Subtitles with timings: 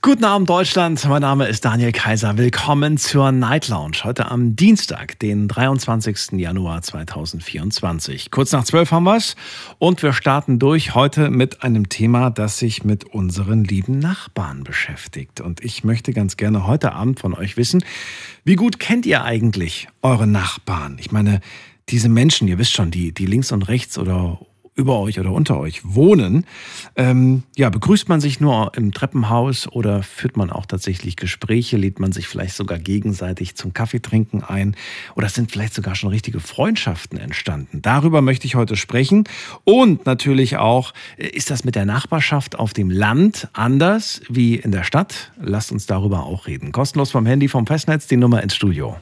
[0.00, 2.38] Guten Abend Deutschland, mein Name ist Daniel Kaiser.
[2.38, 4.04] Willkommen zur Night Lounge.
[4.04, 6.38] Heute am Dienstag, den 23.
[6.38, 8.30] Januar 2024.
[8.30, 9.34] Kurz nach zwölf haben wir's
[9.78, 15.40] und wir starten durch heute mit einem Thema, das sich mit unseren lieben Nachbarn beschäftigt.
[15.40, 17.82] Und ich möchte ganz gerne heute Abend von euch wissen,
[18.44, 20.98] wie gut kennt ihr eigentlich eure Nachbarn?
[21.00, 21.40] Ich meine,
[21.88, 24.38] diese Menschen, ihr wisst schon, die, die links und rechts oder
[24.78, 26.46] über euch oder unter euch wohnen.
[26.96, 31.76] Ähm, ja, begrüßt man sich nur im Treppenhaus oder führt man auch tatsächlich Gespräche?
[31.76, 34.76] Lädt man sich vielleicht sogar gegenseitig zum Kaffeetrinken ein?
[35.16, 37.82] Oder sind vielleicht sogar schon richtige Freundschaften entstanden?
[37.82, 39.24] Darüber möchte ich heute sprechen.
[39.64, 44.84] Und natürlich auch, ist das mit der Nachbarschaft auf dem Land anders wie in der
[44.84, 45.32] Stadt?
[45.40, 46.70] Lasst uns darüber auch reden.
[46.70, 48.96] Kostenlos vom Handy, vom Festnetz, die Nummer ins Studio.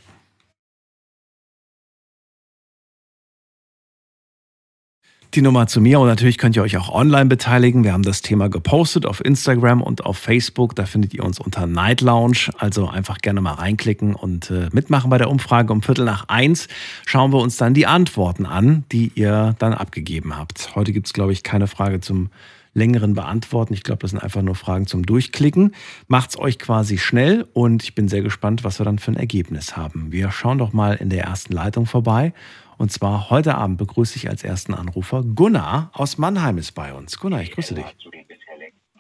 [5.37, 7.85] Die Nummer zu mir und natürlich könnt ihr euch auch online beteiligen.
[7.85, 10.75] Wir haben das Thema gepostet auf Instagram und auf Facebook.
[10.75, 12.49] Da findet ihr uns unter Night Lounge.
[12.57, 15.73] Also einfach gerne mal reinklicken und äh, mitmachen bei der Umfrage.
[15.75, 16.69] Um Viertel nach eins
[17.05, 20.75] schauen wir uns dann die Antworten an, die ihr dann abgegeben habt.
[20.75, 22.31] Heute gibt es, glaube ich, keine Frage zum
[22.73, 23.75] längeren Beantworten.
[23.75, 25.75] Ich glaube, das sind einfach nur Fragen zum Durchklicken.
[26.09, 29.77] Macht's euch quasi schnell und ich bin sehr gespannt, was wir dann für ein Ergebnis
[29.77, 30.13] haben.
[30.13, 32.33] Wir schauen doch mal in der ersten Leitung vorbei
[32.79, 37.19] und zwar heute Abend begrüße ich als ersten Anrufer Gunnar aus Mannheim ist bei uns.
[37.19, 37.85] Gunnar, ich grüße dich.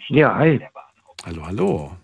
[0.08, 0.60] Ja, hi.
[1.24, 1.96] Hallo, hallo.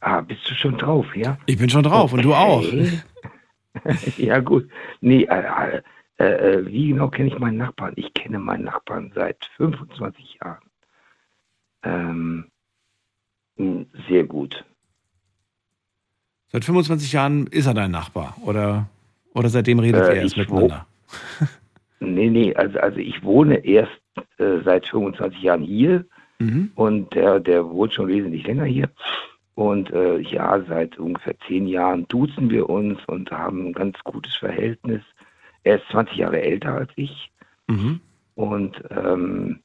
[0.00, 1.38] Ah, bist du schon drauf, ja?
[1.46, 2.14] Ich bin schon drauf okay.
[2.14, 2.64] und du auch.
[4.16, 4.70] ja, gut.
[5.00, 5.82] Nee, äh,
[6.18, 7.92] äh, äh, wie genau kenne ich meinen Nachbarn?
[7.96, 10.64] Ich kenne meinen Nachbarn seit 25 Jahren.
[11.82, 12.50] Ähm,
[13.56, 14.64] hm, sehr gut.
[16.48, 18.88] Seit 25 Jahren ist er dein Nachbar, oder?
[19.36, 20.86] Oder seitdem redet äh, ihr erst miteinander?
[22.00, 24.00] nee, nee, also, also ich wohne erst
[24.38, 26.06] äh, seit 25 Jahren hier
[26.38, 26.70] mhm.
[26.74, 28.88] und der, der wohnt schon wesentlich länger hier.
[29.54, 34.34] Und äh, ja, seit ungefähr zehn Jahren duzen wir uns und haben ein ganz gutes
[34.36, 35.02] Verhältnis.
[35.64, 37.30] Er ist 20 Jahre älter als ich.
[37.66, 38.00] Mhm.
[38.36, 39.60] Und ähm,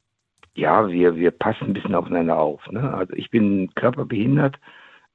[0.54, 2.70] ja, wir, wir passen ein bisschen aufeinander auf.
[2.72, 2.94] Ne?
[2.94, 4.58] Also ich bin körperbehindert,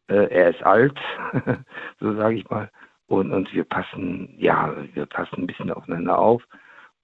[0.08, 0.98] äh, er ist alt,
[2.00, 2.70] so sage ich mal
[3.06, 6.42] und, und wir passen, ja, wir passen ein bisschen aufeinander auf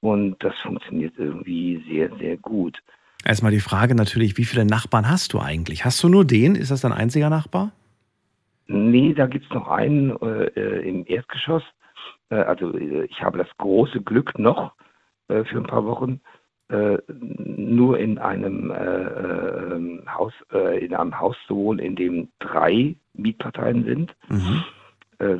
[0.00, 2.78] und das funktioniert irgendwie sehr, sehr gut.
[3.24, 5.84] Erstmal die Frage natürlich, wie viele Nachbarn hast du eigentlich?
[5.84, 6.56] Hast du nur den?
[6.56, 7.72] Ist das dein einziger Nachbar?
[8.66, 11.62] Nee, da gibt es noch einen äh, im Erdgeschoss.
[12.30, 14.72] Äh, also äh, ich habe das große Glück noch
[15.28, 16.20] äh, für ein paar Wochen
[16.68, 20.32] äh, nur in einem äh, Haus,
[20.80, 24.16] in einem Haus zu wohnen, in dem drei Mietparteien sind.
[24.28, 24.64] Mhm.
[25.22, 25.38] Äh,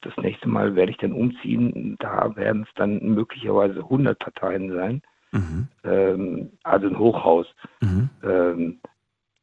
[0.00, 1.96] das nächste Mal werde ich dann umziehen.
[2.00, 5.02] Da werden es dann möglicherweise 100 Parteien sein.
[5.32, 5.68] Mhm.
[5.84, 7.46] Ähm, also ein Hochhaus.
[7.80, 8.10] Mhm.
[8.24, 8.80] Ähm,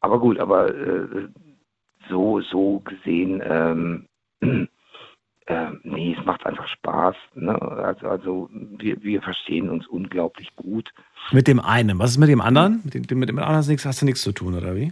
[0.02, 1.30] aber gut, aber äh,
[2.09, 4.08] so, so gesehen, ähm,
[5.46, 7.16] äh, nee, es macht einfach Spaß.
[7.36, 7.59] Ne?
[7.62, 10.92] Also, also wir, wir verstehen uns unglaublich gut.
[11.31, 11.98] Mit dem einen.
[12.00, 12.81] Was ist mit dem anderen?
[12.84, 14.92] Mit dem, mit dem anderen hast du, nichts, hast du nichts zu tun, oder wie?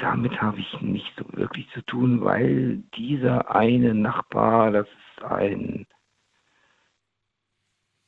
[0.00, 5.86] Damit habe ich nicht so wirklich zu tun, weil dieser eine Nachbar, das ist ein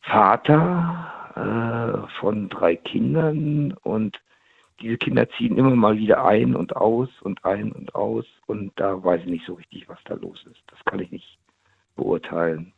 [0.00, 4.20] Vater äh, von drei Kindern und
[4.80, 9.02] diese Kinder ziehen immer mal wieder ein und aus und ein und aus und da
[9.02, 10.62] weiß ich nicht so richtig, was da los ist.
[10.66, 11.38] Das kann ich nicht
[11.94, 12.72] beurteilen.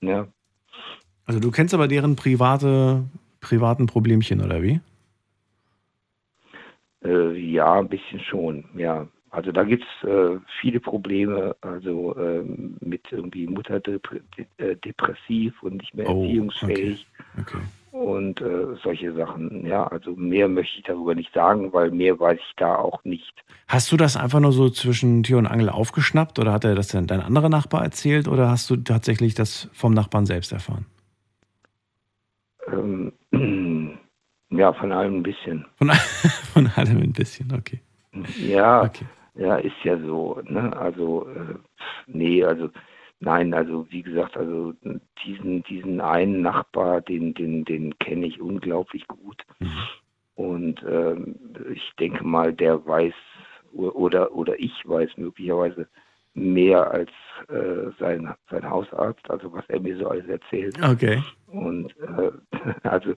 [0.00, 0.26] Ja.
[1.24, 3.04] Also du kennst aber deren private,
[3.40, 4.80] privaten Problemchen, oder wie?
[7.04, 9.06] Äh, ja, ein bisschen schon, ja.
[9.30, 12.42] Also da gibt es äh, viele Probleme, also äh,
[12.80, 13.80] mit irgendwie Mutter
[14.56, 17.06] äh, depressiv und nicht mehr oh, erziehungsfähig
[17.38, 17.58] okay.
[17.92, 17.98] Okay.
[18.06, 19.66] und äh, solche Sachen.
[19.66, 23.34] Ja, also mehr möchte ich darüber nicht sagen, weil mehr weiß ich da auch nicht.
[23.68, 26.88] Hast du das einfach nur so zwischen Tür und Angel aufgeschnappt oder hat er das
[26.88, 30.86] denn dein anderer Nachbar erzählt oder hast du tatsächlich das vom Nachbarn selbst erfahren?
[32.72, 33.12] Ähm,
[34.58, 35.64] Ja, von allem ein bisschen.
[35.76, 35.90] Von,
[36.52, 37.80] von allem ein bisschen, okay.
[38.36, 39.04] Ja, okay.
[39.36, 40.40] ja, ist ja so.
[40.48, 40.76] Ne?
[40.76, 41.54] Also, äh,
[42.08, 42.68] nee, also,
[43.20, 44.74] nein, also wie gesagt, also
[45.24, 49.44] diesen, diesen einen Nachbar, den, den, den kenne ich unglaublich gut.
[49.60, 49.70] Mhm.
[50.34, 51.36] Und ähm,
[51.72, 53.14] ich denke mal, der weiß
[53.72, 55.86] oder, oder ich weiß möglicherweise
[56.34, 57.10] mehr als
[57.48, 60.76] äh, sein, sein Hausarzt, also was er mir so alles erzählt.
[60.82, 61.22] Okay.
[61.46, 62.32] Und äh,
[62.82, 63.14] also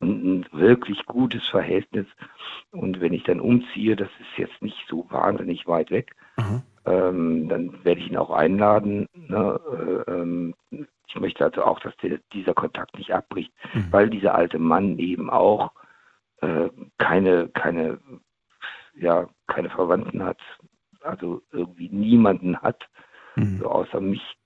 [0.00, 2.06] ein, wirklich gutes Verhältnis.
[2.70, 6.14] Und wenn ich dann umziehe, das ist jetzt nicht so wahnsinnig weit weg,
[6.86, 9.08] ähm, dann werde ich ihn auch einladen.
[9.14, 9.60] Ne?
[10.06, 10.54] Äh, ähm,
[11.06, 13.92] ich möchte also auch, dass der, dieser Kontakt nicht abbricht, Mhm.
[13.92, 15.72] weil dieser alte Mann eben auch
[16.40, 16.68] äh,
[16.98, 17.98] keine, keine,
[18.96, 20.40] ja, keine Verwandten hat,
[21.00, 22.88] also irgendwie niemanden hat,
[23.36, 23.58] Mhm.
[23.60, 24.36] so außer mich.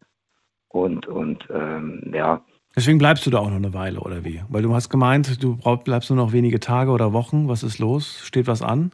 [0.68, 2.44] Und, und ähm, ja,
[2.76, 4.42] Deswegen bleibst du da auch noch eine Weile, oder wie?
[4.48, 7.48] Weil du hast gemeint, du bleibst nur noch wenige Tage oder Wochen.
[7.48, 8.20] Was ist los?
[8.24, 8.92] Steht was an?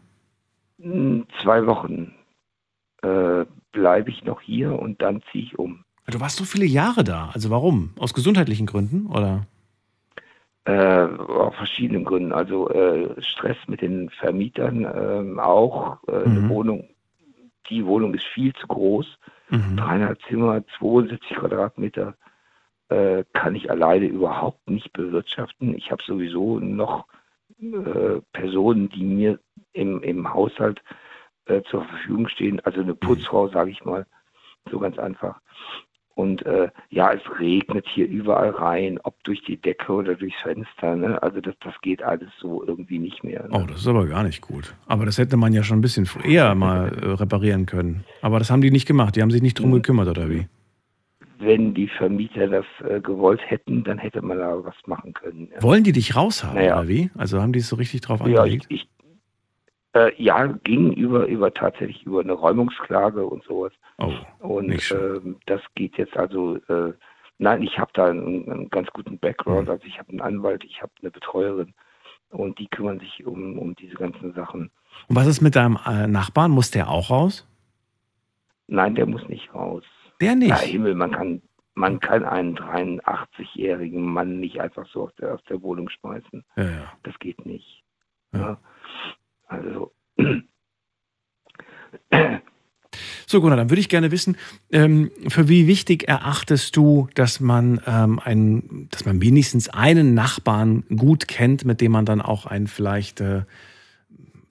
[0.79, 2.13] in zwei Wochen
[3.03, 5.85] äh, bleibe ich noch hier und dann ziehe ich um.
[6.07, 7.31] Du warst so viele Jahre da.
[7.33, 7.91] Also warum?
[7.99, 9.07] Aus gesundheitlichen Gründen?
[9.07, 9.47] Oder?
[10.67, 10.73] Äh,
[11.07, 12.33] aus verschiedenen Gründen.
[12.33, 15.99] Also äh, Stress mit den Vermietern ähm, auch.
[16.09, 16.37] Äh, Mhm.
[16.39, 16.89] Eine Wohnung,
[17.71, 19.07] die Wohnung ist viel zu groß.
[19.51, 19.77] Mhm.
[19.77, 22.15] Dreieinhalb Zimmer, 72 Quadratmeter
[22.89, 25.77] äh, kann ich alleine überhaupt nicht bewirtschaften.
[25.77, 27.07] Ich habe sowieso noch
[27.61, 29.39] äh, Personen, die mir
[29.73, 30.83] im, im Haushalt
[31.47, 32.61] äh, zur Verfügung stehen.
[32.61, 34.07] Also eine Putzfrau, sage ich mal,
[34.71, 35.41] so ganz einfach.
[36.15, 40.95] Und äh, ja, es regnet hier überall rein, ob durch die Decke oder durchs Fenster.
[40.95, 41.21] Ne?
[41.21, 43.43] Also das, das geht alles so irgendwie nicht mehr.
[43.43, 43.49] Ne?
[43.51, 44.75] Oh, das ist aber gar nicht gut.
[44.87, 48.05] Aber das hätte man ja schon ein bisschen eher mal äh, reparieren können.
[48.23, 49.17] Aber das haben die nicht gemacht.
[49.17, 50.47] Die haben sich nicht drum gekümmert, oder wie?
[51.39, 55.49] Wenn die Vermieter das äh, gewollt hätten, dann hätte man da was machen können.
[55.53, 55.63] Ja.
[55.63, 56.79] Wollen die dich raushaben, Naja.
[56.79, 57.11] oder wie?
[57.17, 58.67] Also haben die es so richtig drauf Ja, angelegt?
[58.69, 58.89] ich,
[59.95, 63.73] äh, ja, ging über, über tatsächlich über eine Räumungsklage und sowas.
[63.99, 66.93] Oh, Und ähm, das geht jetzt also, äh,
[67.39, 69.67] nein, ich habe da einen, einen ganz guten Background.
[69.67, 69.71] Mhm.
[69.73, 71.75] Also ich habe einen Anwalt, ich habe eine Betreuerin
[72.31, 74.71] und die kümmern sich um, um diese ganzen Sachen.
[75.09, 76.51] Und was ist mit deinem äh, Nachbarn?
[76.53, 77.47] Muss der auch raus?
[78.67, 79.85] Nein, der muss nicht raus.
[80.25, 80.61] Der Na nicht.
[80.63, 81.43] Himmel, man kann,
[81.75, 86.45] man kann einen 83-jährigen Mann nicht einfach so aus der, aus der Wohnung schmeißen.
[86.57, 86.93] Ja, ja.
[87.03, 87.85] Das geht nicht.
[88.33, 88.59] Ja.
[89.47, 89.93] Also,
[93.27, 94.37] So, Gunnar, dann würde ich gerne wissen,
[94.71, 100.85] ähm, für wie wichtig erachtest du, dass man, ähm, ein, dass man wenigstens einen Nachbarn
[100.95, 103.43] gut kennt, mit dem man dann auch ein vielleicht, äh,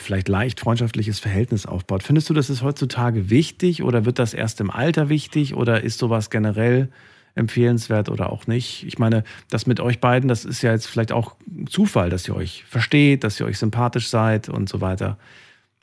[0.03, 2.03] vielleicht leicht freundschaftliches Verhältnis aufbaut?
[2.03, 5.97] Findest du, das ist heutzutage wichtig oder wird das erst im Alter wichtig oder ist
[5.97, 6.89] sowas generell
[7.35, 8.85] empfehlenswert oder auch nicht?
[8.85, 11.35] Ich meine, das mit euch beiden, das ist ja jetzt vielleicht auch
[11.67, 15.17] Zufall, dass ihr euch versteht, dass ihr euch sympathisch seid und so weiter.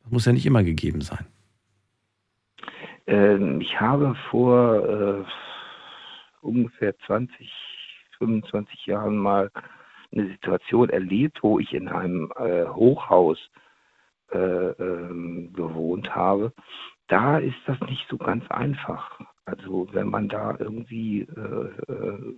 [0.03, 1.27] Das muss ja nicht immer gegeben sein.
[3.07, 5.25] ähm, ich habe vor äh,
[6.43, 7.51] ungefähr 20,
[8.19, 9.51] 25 Jahren mal
[10.13, 13.39] eine Situation erlebt, wo ich in einem äh, Hochhaus
[14.31, 16.53] gewohnt habe.
[17.09, 19.21] Da ist das nicht so ganz einfach.
[19.45, 22.35] Also wenn man da irgendwie, äh, äh,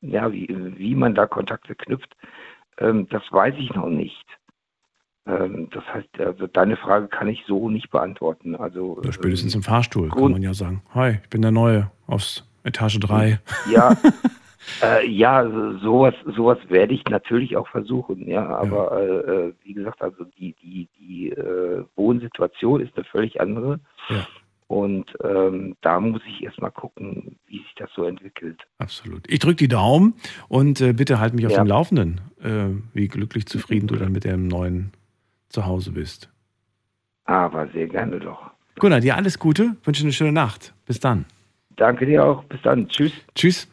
[0.00, 2.16] ja, wie, wie man da Kontakte knüpft,
[2.78, 4.24] ähm, das weiß ich noch nicht.
[5.26, 8.56] Ähm, das heißt, also deine Frage kann ich so nicht beantworten.
[8.56, 11.90] Also Oder spätestens ähm, im Fahrstuhl kann man ja sagen, hi, ich bin der Neue
[12.06, 13.38] aus Etage 3.
[13.70, 13.96] Ja,
[14.82, 18.46] äh, ja, so- sowas, sowas werde ich natürlich auch versuchen, ja.
[18.46, 19.06] Aber äh,
[19.48, 23.80] äh, wie gesagt, also die, die, die äh, Wohnsituation ist eine völlig andere.
[24.08, 24.26] Ja.
[24.68, 28.60] Und ähm, da muss ich erstmal gucken, wie sich das so entwickelt.
[28.78, 29.28] Absolut.
[29.28, 30.14] Ich drücke die Daumen
[30.48, 31.64] und äh, bitte halt mich auf Ja.
[31.64, 34.92] dem Laufenden, äh, wie glücklich zufrieden du dann mit dem neuen
[35.48, 36.30] Zuhause bist.
[37.24, 38.50] Aber sehr gerne doch.
[38.78, 40.72] Gunnar, dir alles Gute, wünsche eine schöne Nacht.
[40.86, 41.24] Bis dann.
[41.74, 42.44] Danke dir auch.
[42.44, 42.88] Bis dann.
[42.88, 43.12] Tschüss.
[43.34, 43.68] Tschüss.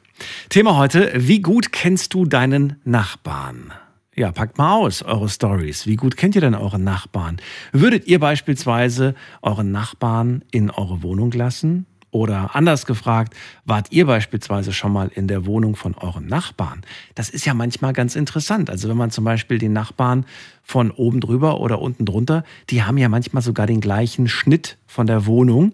[0.49, 3.73] Thema heute, wie gut kennst du deinen Nachbarn?
[4.15, 5.85] Ja, packt mal aus eure Stories.
[5.85, 7.37] Wie gut kennt ihr denn euren Nachbarn?
[7.71, 11.85] Würdet ihr beispielsweise euren Nachbarn in eure Wohnung lassen?
[12.09, 16.81] Oder anders gefragt, wart ihr beispielsweise schon mal in der Wohnung von euren Nachbarn?
[17.15, 18.71] Das ist ja manchmal ganz interessant.
[18.71, 20.25] Also wenn man zum Beispiel den Nachbarn
[20.63, 25.05] von oben drüber oder unten drunter, die haben ja manchmal sogar den gleichen Schnitt von
[25.05, 25.73] der Wohnung.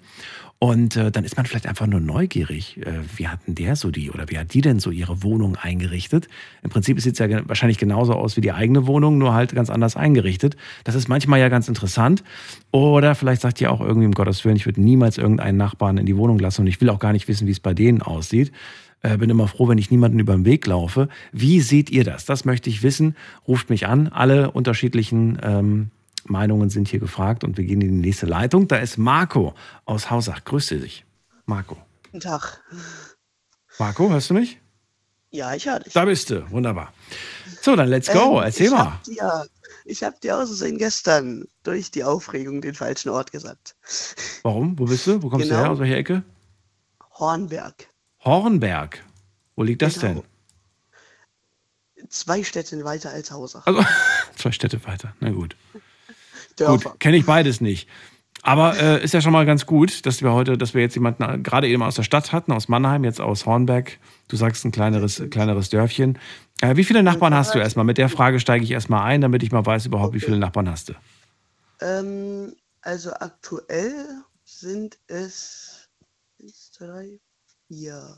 [0.63, 2.77] Und äh, dann ist man vielleicht einfach nur neugierig.
[2.77, 5.57] Äh, wie hat denn der so die oder wie hat die denn so ihre Wohnung
[5.57, 6.29] eingerichtet?
[6.61, 9.69] Im Prinzip sieht es ja wahrscheinlich genauso aus wie die eigene Wohnung, nur halt ganz
[9.69, 10.55] anders eingerichtet.
[10.85, 12.23] Das ist manchmal ja ganz interessant.
[12.71, 16.05] Oder vielleicht sagt ihr auch irgendwie, um Gottes Willen, ich würde niemals irgendeinen Nachbarn in
[16.05, 18.53] die Wohnung lassen und ich will auch gar nicht wissen, wie es bei denen aussieht.
[19.01, 21.09] Äh, bin immer froh, wenn ich niemanden über den Weg laufe.
[21.33, 22.23] Wie seht ihr das?
[22.23, 23.17] Das möchte ich wissen.
[23.49, 24.07] Ruft mich an.
[24.07, 25.91] Alle unterschiedlichen ähm,
[26.25, 28.67] Meinungen sind hier gefragt und wir gehen in die nächste Leitung.
[28.67, 29.53] Da ist Marco
[29.85, 30.43] aus Hausach.
[30.43, 31.05] Grüße dich.
[31.45, 31.77] Marco.
[32.05, 32.61] Guten Tag.
[33.79, 34.59] Marco, hörst du mich?
[35.31, 35.93] Ja, ich höre dich.
[35.93, 36.49] Da bist du.
[36.51, 36.93] Wunderbar.
[37.61, 38.37] So, dann let's go.
[38.39, 38.85] Ähm, Erzähl ich mal.
[38.91, 39.47] Hab dir,
[39.85, 43.75] ich habe dir aus Versehen gestern durch die Aufregung den falschen Ort gesagt.
[44.43, 44.77] Warum?
[44.77, 45.21] Wo bist du?
[45.23, 45.63] Wo kommst du Genau.
[45.63, 45.71] her?
[45.71, 46.23] Aus welcher Ecke?
[47.13, 47.87] Hornberg.
[48.23, 49.03] Hornberg.
[49.55, 50.23] Wo liegt das Genau.
[52.09, 53.65] zwei Städte weiter als Hausach.
[53.65, 53.83] Also,
[54.35, 55.15] zwei Städte weiter.
[55.19, 55.55] Na gut.
[56.55, 56.91] Dörfer.
[56.91, 57.87] Gut, kenne ich beides nicht.
[58.45, 61.23] Aber äh, ist ja schon mal ganz gut, dass wir heute, dass wir jetzt jemanden
[61.23, 63.99] äh, gerade eben aus der Stadt hatten, aus Mannheim, jetzt aus Hornberg.
[64.27, 66.19] Du sagst ein kleineres, kleineres Dörfchen.
[66.61, 67.85] Äh, wie viele Nachbarn hast du erstmal?
[67.85, 70.25] Mit der Frage steige ich erstmal ein, damit ich mal weiß überhaupt, wie Okay.
[70.25, 70.93] viele Nachbarn hast du.
[71.79, 73.93] Ähm, also aktuell
[74.43, 75.87] sind es
[76.41, 77.19] eins, drei,
[77.69, 78.17] vier.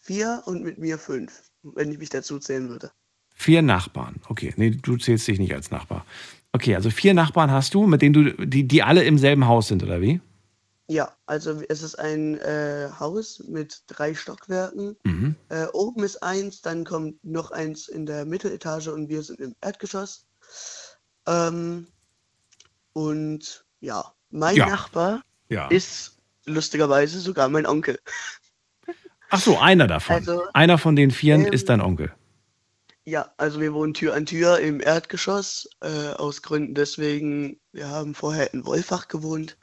[0.00, 2.90] Vier und mit mir fünf, wenn ich mich dazu zählen würde.
[3.34, 4.16] Vier Nachbarn.
[4.28, 6.04] Okay, nee, du zählst dich nicht als Nachbar.
[6.58, 9.68] Okay, also vier Nachbarn hast du, mit denen du, die, die alle im selben Haus
[9.68, 10.20] sind, oder wie?
[10.88, 14.96] Ja, also es ist ein äh, Haus mit drei Stockwerken.
[15.04, 15.36] Mhm.
[15.50, 19.54] Äh, oben ist eins, dann kommt noch eins in der Mitteletage und wir sind im
[19.60, 20.26] Erdgeschoss.
[21.28, 21.86] Ähm,
[22.92, 24.66] und ja, mein Ja.
[24.66, 25.68] Nachbar Ja.
[25.68, 28.00] ist lustigerweise sogar mein Onkel.
[29.30, 30.16] Ach so, einer davon.
[30.16, 32.12] Also, einer von den Vieren ähm, ist dein Onkel.
[33.08, 38.14] Ja, also wir wohnen Tür an Tür im Erdgeschoss, äh, aus Gründen deswegen, wir haben
[38.14, 39.56] vorher in Wolfach gewohnt.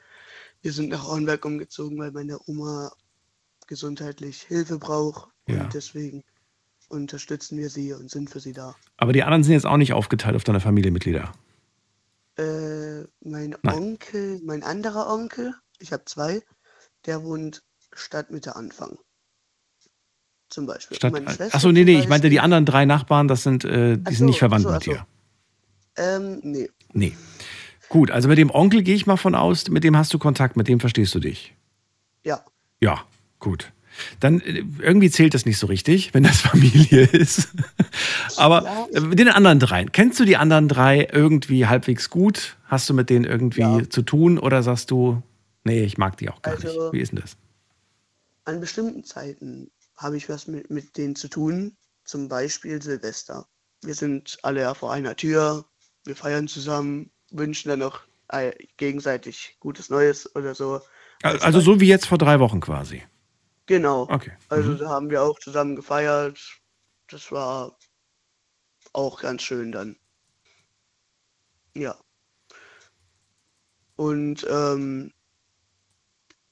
[0.62, 2.90] Wir sind nach Hornberg umgezogen, weil meine Oma
[3.68, 5.28] gesundheitlich Hilfe braucht.
[5.46, 5.62] Ja.
[5.62, 6.24] Und deswegen
[6.88, 8.74] unterstützen wir sie und sind für sie da.
[8.96, 11.32] Aber die anderen sind jetzt auch nicht aufgeteilt auf deine Familienmitglieder.
[12.38, 13.74] Äh, mein Nein.
[13.76, 16.42] Onkel, mein anderer Onkel, ich habe zwei,
[17.04, 17.62] der wohnt
[17.92, 18.98] Stadtmitte Anfang.
[20.48, 20.96] Zum Beispiel.
[20.98, 24.12] Schwester achso, nee, nee, ich meinte die anderen drei Nachbarn, das sind, äh, die Ach
[24.12, 25.06] sind nicht verwandt ach so, mit dir.
[25.96, 26.68] Ähm, nee.
[26.92, 27.12] Nee.
[27.88, 30.56] Gut, also mit dem Onkel gehe ich mal von aus, mit dem hast du Kontakt,
[30.56, 31.54] mit dem verstehst du dich.
[32.24, 32.44] Ja.
[32.80, 33.04] Ja,
[33.38, 33.72] gut.
[34.20, 37.48] Dann äh, irgendwie zählt das nicht so richtig, wenn das Familie ist.
[38.36, 42.56] Aber Ja, äh, mit den anderen dreien, kennst du die anderen drei irgendwie halbwegs gut?
[42.66, 43.88] Hast du mit denen irgendwie Ja.
[43.88, 45.22] zu tun oder sagst du,
[45.64, 46.92] nee, ich mag die auch gar Also- nicht?
[46.92, 47.36] Wie ist denn das?
[48.44, 53.48] An bestimmten Zeiten habe ich was mit, mit denen zu tun, zum Beispiel Silvester.
[53.82, 55.64] Wir sind alle ja vor einer Tür,
[56.04, 60.80] wir feiern zusammen, wünschen dann noch äh, gegenseitig gutes Neues oder so.
[61.22, 63.02] Als Also so wie jetzt vor drei Wochen quasi.
[63.66, 64.02] Genau.
[64.10, 64.32] Okay.
[64.48, 64.78] Also Mhm.
[64.78, 66.38] da haben wir auch zusammen gefeiert.
[67.08, 67.76] Das war
[68.92, 69.96] auch ganz schön dann.
[71.74, 71.96] Ja.
[73.96, 75.12] Und ähm,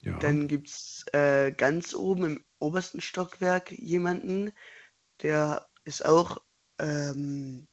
[0.05, 0.19] Ja.
[0.19, 4.53] dann gibt es äh, ganz oben im obersten Stockwerk jemanden,
[5.23, 6.43] der ist auch
[6.79, 7.67] ähm,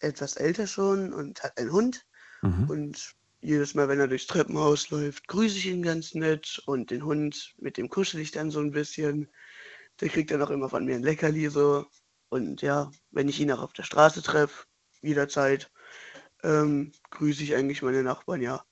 [0.00, 2.04] etwas älter schon und hat einen Hund.
[2.42, 2.68] Mhm.
[2.68, 6.60] Und jedes Mal, wenn er durchs Treppenhaus läuft, grüße ich ihn ganz nett.
[6.66, 9.28] Und den Hund, mit dem kuschel ich dann so ein bisschen.
[10.00, 11.86] Der kriegt dann auch immer von mir ein Leckerli so.
[12.28, 14.66] Und ja, wenn ich ihn auch auf der Straße treffe,
[15.00, 15.70] jederzeit,
[16.42, 18.64] ähm, grüße ich eigentlich meine Nachbarn, ja.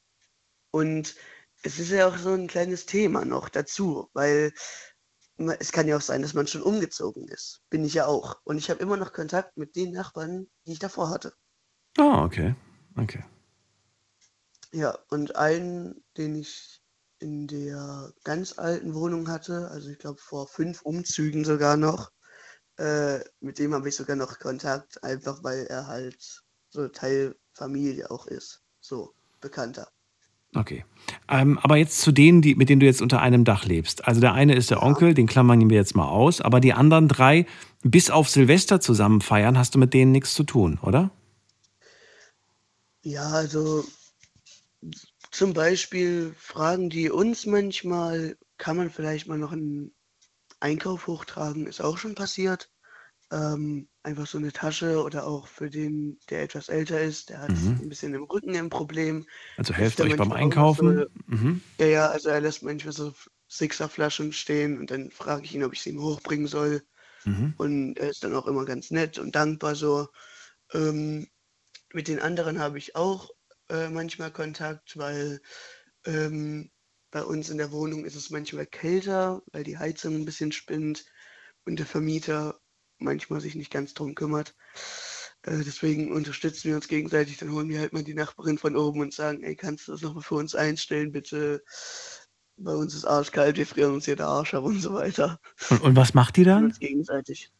[0.70, 1.16] Und
[1.62, 4.52] es ist ja auch so ein kleines Thema noch dazu, weil
[5.58, 7.62] es kann ja auch sein, dass man schon umgezogen ist.
[7.68, 8.40] Bin ich ja auch.
[8.44, 11.34] Und ich habe immer noch Kontakt mit den Nachbarn, die ich davor hatte.
[11.98, 12.54] Ah, okay.
[12.96, 13.22] Okay.
[14.72, 16.80] Ja, und einen, den ich
[17.18, 22.12] in der ganz alten Wohnung hatte, also ich glaube vor fünf Umzügen sogar noch,
[22.78, 28.10] äh, mit dem habe ich sogar noch Kontakt, einfach weil er halt so Teil Familie
[28.10, 28.62] auch ist.
[28.80, 29.90] So, bekannter.
[30.56, 30.84] Okay.
[31.28, 34.06] Ähm, aber jetzt zu denen, die, mit denen du jetzt unter einem Dach lebst.
[34.06, 37.08] Also der eine ist der Onkel, den klammern wir jetzt mal aus, aber die anderen
[37.08, 37.46] drei,
[37.82, 41.10] bis auf Silvester zusammen feiern, hast du mit denen nichts zu tun, oder?
[43.02, 43.84] Ja, also
[45.30, 49.92] zum Beispiel fragen die uns manchmal, kann man vielleicht mal noch einen
[50.58, 52.70] Einkauf hochtragen, ist auch schon passiert.
[53.32, 57.52] Ähm, einfach so eine Tasche oder auch für den, der etwas älter ist, der hat
[57.52, 57.80] Mhm.
[57.80, 59.26] ein bisschen im Rücken ein Problem.
[59.58, 60.86] Also Hilft helft er euch beim Einkaufen.
[60.86, 61.60] so- Mhm.
[61.80, 63.12] Ja, ja, also er lässt manchmal so
[63.50, 66.82] Sixer-Flaschen stehen und dann frage ich ihn, ob ich sie ihm hochbringen soll.
[67.26, 67.54] Mhm.
[67.58, 70.08] Und er ist dann auch immer ganz nett und dankbar so.
[70.74, 71.28] Ähm,
[71.92, 73.30] mit den anderen habe ich auch
[73.70, 75.40] äh, manchmal Kontakt, weil
[76.06, 76.70] ähm,
[77.10, 81.04] bei uns in der Wohnung ist es manchmal kälter, weil die Heizung ein bisschen spinnt
[81.66, 82.60] und der Vermieter
[82.98, 84.54] manchmal sich nicht ganz drum kümmert.
[85.42, 87.38] Äh, deswegen unterstützen wir uns gegenseitig.
[87.38, 90.02] Dann holen wir halt mal die Nachbarin von oben und sagen, ey, kannst du das
[90.02, 91.62] nochmal für uns einstellen, bitte?
[92.58, 95.38] Bei uns ist arschkalt, wir frieren uns hier der Arsch ab und so weiter
[95.70, 96.64] Und, und was macht die dann?
[96.64, 97.52] uns gegenseitig.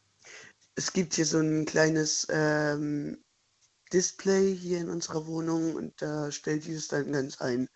[0.75, 3.19] Es gibt hier so ein kleines ähm,
[3.93, 7.69] Display hier in unserer Wohnung und da stellt die es dann ganz ein.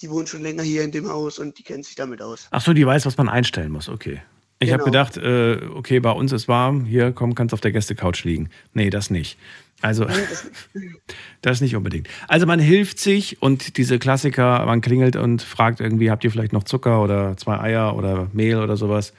[0.00, 2.48] Die wohnt schon länger hier in dem Haus und die kennt sich damit aus.
[2.50, 3.88] Ach so, die weiß, was man einstellen muss.
[3.88, 4.22] Okay.
[4.62, 5.04] Ich habe Genau.
[5.04, 8.48] gedacht, äh, okay, bei uns ist warm, hier, komm, kannst auf der Gästecouch liegen.
[8.74, 9.38] Nee, das nicht.
[9.80, 10.06] Also,
[11.42, 12.08] das- nicht unbedingt.
[12.28, 16.52] Also man hilft sich und diese Klassiker, man klingelt und fragt irgendwie, habt ihr vielleicht
[16.52, 19.12] noch Zucker oder zwei Eier oder Mehl oder sowas?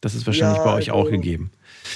[0.00, 1.50] Das ist wahrscheinlich Ja, bei euch auch also- gegeben.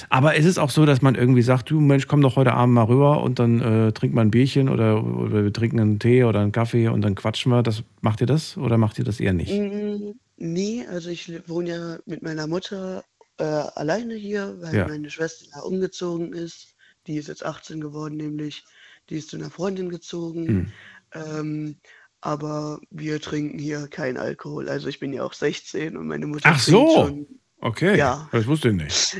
[0.09, 2.73] Aber ist es auch so, dass man irgendwie sagt, du Mensch, komm doch heute Abend
[2.75, 6.23] mal rüber und dann äh, trinkt man ein Bierchen oder, oder wir trinken einen Tee
[6.23, 7.61] oder einen Kaffee und dann quatschen wir.
[7.61, 9.51] Das, macht ihr das oder macht ihr das eher nicht?
[9.53, 13.03] Mm, Nee, also ich wohne ja mit meiner Mutter
[13.37, 14.87] äh, alleine hier, weil Ja.
[14.87, 16.75] meine Schwester ja umgezogen ist.
[17.07, 18.63] Die ist jetzt 18 geworden, nämlich.
[19.09, 20.47] Die ist zu einer Freundin gezogen.
[20.47, 20.71] Hm.
[21.13, 21.75] Ähm,
[22.21, 24.67] aber wir trinken hier keinen Alkohol.
[24.69, 26.95] Also ich bin ja auch 16 und meine Mutter Ach trinkt so.
[27.05, 27.27] schon.
[27.59, 28.27] Okay, Ja.
[28.31, 29.17] das wusste ich nicht.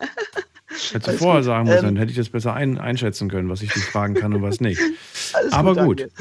[0.68, 1.44] Hättest du Alles vorher gut.
[1.46, 4.14] sagen müssen, Ähm, dann hätte ich das besser ein, einschätzen können, was ich dich fragen
[4.14, 4.80] kann und was nicht.
[5.34, 6.00] Alles Aber gut.
[6.00, 6.14] danke.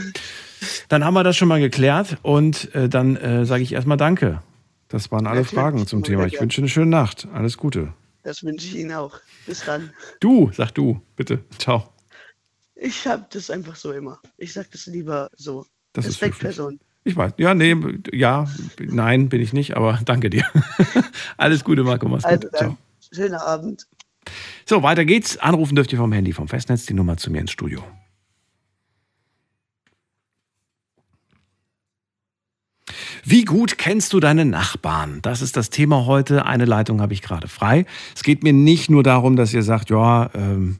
[0.89, 4.41] Dann haben wir das schon mal geklärt und äh, dann äh, sage ich erstmal Danke.
[4.87, 6.25] Das waren alle Natürlich, Fragen zum Thema.
[6.25, 7.27] Ich wünsche eine schöne Nacht.
[7.33, 7.93] Alles Gute.
[8.23, 9.19] Das wünsche ich Ihnen auch.
[9.45, 9.91] Bis dann.
[10.19, 11.43] Du, sag du, bitte.
[11.59, 11.89] Ciao.
[12.75, 14.19] Ich habe das einfach so immer.
[14.37, 15.65] Ich sage das lieber so.
[15.93, 16.79] Das ist Respektperson.
[17.03, 17.33] Ich weiß.
[17.37, 17.75] Ja, nee,
[18.11, 18.47] ja,
[18.79, 20.45] nein, bin ich nicht, aber danke dir.
[21.37, 22.07] Alles Gute, Marco.
[22.07, 22.57] Mach's Also gut.
[22.57, 22.69] Ciao.
[22.69, 22.77] dann,
[23.15, 23.87] schöner Abend.
[24.65, 25.37] So, weiter geht's.
[25.37, 27.81] Anrufen dürft ihr vom Handy, vom Festnetz, die Nummer zu mir ins Studio.
[33.29, 35.19] Wie gut kennst du deine Nachbarn?
[35.21, 36.45] Das ist das Thema heute.
[36.45, 37.85] Eine Leitung habe ich gerade frei.
[38.15, 40.77] Es geht mir nicht nur darum, dass ihr sagt, ja, ähm,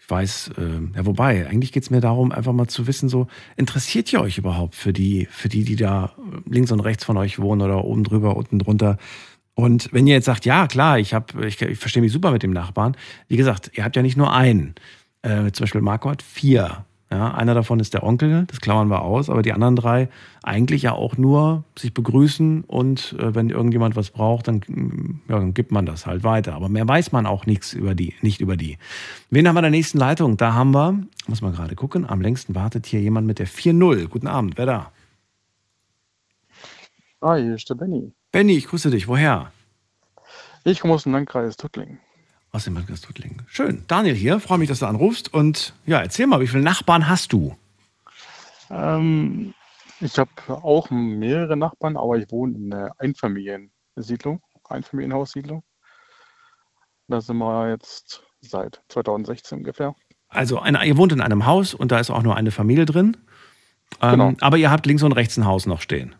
[0.00, 3.28] ich weiß, ähm, ja, wobei, eigentlich geht es mir darum, einfach mal zu wissen, so,
[3.54, 6.10] interessiert ihr euch überhaupt für die, für die, die da
[6.50, 8.98] links und rechts von euch wohnen oder oben drüber, unten drunter?
[9.54, 12.42] Und wenn ihr jetzt sagt, ja, klar, ich, hab, ich, ich verstehe mich super mit
[12.42, 12.96] dem Nachbarn,
[13.28, 14.74] wie gesagt, ihr habt ja nicht nur einen.
[15.22, 16.86] Äh, zum Beispiel Marco hat vier.
[17.14, 20.08] Ja, einer davon ist der Onkel, das klammern wir aus, aber die anderen drei
[20.42, 25.38] eigentlich ja auch nur sich begrüßen und äh, wenn irgendjemand was braucht, dann, mm, ja,
[25.38, 26.54] dann gibt man das halt weiter.
[26.54, 28.78] Aber mehr weiß man auch nichts über die, nicht über die.
[29.30, 30.36] Wen haben wir in der nächsten Leitung?
[30.36, 34.08] Da haben wir, muss man gerade gucken, am längsten wartet hier jemand mit der 4-0.
[34.08, 34.92] Guten Abend, wer da?
[37.20, 38.12] Ah, hier ist der Benny.
[38.32, 39.06] Benny, ich grüße dich.
[39.06, 39.52] Woher?
[40.64, 42.00] Ich komme aus dem Landkreis Tuttlingen.
[42.54, 43.42] Aus dem Tuttlingen.
[43.48, 43.82] Schön.
[43.88, 45.34] Daniel hier, freue mich, dass du anrufst.
[45.34, 47.56] Und ja, erzähl mal, wie viele Nachbarn hast du?
[48.70, 49.54] Ähm,
[49.98, 55.64] ich habe auch mehrere Nachbarn, aber ich wohne in einer Einfamiliensiedlung, Einfamilienhaussiedlung.
[57.08, 59.96] Da sind wir jetzt seit 2016 ungefähr.
[60.28, 63.16] Also, ein, ihr wohnt in einem Haus und da ist auch nur eine Familie drin.
[64.00, 64.32] Ähm, Genau.
[64.40, 66.14] Aber ihr habt links und rechts ein Haus noch stehen.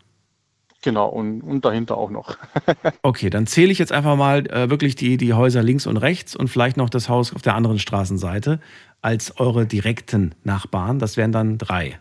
[0.85, 2.37] Genau, und, und dahinter auch noch.
[3.01, 6.35] Okay, dann zähle ich jetzt einfach mal äh, wirklich die, die Häuser links und rechts
[6.35, 8.59] und vielleicht noch das Haus auf der anderen Straßenseite
[9.01, 10.99] als eure direkten Nachbarn.
[10.99, 11.99] Das wären dann drei.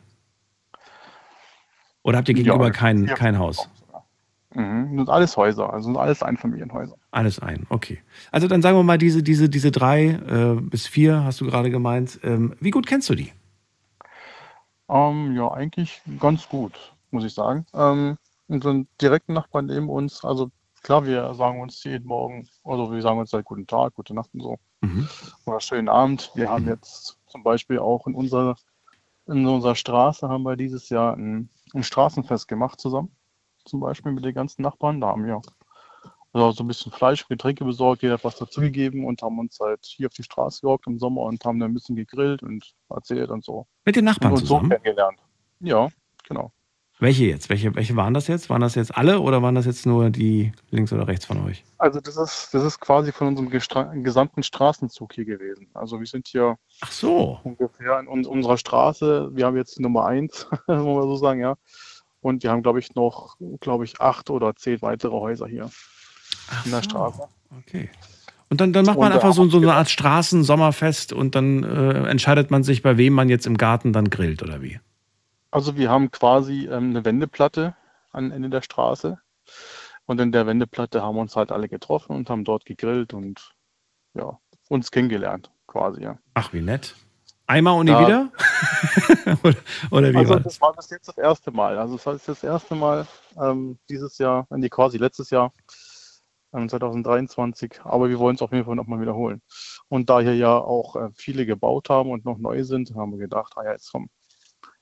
[2.02, 3.14] Oder habt ihr gegenüber Ja, kein, ja.
[3.14, 3.70] kein Haus?
[4.52, 4.82] Mhm.
[4.82, 6.96] Das sind alles Häuser, also sind alles Einfamilienhäuser.
[7.10, 8.02] Alles ein, okay.
[8.32, 11.70] Also dann sagen wir mal, diese, diese, diese drei äh, bis vier, hast du gerade
[11.70, 12.20] gemeint.
[12.22, 13.32] Ähm, wie gut kennst du die?
[14.90, 17.64] Ähm, ja, eigentlich ganz gut, muss ich sagen.
[17.72, 18.18] Ähm,
[18.54, 20.50] unseren direkten Nachbarn neben uns, also
[20.82, 24.30] klar, wir sagen uns jeden Morgen, also wir sagen uns halt guten Tag, gute Nacht
[24.34, 24.58] und so.
[24.80, 25.08] Mhm.
[25.46, 26.30] Oder schönen Abend.
[26.34, 28.56] Wir haben jetzt zum Beispiel auch in unserer,
[29.26, 33.16] in unserer Straße haben wir dieses Jahr ein, ein Straßenfest gemacht zusammen.
[33.64, 35.00] Zum Beispiel mit den ganzen Nachbarn.
[35.00, 35.40] Da haben wir
[36.34, 39.84] also so ein bisschen Fleisch, Getränke besorgt, jeder hat was dazugegeben und haben uns halt
[39.84, 43.30] hier auf die Straße gehockt im Sommer und haben dann ein bisschen gegrillt und erzählt
[43.30, 43.66] und so.
[43.84, 44.70] Mit den Nachbarn und uns so zusammen?
[44.70, 45.20] kennengelernt.
[45.60, 45.88] Ja,
[46.28, 46.52] genau.
[47.00, 47.50] Welche jetzt?
[47.50, 48.48] Welche, welche waren das jetzt?
[48.50, 51.64] Waren das jetzt alle oder waren das jetzt nur die links oder rechts von euch?
[51.78, 55.66] Also das ist, das ist quasi von unserem gestra gesamten Straßenzug hier gewesen.
[55.74, 57.40] Also wir sind hier Ach so.
[57.42, 59.30] ungefähr in uns, unserer Straße.
[59.34, 61.56] Wir haben jetzt die Nummer eins, muss man so sagen, ja.
[62.20, 65.68] Und wir haben, glaube ich, noch, glaube ich, acht oder zehn weitere Häuser hier
[66.48, 66.90] Ach in der so.
[66.90, 67.22] Straße.
[67.58, 67.90] Okay.
[68.50, 71.64] Und dann, dann macht man Und da einfach so, so eine Art Straßen-Sommerfest und dann
[71.64, 74.78] äh, entscheidet man sich, bei wem man jetzt im Garten dann grillt oder wie?
[75.54, 77.76] Also wir haben quasi ähm, eine Wendeplatte
[78.10, 79.20] am Ende der Straße.
[80.04, 83.54] Und in der Wendeplatte haben wir uns halt alle getroffen und haben dort gegrillt und
[84.14, 84.36] ja,
[84.68, 86.18] uns kennengelernt, quasi, ja.
[86.34, 86.96] Ach, wie nett.
[87.46, 88.00] Einmal und nie Ja.
[88.00, 88.32] wieder?
[89.44, 89.56] oder,
[89.92, 90.54] oder wie Also war das?
[90.54, 91.78] das war bis jetzt das erste Mal.
[91.78, 93.06] Also das heißt das erste Mal
[93.40, 95.52] ähm, dieses Jahr, nee, quasi letztes Jahr,
[96.52, 97.80] ähm, 2023.
[97.84, 99.40] Aber wir wollen es auf jeden Fall nochmal wiederholen.
[99.86, 103.18] Und da hier ja auch äh, viele gebaut haben und noch neu sind, haben wir
[103.18, 104.08] gedacht, ah ja, jetzt komm,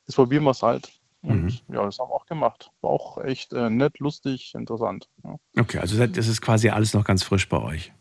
[0.06, 0.92] jetzt probieren wir es halt.
[1.22, 1.74] Und Mhm.
[1.74, 2.72] ja, das haben wir auch gemacht.
[2.80, 5.08] War auch echt äh, nett, lustig, interessant.
[5.22, 5.36] Ja.
[5.58, 7.92] Okay, also das ist quasi alles noch ganz frisch bei euch.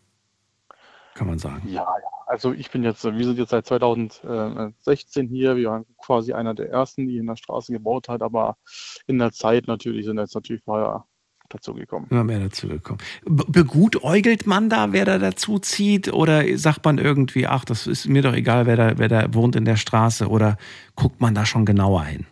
[1.13, 1.67] Kann man sagen.
[1.67, 2.07] Ja, ja.
[2.25, 5.57] Also ich bin jetzt, wir sind jetzt seit 2016 hier.
[5.57, 8.55] Wir waren quasi einer der ersten, die in der Straße gebaut hat, aber
[9.05, 11.05] in der Zeit natürlich sind jetzt natürlich vorher
[11.53, 12.09] dazugekommen.
[12.09, 12.99] Immer mehr dazu gekommen.
[13.25, 16.11] Be- Begutäugelt man da, wer da dazu zieht?
[16.11, 19.55] Oder sagt man irgendwie, ach, das ist mir doch egal, wer da, wer da wohnt
[19.55, 20.27] in der Straße?
[20.27, 20.57] Oder
[20.95, 22.25] guckt man da schon genauer hin?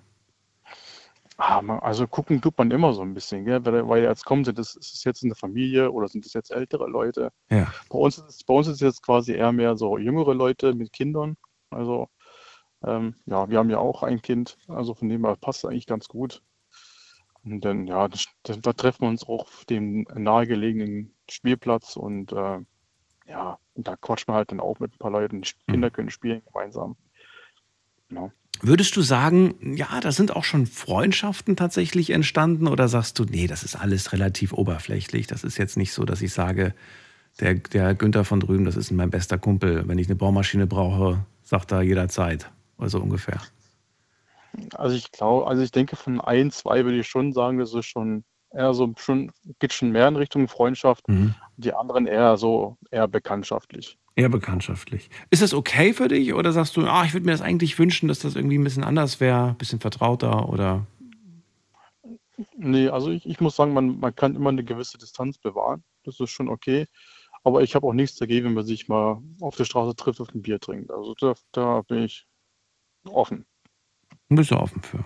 [1.42, 3.64] Ah, also gucken tut man immer so ein bisschen, gell?
[3.64, 6.90] weil, jetzt kommt, sind das, ist es jetzt eine Familie oder sind das jetzt ältere
[6.90, 7.32] Leute?
[7.50, 7.74] Ja.
[7.90, 10.74] Bei uns ist es, bei uns ist es jetzt quasi eher mehr so jüngere Leute
[10.74, 11.38] mit Kindern.
[11.70, 12.10] Also
[12.86, 15.88] ähm, ja, wir haben ja auch ein Kind, also von dem her passt es eigentlich
[15.88, 16.42] ganz gut.
[17.44, 22.32] Und dann, ja, das, das, da treffen wir uns auch auf dem nahegelegenen Spielplatz und
[22.32, 22.60] äh,
[23.28, 25.42] ja, und da quatschen wir halt dann auch mit ein paar Leuten.
[25.42, 26.96] Die Kinder können spielen gemeinsam.
[28.10, 28.32] Genau.
[28.62, 33.48] Würdest du sagen, ja, da sind auch schon Freundschaften tatsächlich entstanden oder sagst du, nee,
[33.48, 35.28] das ist alles relativ oberflächlich.
[35.28, 36.74] Das ist jetzt nicht so, dass ich sage,
[37.40, 39.88] der, der Günther von drüben, das ist mein bester Kumpel.
[39.88, 42.52] Wenn ich eine Bohrmaschine brauche, sagt er jederzeit.
[42.78, 43.42] Also ungefähr.
[44.76, 47.86] Also ich glaube, also ich denke von ein, zwei würde ich schon sagen, das ist
[47.86, 51.08] schon eher so schon, geht schon mehr in Richtung Freundschaft.
[51.08, 51.36] Mhm.
[51.58, 53.98] Die anderen eher so eher bekanntschaftlich.
[54.16, 55.10] Eher bekanntschaftlich.
[55.30, 58.08] Ist das okay für dich oder sagst du, ah, ich würde mir das eigentlich wünschen,
[58.08, 60.86] dass das irgendwie ein bisschen anders wäre, ein bisschen vertrauter oder
[62.56, 65.84] Nee, also ich, ich muss sagen, man, man kann immer eine gewisse Distanz bewahren.
[66.04, 66.88] Das ist schon okay.
[67.44, 70.36] Aber ich habe auch nichts dagegen, wenn man sich mal auf der Straße trifft und
[70.36, 70.92] ein Bier trinkt.
[70.92, 72.28] Also da, da bin ich
[73.06, 73.46] offen.
[74.36, 75.06] Bist du offen für?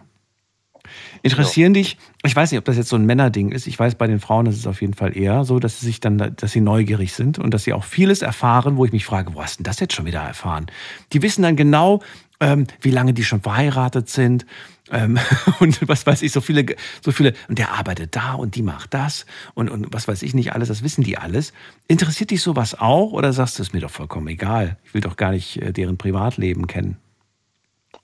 [1.21, 4.07] Interessieren dich, ich weiß nicht, ob das jetzt so ein Männerding ist, ich weiß, bei
[4.07, 6.59] den Frauen ist es auf jeden Fall eher so, dass sie sich dann, dass sie
[6.59, 9.63] neugierig sind und dass sie auch vieles erfahren, wo ich mich frage, wo hast du
[9.63, 10.67] denn das jetzt schon wieder erfahren?
[11.13, 12.01] Die wissen dann genau,
[12.41, 14.45] ähm, wie lange die schon verheiratet sind
[14.91, 15.17] ähm,
[15.59, 16.65] und was weiß ich, so viele,
[17.01, 20.33] so viele, und der arbeitet da und die macht das und, und was weiß ich
[20.33, 21.53] nicht alles, das wissen die alles.
[21.87, 25.15] Interessiert dich sowas auch oder sagst du, es mir doch vollkommen egal, ich will doch
[25.15, 26.97] gar nicht äh, deren Privatleben kennen?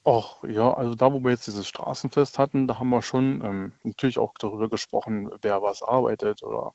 [0.09, 3.73] Och, ja, also da, wo wir jetzt dieses Straßenfest hatten, da haben wir schon ähm,
[3.83, 6.73] natürlich auch darüber gesprochen, wer was arbeitet oder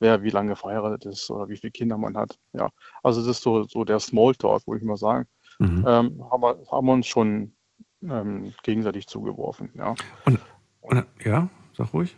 [0.00, 2.40] wer wie lange verheiratet ist oder wie viele Kinder man hat.
[2.52, 2.70] Ja,
[3.04, 5.28] also das ist so, so der Smalltalk, würde ich mal sagen.
[5.60, 5.84] Mhm.
[5.86, 7.52] Ähm, haben, wir, haben wir uns schon
[8.02, 9.94] ähm, gegenseitig zugeworfen, ja.
[10.24, 10.40] Und,
[10.80, 12.16] und ja, sag ruhig.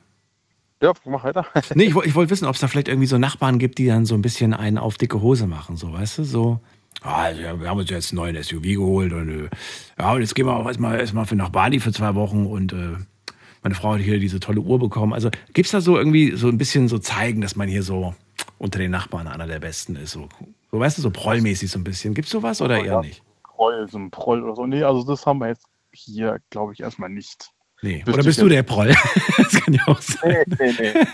[0.81, 1.45] Ja, mach weiter.
[1.75, 4.07] Nee, ich, ich wollte wissen, ob es da vielleicht irgendwie so Nachbarn gibt, die dann
[4.07, 6.61] so ein bisschen einen auf dicke Hose machen, so, weißt du, so.
[7.05, 9.51] Ah, also, wir haben uns jetzt einen neuen SUV geholt und äh,
[9.99, 12.73] ja, und jetzt gehen wir auch erstmal erstmal für nach Bali für zwei Wochen und
[12.73, 12.97] äh,
[13.63, 15.13] meine Frau hat hier diese tolle Uhr bekommen.
[15.13, 18.15] Also gibt's da so irgendwie so ein bisschen so zeigen, dass man hier so
[18.57, 20.31] unter den Nachbarn einer der Besten ist, so,
[20.71, 22.15] so weißt du, so prollmäßig so ein bisschen.
[22.15, 23.01] Gibt's sowas oder Oh, eher ja.
[23.03, 23.23] nicht?
[23.43, 24.67] Proll, so ein Proll oder so.
[24.67, 27.51] Nee, also das haben wir jetzt hier, glaube ich, erstmal nicht.
[27.83, 27.99] Nee.
[27.99, 28.89] Wüsste Oder bist du der Proll?
[29.37, 30.43] das kann ja auch sein.
[30.59, 31.07] Nee, nee, nee.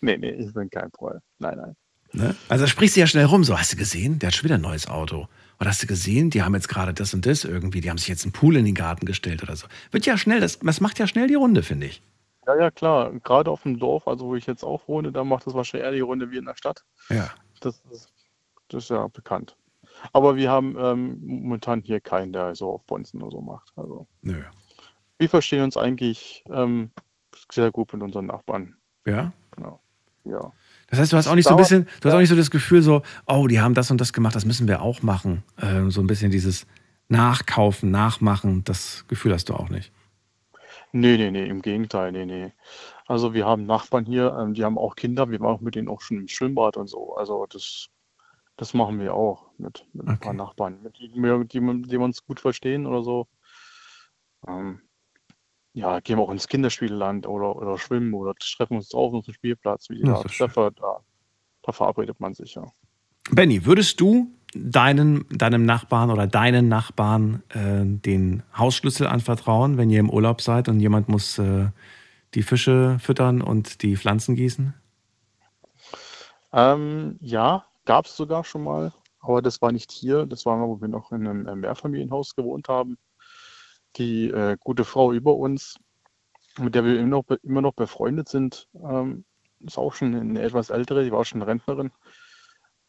[0.00, 1.20] nee, nee, ich bin kein Proll.
[1.38, 1.76] Nein, nein.
[2.12, 2.34] Ne?
[2.48, 3.44] Also sprichst du ja schnell rum.
[3.44, 4.18] So, hast du gesehen?
[4.18, 5.28] Der hat schon wieder ein neues Auto.
[5.60, 6.30] Oder hast du gesehen?
[6.30, 7.80] Die haben jetzt gerade das und das irgendwie.
[7.80, 9.66] Die haben sich jetzt einen Pool in den Garten gestellt oder so.
[9.90, 12.02] Wird ja schnell, das, das macht ja schnell die Runde, finde ich.
[12.46, 13.12] Ja, ja, klar.
[13.22, 15.92] Gerade auf dem Dorf, also wo ich jetzt auch wohne, da macht das wahrscheinlich eher
[15.92, 16.84] die Runde wie in der Stadt.
[17.10, 17.30] Ja.
[17.60, 18.08] Das ist,
[18.68, 19.56] das ist ja bekannt.
[20.12, 23.72] Aber wir haben ähm, momentan hier keinen, der so auf Bonzen oder so macht.
[23.76, 24.42] Also Nö.
[25.18, 26.90] wir verstehen uns eigentlich ähm,
[27.52, 28.76] sehr gut mit unseren Nachbarn.
[29.04, 29.32] Ja.
[29.50, 29.80] Genau.
[30.24, 30.52] Ja.
[30.90, 32.50] Das heißt, du hast auch nicht so ein bisschen, du hast auch nicht so das
[32.50, 35.42] Gefühl, so, oh, die haben das und das gemacht, das müssen wir auch machen.
[35.62, 36.66] Ähm, so ein bisschen dieses
[37.08, 39.92] Nachkaufen, Nachmachen, das Gefühl hast du auch nicht.
[40.92, 42.52] Nee, nee, nee, im Gegenteil, nee, nee.
[43.06, 45.88] Also wir haben Nachbarn hier, ähm, die haben auch Kinder, wir waren auch mit denen
[45.88, 47.14] auch schon im Schwimmbad und so.
[47.14, 47.88] Also das,
[48.56, 50.36] das machen wir auch mit, mit ein paar Okay.
[50.36, 53.28] Nachbarn, mit denen die, wir- die wir uns gut verstehen oder so.
[54.46, 54.80] Ähm,
[55.72, 59.88] ja, gehen wir auch ins Kinderspielland oder, oder schwimmen oder treffen uns auf unserem Spielplatz,
[59.88, 60.22] wie Ja.
[60.38, 61.00] Da, da,
[61.62, 62.66] da verabredet man sich, ja.
[63.30, 70.00] Benny, würdest du deinen, deinem Nachbarn oder deinen Nachbarn äh, den Hausschlüssel anvertrauen, wenn ihr
[70.00, 71.68] im Urlaub seid und jemand muss äh,
[72.34, 74.74] die Fische füttern und die Pflanzen gießen?
[76.52, 80.26] Ähm, ja, gab es sogar schon mal, aber das war nicht hier.
[80.26, 82.98] Das war mal, wo wir noch in einem äh, Mehrfamilienhaus gewohnt haben.
[83.96, 85.76] Die äh, gute Frau über uns,
[86.58, 89.24] mit der wir immer noch, immer noch befreundet sind, ähm,
[89.60, 91.90] ist auch schon eine etwas ältere, die war schon Rentnerin.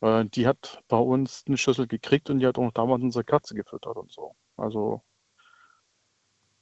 [0.02, 3.56] Äh, die hat bei uns eine Schüssel gekriegt und die hat auch damals unsere Katze
[3.56, 4.36] gefüttert und so.
[4.58, 5.02] Also.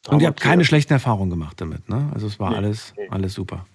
[0.08, 2.10] Und ihr habt keine schlechten Erfahrungen gemacht damit, ne?
[2.13, 3.08] Also es war Nee, alles, nee.
[3.10, 3.65] alles super.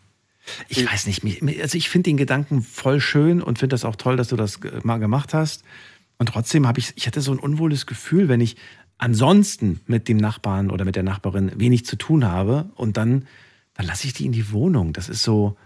[0.69, 0.87] Ich Nee.
[0.87, 1.23] weiß nicht,
[1.63, 4.61] also ich finde den Gedanken voll schön und finde das auch toll, dass du das
[4.83, 5.65] mal gemacht hast.
[6.19, 8.57] Und trotzdem habe ich, ich hatte so ein unwohles Gefühl, wenn ich
[8.99, 13.27] ansonsten mit dem Nachbarn oder mit der Nachbarin wenig zu tun habe und dann,
[13.75, 14.93] dann lasse ich die in die Wohnung.
[14.93, 15.57] Das ist so,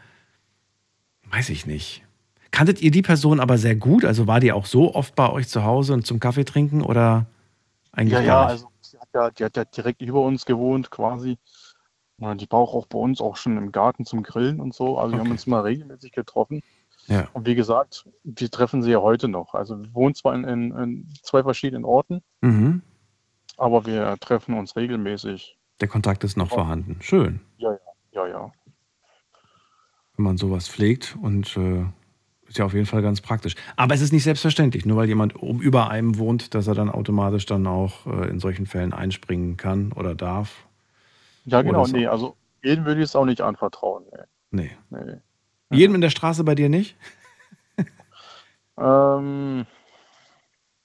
[1.30, 2.02] weiß ich nicht.
[2.50, 4.04] Kanntet ihr die Person aber sehr gut?
[4.04, 7.26] Also war die auch so oft bei euch zu Hause und zum Kaffee trinken oder
[7.92, 11.38] eigentlich Ja, ja, also sie hat ja, die hat ja direkt über uns gewohnt quasi.
[12.20, 14.98] Die war auch bei uns auch schon im Garten zum Grillen und so.
[14.98, 15.32] Also wir haben Okay.
[15.32, 16.62] uns immer regelmäßig getroffen.
[17.06, 17.28] ja.
[17.32, 19.54] Und wie gesagt, wir treffen sie ja heute noch.
[19.54, 22.82] Also wir wohnen zwar in, in, in zwei verschiedenen Orten, Mhm.
[23.58, 25.58] Aber wir treffen uns regelmäßig.
[25.80, 26.96] Der Kontakt ist noch vorhanden.
[27.00, 27.78] Schön, Ja, ja,
[28.12, 28.52] ja, ja.
[30.16, 31.84] wenn man sowas pflegt und äh,
[32.48, 33.54] ist ja auf jeden Fall ganz praktisch.
[33.76, 37.46] Aber es ist nicht selbstverständlich, nur weil jemand über einem wohnt, dass er dann automatisch
[37.46, 40.66] dann auch äh, in solchen Fällen einspringen kann oder darf.
[41.44, 44.04] Ja, genau, nee, also jedem würde ich es auch nicht anvertrauen.
[44.50, 44.98] Nee, Nee.
[45.70, 45.76] nee.
[45.76, 46.96] Jedem in der Straße bei dir nicht?
[48.78, 49.66] Ähm,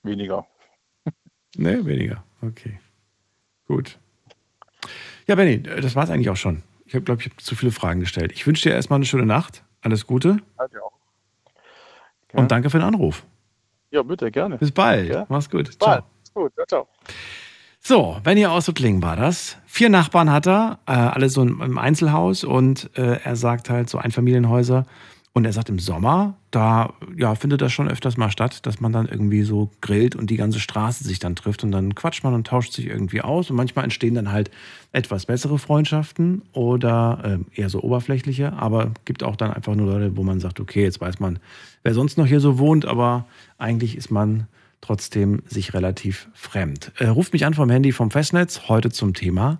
[0.04, 0.46] weniger.
[1.56, 2.24] Nee, weniger.
[2.48, 2.80] Okay.
[3.68, 3.98] Gut.
[5.28, 6.64] Ja, Benny, das war es eigentlich auch schon.
[6.86, 8.32] Ich glaube, ich habe zu viele Fragen gestellt.
[8.34, 9.64] Ich wünsche dir erstmal eine schöne Nacht.
[9.82, 10.92] Alles Gute ja auch.
[12.34, 13.24] und danke für den Anruf.
[13.92, 14.58] Ja, bitte, gerne.
[14.58, 15.10] Bis bald.
[15.10, 15.26] Ja.
[15.30, 15.68] Mach's gut.
[15.68, 15.90] Bis Ciao.
[15.90, 16.04] bald.
[16.34, 16.88] Gut, ja, ciao.
[17.80, 19.58] So, Benny aus Suttlingen war das.
[19.66, 23.90] Vier Nachbarn hat er, äh, alle so im im Einzelhaus und äh, er sagt halt
[23.90, 24.86] so Einfamilienhäuser.
[25.36, 28.94] Und er sagt, im Sommer, da ja, findet das schon öfters mal statt, dass man
[28.94, 32.36] dann irgendwie so grillt und die ganze Straße sich dann trifft und dann quatscht man
[32.36, 33.50] und tauscht sich irgendwie aus.
[33.50, 34.52] Und manchmal entstehen dann halt
[34.92, 40.16] etwas bessere Freundschaften oder äh, eher so oberflächliche, aber gibt auch dann einfach nur Leute,
[40.16, 41.40] wo man sagt, okay, jetzt weiß man,
[41.82, 43.26] wer sonst noch hier so wohnt, aber
[43.58, 44.46] eigentlich ist man
[44.82, 46.92] trotzdem sich relativ fremd.
[47.00, 49.60] Äh, ruft mich an vom Handy vom Festnetz heute zum Thema,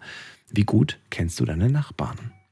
[0.52, 2.43] wie gut kennst du deine Nachbarn?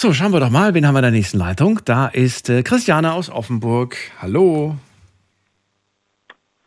[0.00, 1.80] So, schauen wir doch mal, wen haben wir in der nächsten Leitung?
[1.84, 3.96] Da ist äh, Christiane aus Offenburg.
[4.22, 4.76] Hallo.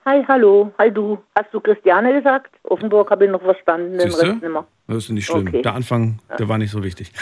[0.03, 0.73] Hi, hallo.
[0.77, 1.17] Hi, du.
[1.39, 2.53] Hast du Christiane gesagt?
[2.63, 4.23] Offenburg habe ich noch verstanden, den Siehste?
[4.23, 4.65] Rest nicht mehr.
[4.89, 5.47] Das ist nicht schlimm.
[5.47, 5.61] Okay.
[5.61, 7.13] Der Anfang, der war nicht so wichtig.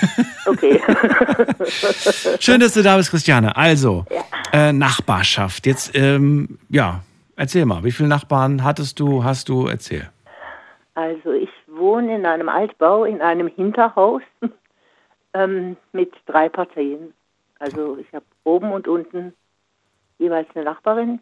[0.48, 0.82] Okay.
[2.40, 3.56] Schön, dass du da bist, Christiane.
[3.56, 4.06] Also,
[4.52, 5.68] äh, Nachbarschaft.
[5.68, 7.02] Jetzt, ähm, ja,
[7.36, 9.68] erzähl mal, wie viele Nachbarn hattest du, hast du?
[9.68, 10.10] Erzähl.
[10.96, 14.24] also, ich wohne in einem Altbau, in einem Hinterhaus
[15.34, 17.14] ähm, mit drei Parteien.
[17.60, 19.34] Also, ich habe oben und unten
[20.18, 21.20] jeweils eine Nachbarin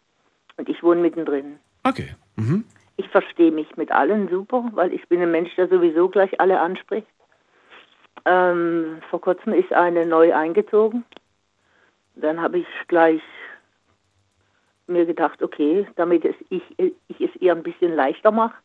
[0.57, 1.59] und ich wohne mittendrin.
[1.83, 2.15] Okay.
[2.35, 2.65] Mhm.
[2.97, 6.59] Ich verstehe mich mit allen super, weil ich bin ein Mensch, der sowieso gleich alle
[6.59, 7.07] anspricht.
[8.25, 11.05] Ähm, vor kurzem ist eine neu eingezogen.
[12.15, 13.21] Dann habe ich gleich
[14.87, 18.55] mir gedacht, okay, damit es ich, ich es ihr ein bisschen leichter mache,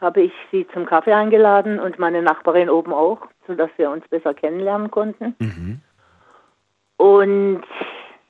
[0.00, 4.34] habe ich sie zum Kaffee eingeladen und meine Nachbarin oben auch, sodass wir uns besser
[4.34, 5.34] kennenlernen konnten.
[5.38, 5.80] Mhm.
[6.96, 7.62] Und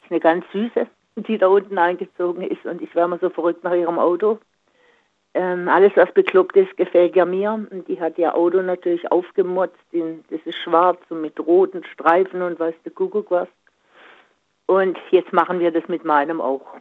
[0.04, 2.64] ist eine ganz süße, die da unten eingezogen ist.
[2.64, 4.38] Und ich war immer so verrückt nach ihrem Auto.
[5.32, 7.52] Ähm, alles, was bekloppt ist, gefällt ja mir.
[7.70, 9.78] Und die hat ihr Auto natürlich aufgemotzt.
[9.92, 13.48] In, das ist schwarz und mit roten Streifen und weiß der Kuckuck was.
[14.66, 16.76] Und jetzt machen wir das mit meinem auch.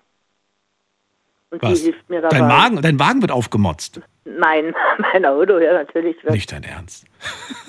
[1.51, 1.79] Und Was?
[1.79, 2.37] sie hilft mir dabei.
[2.39, 4.01] Dein Wagen, dein Wagen wird aufgemotzt.
[4.25, 6.15] Mein, mein Auto, ja, natürlich.
[6.23, 7.05] Wird Nicht dein Ernst.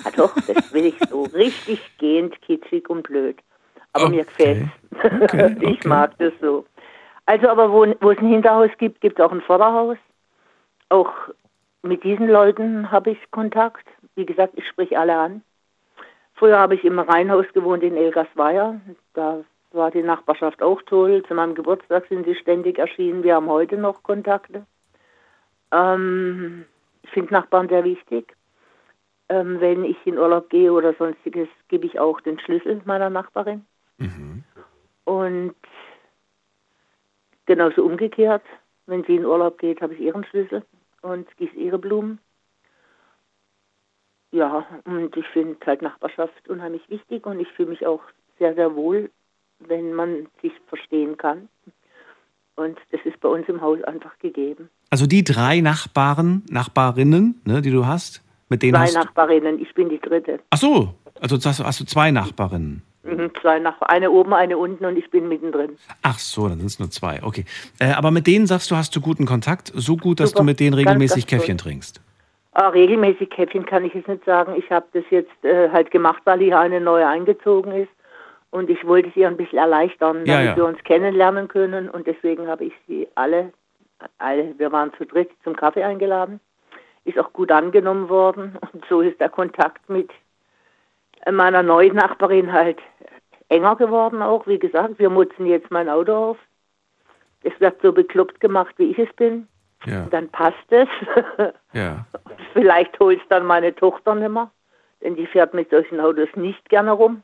[0.05, 1.23] ja, doch, das will ich so.
[1.33, 3.37] Richtig gehend, kitschig und blöd.
[3.93, 4.69] Aber mir Okay.
[4.93, 5.87] gefällt Okay, Ich okay.
[5.87, 6.65] mag das so.
[7.25, 9.97] Also, aber wo, wo es ein Hinterhaus gibt, gibt es auch ein Vorderhaus.
[10.89, 11.11] Auch
[11.81, 13.85] mit diesen Leuten habe ich Kontakt.
[14.15, 15.41] Wie gesagt, ich spreche alle an.
[16.35, 18.79] Früher habe ich im Rheinhaus gewohnt in Elgersweier.
[19.13, 21.23] Da war die Nachbarschaft auch toll.
[21.27, 23.23] Zu meinem Geburtstag sind sie ständig erschienen.
[23.23, 24.65] Wir haben heute noch Kontakte.
[25.71, 26.65] Ähm,
[27.03, 28.35] ich finde Nachbarn sehr wichtig.
[29.29, 33.65] Ähm, wenn ich in Urlaub gehe oder sonstiges, gebe ich auch den Schlüssel meiner Nachbarin.
[33.97, 34.43] Mhm.
[35.05, 35.55] Und
[37.45, 38.43] genauso umgekehrt,
[38.87, 40.63] wenn sie in Urlaub geht, habe ich ihren Schlüssel
[41.01, 42.19] und gieße ihre Blumen.
[44.31, 48.01] Ja, und ich finde halt Nachbarschaft unheimlich wichtig und ich fühle mich auch
[48.37, 49.11] sehr, sehr wohl,
[49.67, 51.47] wenn man sich verstehen kann.
[52.55, 54.69] Und das ist bei uns im Haus einfach gegeben.
[54.89, 58.99] Also die drei Nachbarn, Nachbarinnen, ne, die du hast, mit denen Zwei hast du.
[58.99, 60.39] Nachbarinnen, ich bin die dritte.
[60.49, 62.83] Ach so, also hast du, hast du zwei Nachbarinnen.
[63.03, 65.71] Mhm, Zwei Nachbarn, eine oben, eine unten und ich bin mittendrin.
[66.03, 67.23] Ach so, dann sind es nur zwei.
[67.23, 67.45] Okay.
[67.79, 70.41] Äh, aber mit denen sagst du, hast du guten Kontakt, so gut, dass Super.
[70.41, 71.39] du mit denen Ganz, regelmäßig ganz toll.
[71.39, 72.01] Käffchen trinkst.
[72.51, 74.53] Ah, regelmäßig Käffchen kann ich jetzt nicht sagen.
[74.55, 77.89] Ich habe das jetzt äh, halt gemacht, weil hier eine neue eingezogen ist.
[78.51, 81.89] Und ich wollte ihr ein bisschen erleichtern, damit Ja, wir uns kennenlernen können.
[81.89, 83.51] Und deswegen habe ich sie alle,
[84.17, 86.39] alle, wir waren zu dritt zum Kaffee eingeladen.
[87.05, 88.57] Ist auch gut angenommen worden.
[88.73, 90.09] Und so ist der Kontakt mit
[91.31, 92.79] meiner neuen Nachbarin halt
[93.49, 94.47] enger geworden auch.
[94.47, 96.37] Wie gesagt, wir mutzen jetzt mein Auto auf.
[97.43, 99.47] Es wird so bekloppt gemacht, wie ich es bin.
[99.85, 100.87] Ja, Dann passt es.
[101.73, 102.05] ja.
[102.53, 104.51] Vielleicht holt es dann meine Tochter nicht mehr,
[105.01, 107.23] denn die fährt mit solchen Autos nicht gerne rum.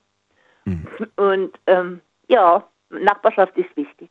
[0.68, 0.88] Mhm.
[1.16, 4.10] Und ähm, ja, Nachbarschaft ist wichtig.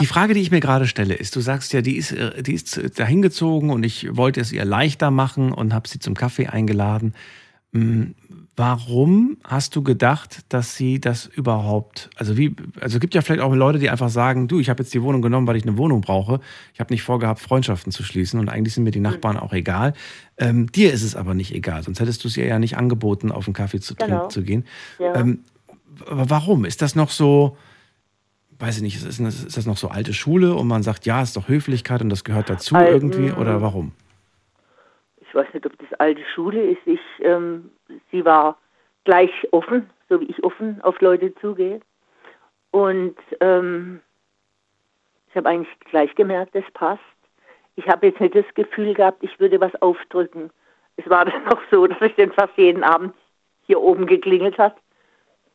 [0.00, 2.54] Die Frage, die ich mir gerade stelle, ist, du sagst ja, die ist, äh, die
[2.54, 3.22] ist dahin
[3.70, 7.14] und ich wollte es ihr leichter machen und habe sie zum Kaffee eingeladen.
[7.72, 8.02] Mm,
[8.56, 13.40] Warum hast du gedacht, dass sie das überhaupt, also wie, also es gibt ja vielleicht
[13.40, 15.78] auch Leute, die einfach sagen, du, ich habe jetzt die Wohnung genommen, weil ich eine
[15.78, 16.40] Wohnung brauche.
[16.74, 19.94] Ich habe nicht vorgehabt, Freundschaften zu schließen und eigentlich sind mir die Nachbarn auch egal.
[20.36, 23.32] Ähm, dir ist es aber nicht egal, sonst hättest du es ihr ja nicht angeboten,
[23.32, 24.08] auf einen Kaffee zu Genau.
[24.08, 24.64] trinken zu gehen.
[24.98, 25.14] Ja.
[25.14, 25.38] Ähm,
[26.06, 26.66] aber warum?
[26.66, 27.56] Ist das noch so,
[28.58, 31.22] weiß ich nicht, ist das, ist das noch so alte Schule und man sagt, ja,
[31.22, 33.92] ist doch Höflichkeit und das gehört dazu Al- irgendwie oder warum?
[35.30, 36.84] Ich weiß nicht, ob das alte Schule ist.
[36.86, 37.70] Ich, ähm,
[38.10, 38.58] sie war
[39.04, 41.80] gleich offen, so wie ich offen auf Leute zugehe.
[42.72, 44.00] Und ähm,
[45.28, 47.00] ich habe eigentlich gleich gemerkt, das passt.
[47.76, 50.50] Ich habe jetzt nicht das Gefühl gehabt, ich würde was aufdrücken.
[50.96, 53.14] Es war dann auch so, dass ich dann fast jeden Abend
[53.62, 54.74] hier oben geklingelt hat,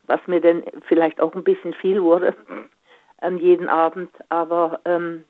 [0.03, 2.33] was mir dann vielleicht auch ein bisschen viel wurde
[3.17, 4.09] an jeden Abend.
[4.29, 5.25] Aber ähm,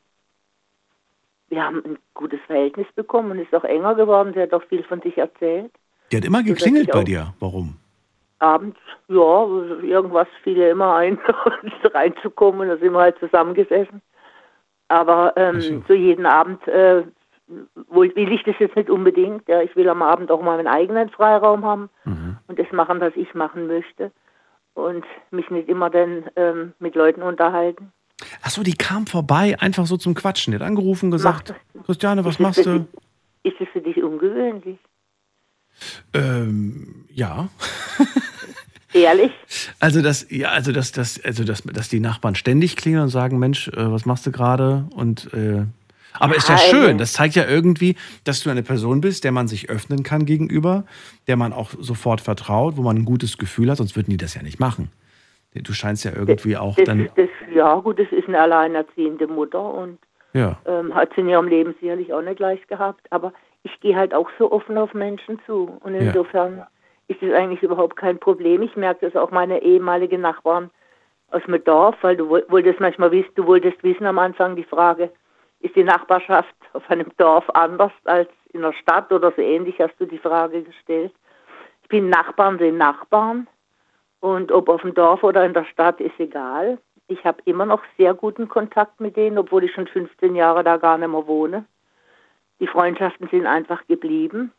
[1.50, 4.34] wir haben ein gutes Verhältnis bekommen und ist auch enger geworden.
[4.34, 5.72] Sie hat auch viel von sich erzählt.
[6.12, 7.34] Die hat immer geklingelt bei dir.
[7.40, 7.78] Warum?
[8.40, 8.78] Abends,
[9.08, 9.48] ja,
[9.82, 11.18] irgendwas fiel ihr immer ein,
[11.94, 14.02] reinzukommen und da sind wir halt zusammengesessen.
[14.88, 15.84] Aber ähm, so.
[15.88, 15.94] so.
[15.94, 17.04] jeden Abend äh,
[17.48, 19.48] will ich das jetzt nicht unbedingt.
[19.48, 22.38] Ja, ich will am Abend auch mal meinen eigenen Freiraum haben Mhm.
[22.48, 24.12] und das machen, was ich machen möchte.
[24.74, 27.94] Und mich nicht immer dann ähm, mit Leuten unterhalten.
[28.42, 30.52] Achso, die kam vorbei, einfach so zum Quatschen.
[30.52, 31.54] Die hat angerufen, gesagt,
[31.86, 32.88] Christiane, was Ist machst du?
[33.44, 34.78] Ist es für dich ungewöhnlich?
[36.14, 37.50] Ähm, ja.
[38.94, 39.32] Ehrlich?
[39.80, 43.40] Also das, ja, also das, das, also das, dass die Nachbarn ständig klingeln und sagen,
[43.40, 44.88] Mensch, äh, was machst du gerade?
[44.96, 45.66] Und äh,
[46.14, 46.98] aber ist ja schön.
[46.98, 50.86] Das zeigt ja irgendwie, dass du eine Person bist, der man sich öffnen kann gegenüber,
[51.28, 54.34] der man auch sofort vertraut, wo man ein gutes Gefühl hat, sonst würden die das
[54.34, 54.90] ja nicht machen.
[55.64, 59.74] Du scheinst ja irgendwie auch Das, dann, das, ja, gut, das ist eine alleinerziehende Mutter
[59.74, 60.00] und
[60.34, 60.58] ja.
[60.66, 63.06] ähm, hat sie in ihrem Leben sicherlich auch nicht leicht gehabt.
[63.12, 63.32] Aber
[63.64, 65.78] ich gehe halt auch so offen auf Menschen zu.
[65.82, 66.02] Und Ja.
[66.02, 66.66] insofern
[67.08, 68.62] ist es eigentlich überhaupt kein Problem.
[68.64, 70.70] Ich merke das auch meine ehemaligen Nachbarn
[71.32, 74.64] aus dem Dorf, weil du woll- wolltest manchmal wissen, du wolltest wissen am Anfang die
[74.64, 75.10] Frage,
[75.62, 79.96] ist die Nachbarschaft auf einem Dorf anders als in der Stadt oder so ähnlich, hast
[80.00, 81.14] du die Frage gestellt.
[81.84, 83.48] Ich bin Nachbarn sind Nachbarn
[84.26, 86.80] und ob auf dem Dorf oder in der Stadt ist egal.
[87.08, 90.78] Ich habe immer noch sehr guten Kontakt mit denen, obwohl ich schon 15 Jahre da
[90.78, 91.66] gar nicht mehr wohne.
[92.60, 94.52] Die Freundschaften sind einfach geblieben.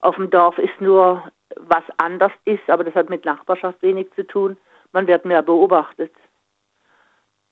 [0.00, 1.22] Auf dem Dorf ist nur
[1.56, 4.58] was anders ist, aber das hat mit Nachbarschaft wenig zu tun.
[4.92, 6.12] Man wird mehr beobachtet.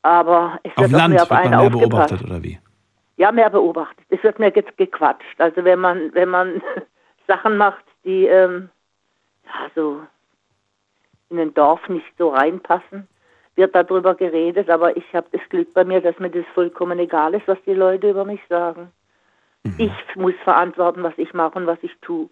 [0.03, 1.90] Aber es Auf wird Land mehr wird auf man einen mehr aufgepasst.
[2.11, 2.61] beobachtet, oder wie?
[3.16, 4.05] Ja, mehr beobachtet.
[4.11, 5.40] Es wird mehr ge gequatscht.
[5.40, 6.61] Also wenn man, wenn man
[7.27, 8.68] Sachen macht, die ähm,
[9.47, 10.03] ja, so
[11.33, 13.09] in ein Dorf nicht so reinpassen,
[13.57, 14.71] wird darüber geredet.
[14.71, 17.75] Aber ich habe das Glück bei mir, dass mir das vollkommen egal ist, was die
[17.75, 18.92] Leute über mich sagen.
[19.79, 22.29] Ich muss verantworten, was ich mache und was ich tue.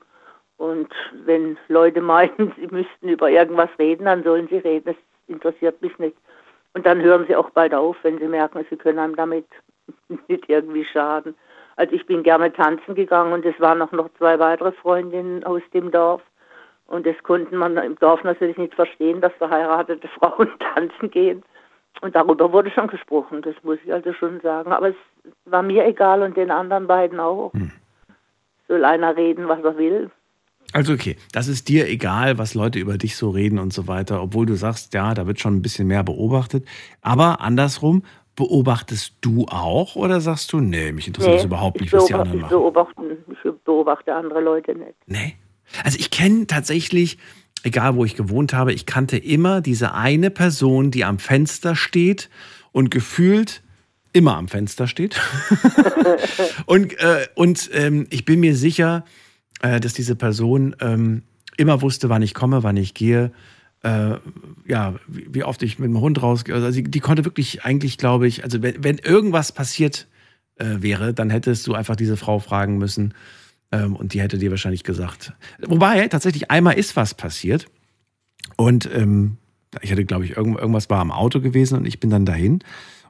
[0.56, 0.92] Und
[1.24, 4.86] wenn Leute meinen, sie müssten über irgendwas reden, dann sollen sie reden.
[4.86, 4.96] Das
[5.28, 6.16] interessiert mich nicht.
[6.74, 9.46] Und dann hören sie auch bald auf, wenn sie merken, sie können einem damit
[10.28, 11.34] nicht irgendwie schaden.
[11.76, 15.62] Also ich bin gerne tanzen gegangen und es waren noch, noch zwei weitere Freundinnen aus
[15.72, 16.20] dem Dorf.
[16.90, 21.42] Und das konnten man im Dorf natürlich nicht verstehen, dass verheiratete Frauen tanzen gehen.
[22.02, 24.72] Und darüber wurde schon gesprochen, das muss ich also schon sagen.
[24.72, 24.96] Aber es
[25.44, 27.52] war mir egal und den anderen beiden auch.
[28.68, 30.10] Soll einer reden, was er will.
[30.72, 34.22] Also okay, das ist dir egal, was Leute über dich so reden und so weiter,
[34.22, 36.64] obwohl du sagst, ja, da wird schon ein bisschen mehr beobachtet.
[37.02, 38.02] Aber andersrum,
[38.36, 42.14] beobachtest du auch oder sagst du, nee, mich interessiert das überhaupt ich nicht, was die
[42.14, 43.16] anderen machen?
[43.28, 44.94] ich beobachte andere Leute nicht.
[45.06, 45.36] Nee.
[45.84, 47.18] Also ich kenne tatsächlich,
[47.62, 52.30] egal wo ich gewohnt habe, ich kannte immer diese eine Person, die am Fenster steht
[52.72, 53.62] und gefühlt
[54.12, 55.20] immer am Fenster steht.
[56.66, 59.04] und äh, und ähm, ich bin mir sicher,
[59.60, 61.22] äh, dass diese Person ähm,
[61.56, 63.32] immer wusste, wann ich komme, wann ich gehe.
[63.82, 64.16] Äh,
[64.66, 66.54] ja, wie, wie oft ich mit dem Hund rausgehe.
[66.54, 70.06] Also sie, die konnte wirklich eigentlich, glaube ich, also wenn, wenn irgendwas passiert
[70.56, 73.14] äh, wäre, dann hättest du einfach diese Frau fragen müssen.
[73.72, 75.32] Ähm, und die hätte dir wahrscheinlich gesagt.
[75.66, 77.66] Wobei, tatsächlich einmal ist was passiert.
[78.56, 79.36] Und ähm,
[79.80, 82.60] ich hatte, glaube ich, irgend, irgendwas war am Auto gewesen und ich bin dann dahin.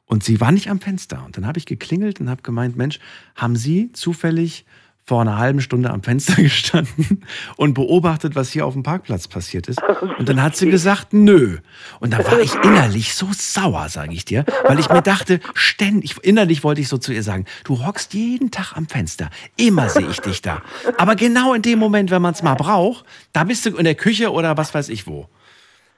[0.05, 1.25] Und sie war nicht am Fenster.
[1.25, 2.99] Und dann habe ich geklingelt und habe gemeint, Mensch,
[3.37, 4.65] haben Sie zufällig
[5.05, 7.25] vor einer halben Stunde am Fenster gestanden
[7.57, 9.83] und beobachtet, was hier auf dem Parkplatz passiert ist?
[10.19, 11.59] Und dann hat sie gesagt, nö.
[12.01, 16.17] Und da war ich innerlich so sauer, sage ich dir, weil ich mir dachte, ständig,
[16.23, 20.09] innerlich wollte ich so zu ihr sagen, du hockst jeden Tag am Fenster, immer sehe
[20.09, 20.63] ich dich da.
[20.99, 23.95] Aber genau in dem Moment, wenn man es mal braucht, da bist du in der
[23.95, 25.27] Küche oder was weiß ich wo.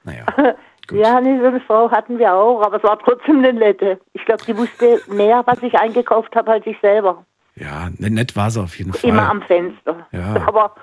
[0.03, 0.25] Naja.
[0.87, 0.99] Gut.
[0.99, 4.01] Ja, nee, so eine Frau hatten wir auch, aber es war trotzdem eine nette.
[4.13, 7.25] Ich glaube, die wusste mehr, was ich eingekauft habe, als ich selber.
[7.55, 9.09] Ja, ne- nett war sie auf jeden Fall.
[9.09, 10.07] Immer am Fenster.
[10.11, 10.35] Ja.
[10.47, 10.75] Aber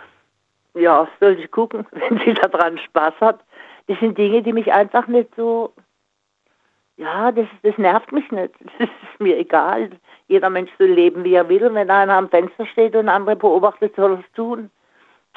[0.75, 3.41] ja, soll sie gucken, wenn sie daran Spaß hat.
[3.87, 5.73] Das sind Dinge, die mich einfach nicht so,
[6.97, 8.55] ja, das, das nervt mich nicht.
[8.79, 9.91] Das ist mir egal.
[10.29, 11.75] Jeder Mensch soll leben, wie er will.
[11.75, 14.71] Wenn einer am Fenster steht und andere beobachtet, soll er es tun.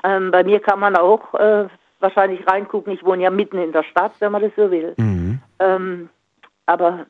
[0.03, 1.67] Ähm, bei mir kann man auch äh,
[1.99, 2.93] wahrscheinlich reingucken.
[2.93, 4.93] Ich wohne ja mitten in der Stadt, wenn man das so will.
[4.97, 5.39] Mhm.
[5.59, 6.09] Ähm,
[6.65, 7.05] aber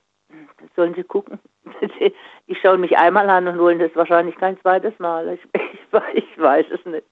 [0.76, 1.40] sollen sie gucken.
[2.46, 5.30] Ich schaue mich einmal an und wollen das wahrscheinlich kein zweites Mal.
[5.30, 5.80] Ich, ich,
[6.14, 7.06] ich weiß es nicht.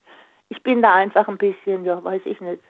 [0.49, 2.61] Ich bin da einfach ein bisschen, ja, weiß ich nicht.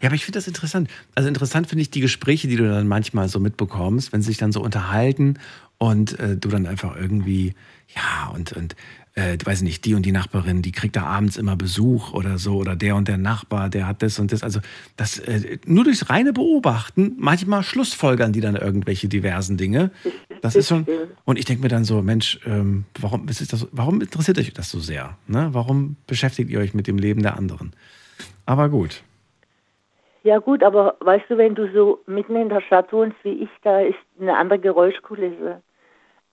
[0.00, 0.90] Ja, aber ich finde das interessant.
[1.14, 4.38] Also interessant finde ich die Gespräche, die du dann manchmal so mitbekommst, wenn sie sich
[4.38, 5.38] dann so unterhalten
[5.78, 7.54] und äh, du dann einfach irgendwie,
[7.88, 8.74] ja, und, und
[9.14, 12.38] äh, weiß ich nicht, die und die Nachbarin, die kriegt da abends immer Besuch oder
[12.38, 14.42] so, oder der und der Nachbar, der hat das und das.
[14.42, 14.60] Also
[14.96, 19.90] das äh, nur durchs reine Beobachten, manchmal schlussfolgern die dann irgendwelche diversen Dinge.
[20.42, 20.86] Das ist schon.
[21.24, 24.70] Und ich denke mir dann so, Mensch, ähm, warum ist das, warum interessiert euch das
[24.70, 25.16] so sehr?
[25.26, 25.48] Ne?
[25.52, 27.72] Warum beschäftigt ihr euch mit dem Leben der anderen?
[28.46, 29.02] Aber gut.
[30.22, 33.48] Ja gut, aber weißt du, wenn du so mitten in der Stadt wohnst wie ich,
[33.62, 35.62] da ist eine andere Geräuschkulisse.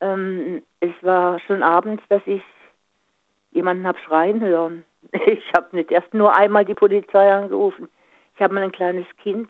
[0.01, 2.41] Ähm, es war schon abends, dass ich
[3.57, 4.85] jemanden habe schreien hören.
[5.25, 7.89] Ich habe nicht erst nur einmal die Polizei angerufen.
[8.35, 9.49] Ich habe mal ein kleines Kind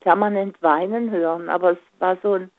[0.00, 2.50] permanent weinen hören, aber es war so ein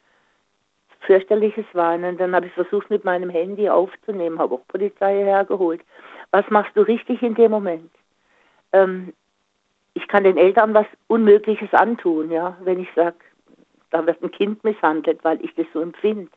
[1.02, 2.18] fürchterliches Weinen.
[2.18, 5.82] Dann habe ich versucht, mit meinem Handy aufzunehmen, habe auch Polizei hergeholt.
[6.32, 7.92] Was machst du richtig in dem Moment?
[8.74, 9.14] Ähm,
[9.94, 13.18] ich kann den Eltern was Unmögliches antun, ja, wenn ich sage,
[13.92, 16.32] da wird ein Kind misshandelt, weil ich das so empfinde.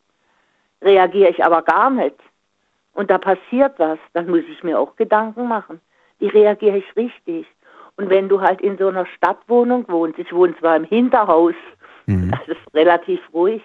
[0.81, 2.17] Reagiere ich aber gar nicht
[2.95, 5.81] und da passiert was, dann muss ich mir auch Gedanken machen.
[6.19, 7.47] Wie reagiere ich richtig?
[7.97, 11.55] Und wenn du halt in so einer Stadtwohnung wohnst, ich wohne zwar im Hinterhaus,
[12.07, 12.31] mhm.
[12.47, 13.63] das ist relativ ruhig,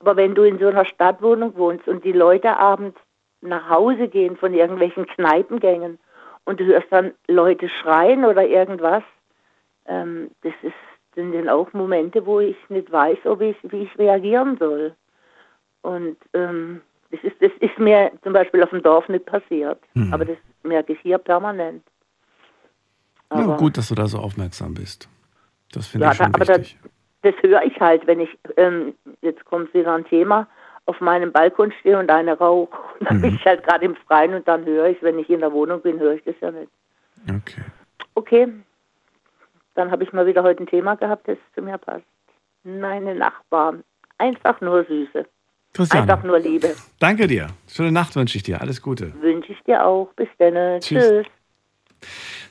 [0.00, 2.98] aber wenn du in so einer Stadtwohnung wohnst und die Leute abends
[3.42, 5.98] nach Hause gehen von irgendwelchen Kneipengängen
[6.44, 9.02] und du hörst dann Leute schreien oder irgendwas,
[9.86, 10.74] ähm, das ist,
[11.14, 14.94] sind dann auch Momente, wo ich nicht weiß, ob ich, wie ich reagieren soll.
[15.82, 20.12] Und ähm, das ist, das ist mir zum Beispiel auf dem Dorf nicht passiert, mhm.
[20.12, 21.82] aber das merke ich hier permanent.
[23.28, 25.08] Aber, ja, gut, dass du da so aufmerksam bist.
[25.72, 26.78] Das finde ja, ich schon aber wichtig.
[27.22, 30.48] Das, das höre ich halt, wenn ich, ähm, jetzt kommt wieder ein Thema,
[30.86, 32.76] auf meinem Balkon stehe und eine rauche.
[33.00, 33.22] Dann mhm.
[33.22, 35.80] bin ich halt gerade im Freien und dann höre ich, wenn ich in der Wohnung
[35.80, 36.70] bin, höre ich das ja nicht.
[37.28, 37.62] Okay.
[38.14, 38.48] Okay,
[39.74, 42.04] dann habe ich mal wieder heute ein Thema gehabt, das zu mir passt.
[42.64, 43.82] Meine Nachbarn,
[44.18, 45.26] einfach nur Süße.
[45.72, 46.12] Christiane.
[46.12, 46.74] Einfach nur Liebe.
[46.98, 47.48] Danke dir.
[47.68, 48.60] Schöne Nacht wünsche ich dir.
[48.60, 49.12] Alles Gute.
[49.20, 50.12] Wünsche ich dir auch.
[50.16, 50.80] Bis dann.
[50.80, 51.04] Tschüss.
[51.04, 51.26] Tschüss.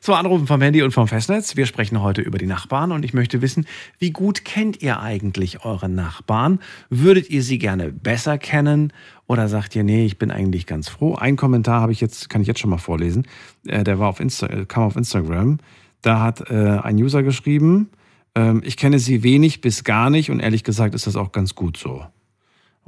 [0.01, 1.57] So, Anrufen vom Handy und vom Festnetz.
[1.57, 3.67] Wir sprechen heute über die Nachbarn und ich möchte wissen,
[3.97, 6.59] wie gut kennt ihr eigentlich eure Nachbarn?
[6.89, 8.93] Würdet ihr sie gerne besser kennen
[9.27, 11.15] oder sagt ihr, nee, ich bin eigentlich ganz froh?
[11.15, 13.27] Ein Kommentar habe ich jetzt, kann ich jetzt schon mal vorlesen.
[13.67, 15.57] Äh, der war auf Insta, äh, kam auf Instagram.
[16.01, 17.89] Da hat äh, ein User geschrieben,
[18.35, 21.55] ähm, ich kenne sie wenig bis gar nicht und ehrlich gesagt ist das auch ganz
[21.55, 22.05] gut so.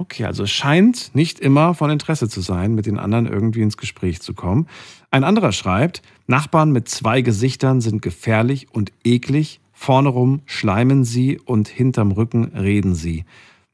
[0.02, 3.76] Okay, also es scheint nicht immer von Interesse zu sein, mit den anderen irgendwie ins
[3.76, 4.66] Gespräch zu kommen.
[5.12, 9.60] Ein anderer schreibt, Nachbarn mit zwei Gesichtern sind gefährlich und eklig.
[9.72, 13.24] Vorne rum schleimen sie und hinterm Rücken reden sie.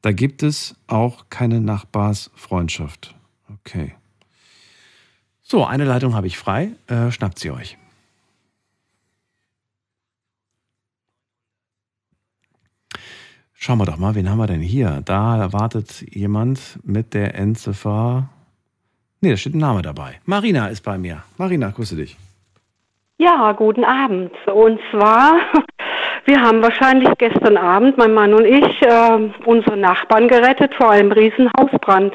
[0.03, 3.15] Da gibt es auch keine Nachbarsfreundschaft.
[3.51, 3.95] Okay.
[5.41, 6.73] So, eine Leitung habe ich frei.
[6.85, 7.78] Äh, schnappt sie euch.
[13.61, 15.01] Schauen wir doch mal, wen haben wir denn hier?
[15.03, 18.29] Da wartet jemand mit der Endziffer.
[19.19, 20.21] Nee, da steht ein Name dabei.
[20.25, 21.23] Marina ist bei mir.
[21.37, 22.15] Marina, grüße dich.
[23.17, 24.31] Ja, guten Abend.
[24.47, 25.39] Und zwar,
[26.25, 31.11] wir haben wahrscheinlich gestern Abend, mein Mann und ich, äh, unsere Nachbarn gerettet vor einem
[31.11, 32.13] riesen Hausbrand.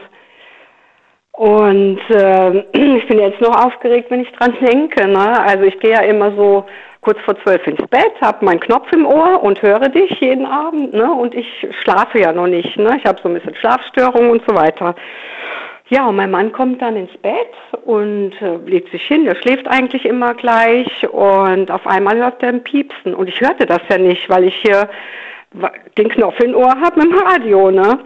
[1.33, 5.07] Und äh, ich bin jetzt noch aufgeregt, wenn ich dran denke.
[5.07, 5.43] Ne?
[5.43, 6.65] Also ich gehe ja immer so
[7.05, 10.93] kurz vor zwölf ins Bett, habe meinen Knopf im Ohr und höre dich jeden Abend.
[10.95, 11.13] Ne?
[11.13, 12.77] Und ich schlafe ja noch nicht.
[12.77, 12.97] Ne?
[12.99, 14.95] Ich habe so ein bisschen Schlafstörungen und so weiter.
[15.89, 17.53] Ja, und mein Mann kommt dann ins Bett
[17.85, 19.27] und äh, legt sich hin.
[19.27, 23.15] Der schläft eigentlich immer gleich und auf einmal hört er ein Piepsen.
[23.15, 24.89] Und ich hörte das ja nicht, weil ich hier
[25.99, 27.71] den Knopf im Ohr habe mit dem Radio.
[27.71, 27.99] Ne?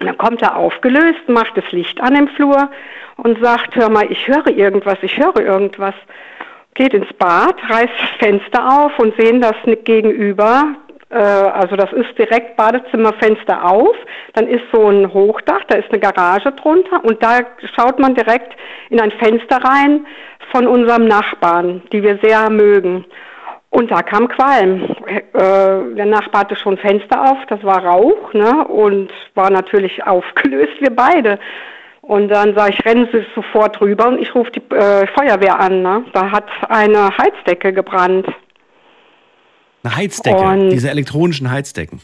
[0.00, 2.68] Und dann kommt er aufgelöst, macht das Licht an im Flur
[3.16, 5.94] und sagt, hör mal, ich höre irgendwas, ich höre irgendwas
[6.78, 10.76] geht ins Bad, reißt das Fenster auf und sehen das gegenüber.
[11.10, 13.96] Äh, also das ist direkt Badezimmerfenster auf.
[14.34, 17.40] Dann ist so ein Hochdach, da ist eine Garage drunter und da
[17.76, 18.56] schaut man direkt
[18.90, 20.06] in ein Fenster rein
[20.52, 23.04] von unserem Nachbarn, die wir sehr mögen.
[23.70, 24.96] Und da kam Qualm.
[25.06, 28.66] Äh, der Nachbar hatte schon Fenster auf, das war Rauch, ne?
[28.66, 31.38] Und war natürlich aufgelöst, wir beide.
[32.08, 35.82] Und dann sage ich, rennen Sie sofort rüber und ich rufe die äh, Feuerwehr an.
[35.82, 36.04] Ne?
[36.14, 38.26] Da hat eine Heizdecke gebrannt.
[39.84, 42.00] Eine Heizdecke, Und- diese elektronischen Heizdecken.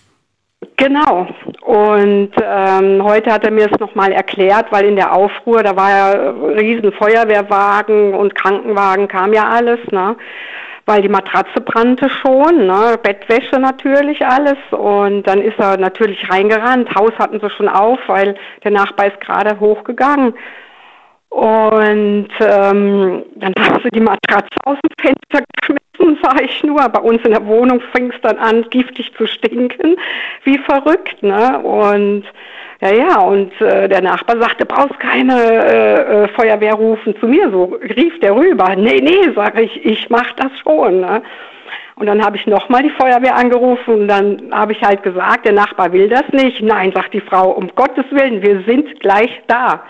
[0.76, 1.26] Genau.
[1.62, 5.90] Und ähm, heute hat er mir es nochmal erklärt, weil in der Aufruhr, da war
[5.90, 10.16] ja riesen Feuerwehrwagen und Krankenwagen, kam ja alles, ne?
[10.86, 12.98] Weil die Matratze brannte schon, ne?
[13.02, 14.58] Bettwäsche natürlich alles.
[14.70, 16.94] Und dann ist er natürlich reingerannt.
[16.94, 20.34] Haus hatten sie schon auf, weil der Nachbar ist gerade hochgegangen.
[21.34, 26.88] Und ähm, dann haben sie die Matratze aus dem Fenster geschmissen, sag ich nur.
[26.88, 29.96] Bei uns in der Wohnung fing es dann an, giftig zu stinken,
[30.44, 31.58] wie verrückt, ne?
[31.58, 32.22] Und
[32.80, 37.50] ja, ja, und äh, der Nachbar sagte, brauchst keine äh, äh, Feuerwehr rufen zu mir,
[37.50, 38.76] so rief der rüber.
[38.76, 41.20] Nee, nee, sag ich, ich mach das schon, ne?
[41.96, 45.52] Und dann habe ich nochmal die Feuerwehr angerufen und dann habe ich halt gesagt, der
[45.52, 46.62] Nachbar will das nicht.
[46.62, 49.82] Nein, sagt die Frau, um Gottes Willen, wir sind gleich da.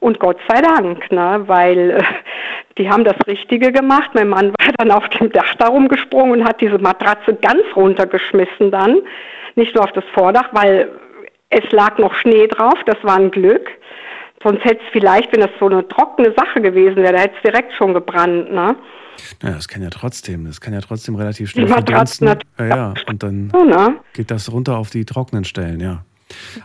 [0.00, 2.02] Und Gott sei Dank, ne, weil äh,
[2.78, 4.10] die haben das Richtige gemacht.
[4.14, 8.70] Mein Mann war dann auf dem Dach darum gesprungen und hat diese Matratze ganz runtergeschmissen
[8.70, 8.98] dann.
[9.56, 10.88] Nicht nur auf das Vordach, weil
[11.50, 13.68] es lag noch Schnee drauf, das war ein Glück.
[14.42, 17.42] Sonst hätte es vielleicht, wenn das so eine trockene Sache gewesen wäre, da hätte es
[17.42, 18.76] direkt schon gebrannt, ne?
[19.42, 22.28] Naja, das kann ja trotzdem, das kann ja trotzdem relativ schnell verdunsten.
[22.58, 23.96] Ja, ja, und dann ne?
[24.12, 26.04] geht das runter auf die trockenen Stellen, ja.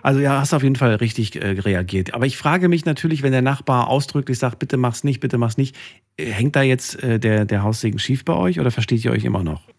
[0.01, 2.13] Also ja, hast auf jeden Fall richtig äh, reagiert.
[2.13, 5.57] Aber ich frage mich natürlich, wenn der Nachbar ausdrücklich sagt, bitte mach's nicht, bitte mach's
[5.57, 5.75] nicht,
[6.17, 9.25] äh, hängt da jetzt äh, der, der Haussegen schief bei euch oder versteht ihr euch
[9.25, 9.72] immer noch?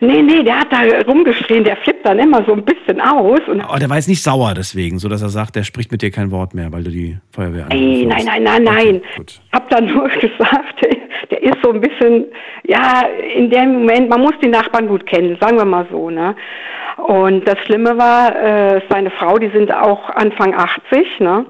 [0.00, 3.40] Nee, nee, der hat da rumgeschrien, der flippt dann immer so ein bisschen aus.
[3.48, 6.10] Aber der war jetzt nicht sauer deswegen, so dass er sagt, der spricht mit dir
[6.10, 9.02] kein Wort mehr, weil du die Feuerwehr Ey, nein, nein, nein, nein.
[9.18, 9.34] Okay.
[9.52, 10.84] Hab dann nur gesagt,
[11.30, 12.26] der ist so ein bisschen,
[12.64, 13.02] ja,
[13.34, 16.34] in dem Moment, man muss die Nachbarn gut kennen, sagen wir mal so, ne?
[16.96, 21.46] Und das Schlimme war, äh, seine Frau, die sind auch Anfang 80, ne?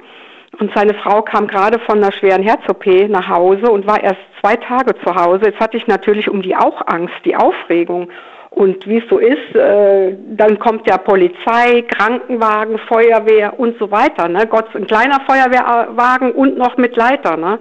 [0.60, 4.56] Und seine Frau kam gerade von einer schweren Herz-OP nach Hause und war erst zwei
[4.56, 5.46] Tage zu Hause.
[5.46, 8.10] Jetzt hatte ich natürlich um die auch Angst, die Aufregung.
[8.50, 14.26] Und wie es so ist, äh, dann kommt ja Polizei, Krankenwagen, Feuerwehr und so weiter.
[14.28, 14.46] Ne?
[14.48, 17.36] Gott, ein kleiner Feuerwehrwagen und noch mit Leiter.
[17.36, 17.60] Ne?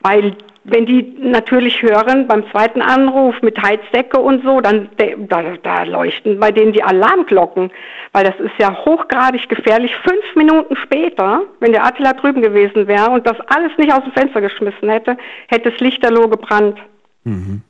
[0.00, 4.90] Weil wenn die natürlich hören beim zweiten Anruf mit Heizdecke und so, dann
[5.28, 7.70] da, da leuchten bei denen die Alarmglocken,
[8.12, 9.94] weil das ist ja hochgradig gefährlich.
[9.96, 14.12] Fünf Minuten später, wenn der Attila drüben gewesen wäre und das alles nicht aus dem
[14.12, 15.16] Fenster geschmissen hätte,
[15.48, 16.78] hätte es lichterloh gebrannt.
[17.24, 17.62] Mhm.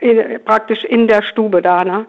[0.00, 2.06] In, praktisch in der Stube da, ne?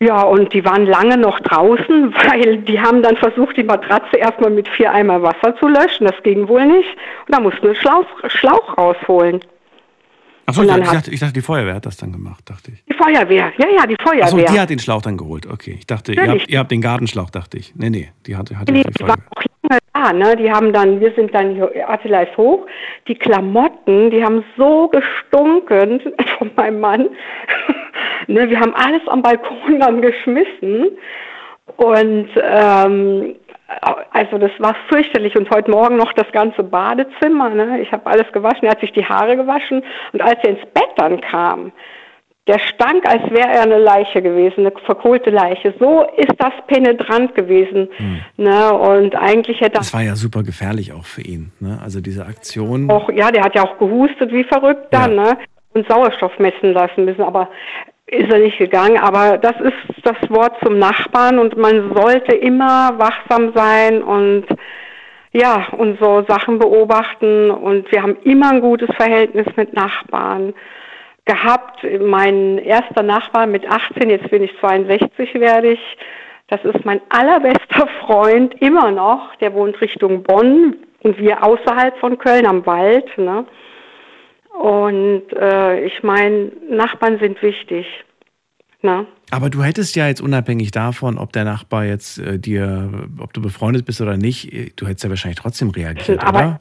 [0.00, 4.50] Ja, und die waren lange noch draußen, weil die haben dann versucht, die Matratze erstmal
[4.50, 6.06] mit vier Eimer Wasser zu löschen.
[6.06, 6.88] Das ging wohl nicht.
[7.26, 9.40] Und da mussten wir einen Schlauch, Schlauch rausholen.
[10.46, 12.82] Achso, ich, ich, hat- dachte, ich dachte, die Feuerwehr hat das dann gemacht, dachte ich.
[12.84, 14.24] Die Feuerwehr, ja, ja, die Feuerwehr.
[14.24, 15.74] Achso, die hat den Schlauch dann geholt, okay.
[15.78, 17.74] Ich dachte, ihr habt, ihr habt den Gartenschlauch, dachte ich.
[17.76, 19.16] Nee, nee, die hatte, hatte Nee, die die Feuerwehr.
[19.36, 20.36] auch lange da, ne?
[20.36, 22.66] Die haben dann, wir sind dann hier, Attila ist hoch.
[23.06, 26.00] Die Klamotten, die haben so gestunken
[26.38, 27.08] von meinem Mann.
[28.26, 30.98] ne, wir haben alles am Balkon dann geschmissen.
[31.76, 33.36] Und ähm,
[34.12, 35.36] also das war fürchterlich.
[35.36, 37.50] Und heute Morgen noch das ganze Badezimmer.
[37.50, 37.80] Ne?
[37.80, 38.64] Ich habe alles gewaschen.
[38.64, 39.82] Er hat sich die Haare gewaschen.
[40.12, 41.72] Und als er ins Bett dann kam,
[42.48, 45.74] der stank, als wäre er eine Leiche gewesen, eine verkohlte Leiche.
[45.78, 47.88] So ist das penetrant gewesen.
[48.36, 48.72] Ne?
[48.72, 51.52] Und eigentlich hätte Das war ja super gefährlich auch für ihn.
[51.60, 51.78] Ne?
[51.82, 52.90] Also diese Aktion.
[52.90, 55.22] auch, ja, der hat ja auch gehustet wie verrückt dann, Ja.
[55.24, 55.38] ne?
[55.74, 57.50] Und Sauerstoff messen lassen müssen, aber
[58.06, 58.96] ist er nicht gegangen.
[58.98, 64.46] Aber das ist das Wort zum Nachbarn und man sollte immer wachsam sein und
[65.32, 70.54] ja, und so Sachen beobachten und wir haben immer ein gutes Verhältnis mit Nachbarn
[71.28, 71.86] gehabt.
[72.00, 75.80] Mein erster Nachbar mit 18, jetzt bin ich 62, werde ich.
[76.48, 79.36] Das ist mein allerbester Freund immer noch.
[79.36, 83.16] Der wohnt Richtung Bonn und wir außerhalb von Köln am Wald.
[83.16, 83.44] Ne?
[84.58, 87.86] Und äh, ich meine, Nachbarn sind wichtig.
[88.80, 89.06] Ne?
[89.30, 93.42] Aber du hättest ja jetzt unabhängig davon, ob der Nachbar jetzt äh, dir, ob du
[93.42, 96.60] befreundet bist oder nicht, äh, du hättest ja wahrscheinlich trotzdem reagiert, Aber oder?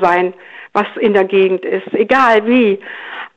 [0.00, 0.32] sein,
[0.72, 2.78] was in der Gegend ist, egal wie.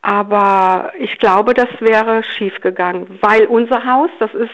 [0.08, 4.51] Aber ich glaube, das wäre schiefgegangen, weil unser Haus, das ist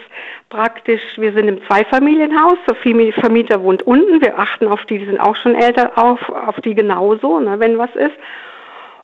[0.47, 5.08] praktisch, wir sind im Zweifamilienhaus, der Vermi- Vermieter wohnt unten, wir achten auf die, die
[5.08, 8.16] sind auch schon älter, auf, auf die genauso, ne, wenn was ist.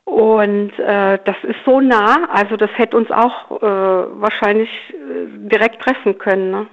[0.05, 5.81] Und äh, das ist so nah, also das hätte uns auch äh, wahrscheinlich äh, direkt
[5.81, 6.51] treffen können.
[6.51, 6.67] Ne?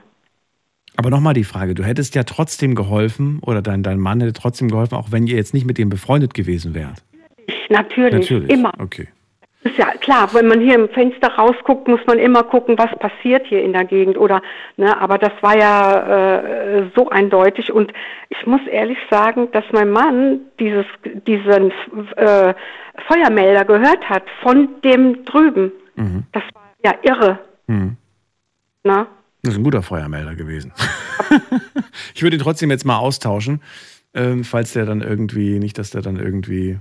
[0.97, 4.69] Aber nochmal die Frage, du hättest ja trotzdem geholfen oder dein, dein Mann hätte trotzdem
[4.69, 7.03] geholfen, auch wenn ihr jetzt nicht mit ihm befreundet gewesen wärt.
[7.71, 8.51] Natürlich, Natürlich.
[8.51, 8.73] immer.
[8.79, 9.09] Okay.
[9.65, 13.47] Ist ja klar, wenn man hier im Fenster rausguckt, muss man immer gucken, was passiert
[13.47, 14.43] hier in der Gegend oder
[14.77, 17.91] ne, aber das war ja äh, so eindeutig und
[18.29, 20.85] ich muss ehrlich sagen, dass mein Mann dieses
[21.27, 21.73] diesen
[22.17, 22.53] äh,
[23.09, 25.73] Feuermelder gehört hat von dem drüben.
[25.97, 26.25] Mhm.
[26.33, 27.39] Das war Ja, irre.
[27.67, 27.97] Hm.
[28.83, 29.07] Na?
[29.43, 30.73] Das ist ein guter Feuermelder gewesen.
[32.15, 33.63] ich würde ihn trotzdem jetzt mal austauschen,
[34.13, 36.79] ähm, falls der dann irgendwie, nicht, dass der dann irgendwie.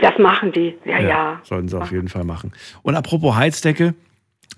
[0.00, 1.08] Das machen die, ja, ja.
[1.08, 1.40] ja.
[1.44, 2.52] Sollten sie auf jeden Fall machen.
[2.82, 3.94] Und apropos Heizdecke,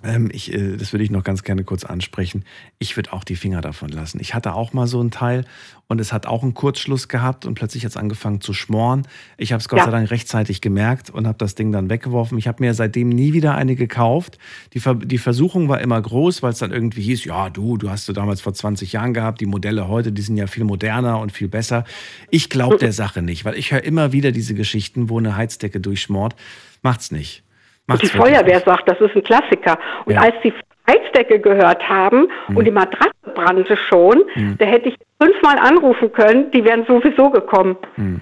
[0.04, 2.44] ähm, ich, äh, das würde ich noch ganz gerne kurz ansprechen.
[2.78, 4.20] Ich würde auch die Finger davon lassen.
[4.20, 5.44] Ich hatte auch mal so ein Teil
[5.86, 9.06] und es hat auch einen Kurzschluss gehabt und plötzlich hat es angefangen zu schmoren.
[9.36, 9.86] Ich habe es Gott ja.
[9.86, 12.38] sei Dank rechtzeitig gemerkt und habe das Ding dann weggeworfen.
[12.38, 14.38] Ich habe mir seitdem nie wieder eine gekauft.
[14.72, 17.90] Die, Ver die Versuchung war immer groß, weil es dann irgendwie hieß, ja du, du
[17.90, 21.18] hast du damals vor 20 Jahren gehabt, die Modelle heute, die sind ja viel moderner
[21.20, 21.84] und viel besser.
[22.30, 25.80] Ich glaube der Sache nicht, weil ich höre immer wieder diese Geschichten, wo eine Heizdecke
[25.80, 26.34] durchschmort.
[26.82, 27.42] Macht's nicht.
[27.88, 28.64] Und die Feuerwehr nicht.
[28.64, 29.78] sagt, das ist ein Klassiker.
[30.04, 30.22] Und ja.
[30.22, 30.52] als die
[30.88, 32.56] Heizdecke gehört haben mhm.
[32.56, 34.56] und die Matratze brannte schon, mhm.
[34.58, 37.76] da hätte ich fünfmal anrufen können, die wären sowieso gekommen.
[37.96, 38.20] Mhm.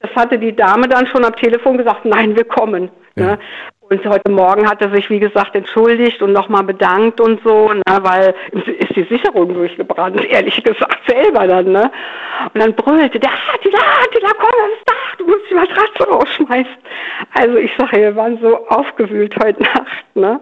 [0.00, 2.90] Das hatte die Dame dann schon am Telefon gesagt, nein, wir kommen.
[3.16, 3.26] Ja.
[3.26, 3.38] Ne?
[3.90, 7.82] Und heute Morgen hat er sich, wie gesagt, entschuldigt und nochmal bedankt und so, ne,
[8.02, 11.90] weil ist die Sicherung durchgebrannt, ehrlich gesagt, selber dann, ne?
[12.52, 13.30] Und dann brüllte der,
[13.64, 13.78] die da,
[14.38, 16.76] komm, das ist da, du musst die Matratze rausschmeißen.
[17.32, 20.40] Also ich sage, wir waren so aufgewühlt heute Nacht, ne?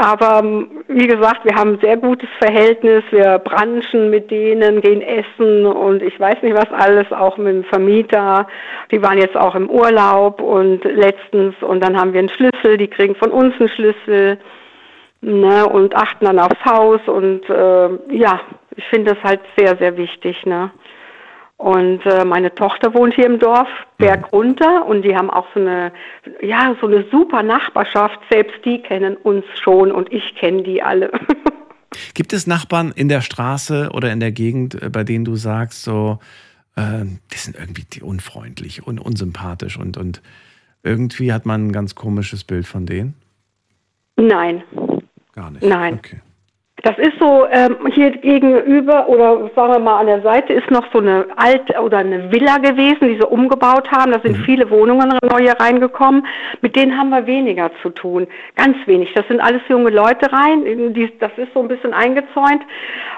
[0.00, 3.04] Aber ähm, wie gesagt, wir haben ein sehr gutes Verhältnis.
[3.10, 7.64] Wir branchen mit denen, gehen essen und ich weiß nicht was alles, auch mit dem
[7.64, 8.48] Vermieter.
[8.90, 12.88] Die waren jetzt auch im Urlaub und letztens und dann haben wir einen Schlüssel, die
[12.88, 14.38] kriegen von uns einen Schlüssel
[15.20, 18.40] ne, und achten dann aufs Haus und äh, ja,
[18.76, 20.46] ich finde das halt sehr, sehr wichtig.
[20.46, 20.70] Ne?
[21.60, 24.38] Und äh, meine Tochter wohnt hier im Dorf, Berg mhm.
[24.38, 25.92] runter, und die haben auch so eine,
[26.40, 28.18] ja, so eine super Nachbarschaft.
[28.30, 31.10] Selbst die kennen uns schon und ich kenne die alle.
[32.14, 35.82] Gibt es Nachbarn in der Straße oder in der Gegend, äh, bei denen du sagst,
[35.82, 36.18] so,
[36.76, 40.22] äh, die sind irgendwie unfreundlich und unsympathisch und, und
[40.82, 43.16] irgendwie hat man ein ganz komisches Bild von denen?
[44.16, 44.62] Nein.
[45.34, 45.62] Gar nicht.
[45.62, 45.98] Nein.
[45.98, 46.20] Okay.
[46.82, 50.86] Das ist so, ähm, hier gegenüber oder sagen wir mal an der Seite ist noch
[50.92, 54.12] so eine alte oder eine Villa gewesen, die sie umgebaut haben.
[54.12, 54.44] Da sind mhm.
[54.44, 56.26] viele Wohnungen neue reingekommen.
[56.62, 58.26] Mit denen haben wir weniger zu tun.
[58.56, 59.12] Ganz wenig.
[59.14, 60.64] Das sind alles junge Leute rein.
[60.94, 62.62] Die, das ist so ein bisschen eingezäunt.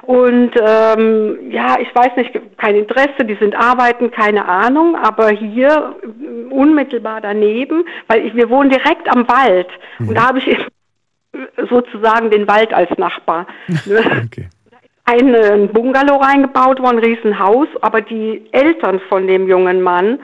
[0.02, 4.96] Und ähm, ja, ich weiß nicht, kein Interesse, die sind arbeiten, keine Ahnung.
[4.96, 5.94] Aber hier
[6.50, 9.68] unmittelbar daneben, weil ich, wir wohnen direkt am Wald.
[9.98, 10.08] Mhm.
[10.08, 10.58] Und da habe ich
[11.70, 13.46] sozusagen den Wald als Nachbar.
[13.86, 14.48] okay.
[15.04, 20.20] Ein äh, Bungalow reingebaut worden, ein Riesenhaus, aber die Eltern von dem jungen Mann,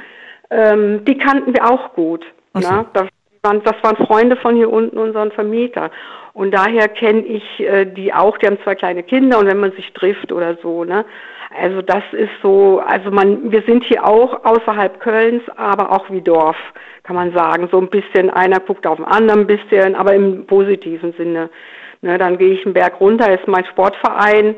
[0.50, 2.24] ähm, die kannten wir auch gut.
[2.54, 2.60] So.
[2.60, 2.86] Ne?
[2.92, 3.08] Das,
[3.42, 5.90] waren, das waren Freunde von hier unten, unseren Vermieter.
[6.32, 9.72] Und daher kenne ich äh, die auch, die haben zwei kleine Kinder und wenn man
[9.72, 11.04] sich trifft oder so, ne?
[11.56, 16.20] Also das ist so, also man, wir sind hier auch außerhalb Kölns, aber auch wie
[16.20, 16.56] Dorf
[17.04, 17.68] kann man sagen.
[17.72, 21.48] So ein bisschen, einer guckt auf den anderen ein bisschen, aber im positiven Sinne.
[22.00, 24.54] Ne, dann gehe ich einen Berg runter, ist mein Sportverein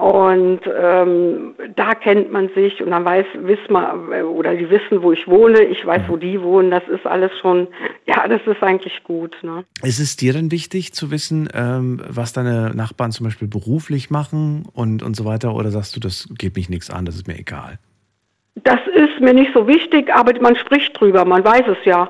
[0.00, 5.12] und ähm, da kennt man sich und dann weiß, wiss man, oder die wissen, wo
[5.12, 7.68] ich wohne, ich weiß, wo die wohnen, das ist alles schon,
[8.06, 9.36] ja, das ist eigentlich gut.
[9.42, 9.62] Ne?
[9.82, 14.64] Ist es dir denn wichtig zu wissen, ähm, was deine Nachbarn zum Beispiel beruflich machen
[14.72, 17.38] und, und so weiter, oder sagst du, das geht mich nichts an, das ist mir
[17.38, 17.78] egal?
[18.54, 22.08] Das ist mir nicht so wichtig, aber man spricht drüber, man weiß es ja.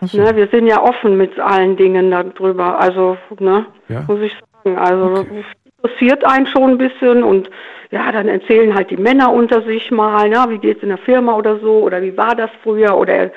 [0.00, 0.18] So.
[0.18, 4.04] Ne, wir sind ja offen mit allen Dingen darüber, also, ne, ja.
[4.08, 4.32] muss ich
[4.64, 4.78] sagen.
[4.78, 5.44] Also okay.
[5.82, 7.50] Interessiert einen schon ein bisschen und
[7.90, 11.36] ja, dann erzählen halt die Männer unter sich mal, ja, wie geht's in der Firma
[11.36, 13.30] oder so, oder wie war das früher, oder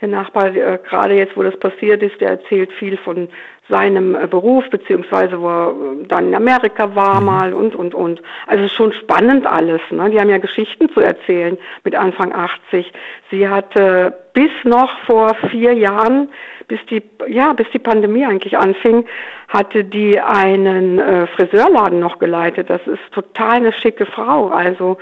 [0.00, 3.28] der Nachbar, äh, gerade jetzt, wo das passiert ist, der erzählt viel von
[3.68, 7.26] seinem äh, Beruf, beziehungsweise wo er äh, dann in Amerika war mhm.
[7.26, 8.22] mal und, und, und.
[8.46, 9.80] Also schon spannend alles.
[9.90, 10.10] Ne?
[10.10, 12.92] Die haben ja Geschichten zu erzählen mit Anfang 80.
[13.30, 16.28] Sie hatte bis noch vor vier Jahren,
[16.68, 19.04] bis die, ja, bis die Pandemie eigentlich anfing,
[19.48, 22.70] hatte die einen äh, Friseurladen noch geleitet.
[22.70, 24.48] Das ist total eine schicke Frau.
[24.48, 24.98] Also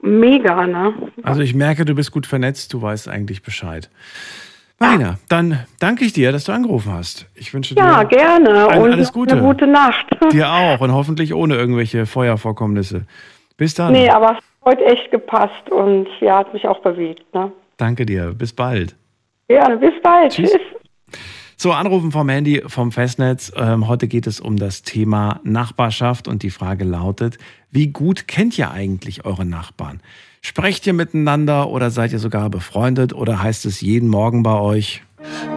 [0.00, 0.94] mega, ne?
[1.22, 3.90] Also ich merke, du bist gut vernetzt, du weißt eigentlich Bescheid.
[4.78, 7.26] Marina, dann danke ich dir, dass du angerufen hast.
[7.34, 8.68] Ich wünsche ja, dir gerne.
[8.68, 9.32] Ein, alles Gute.
[9.32, 10.06] eine gute Nacht.
[10.32, 13.06] Dir auch und hoffentlich ohne irgendwelche Feuervorkommnisse.
[13.56, 13.92] Bis dann.
[13.92, 17.22] Nee, aber es hat heute echt gepasst und ja, hat mich auch bewegt.
[17.32, 17.50] Ne?
[17.78, 18.34] Danke dir.
[18.36, 18.94] Bis bald.
[19.48, 20.32] Gerne, bis bald.
[20.32, 20.50] Tschüss.
[20.50, 20.75] Tschüss.
[21.58, 23.50] So, Anrufen vom Handy, vom Festnetz.
[23.56, 27.38] Ähm, heute geht es um das Thema Nachbarschaft und die Frage lautet,
[27.70, 30.02] wie gut kennt ihr eigentlich eure Nachbarn?
[30.42, 35.02] Sprecht ihr miteinander oder seid ihr sogar befreundet oder heißt es jeden Morgen bei euch?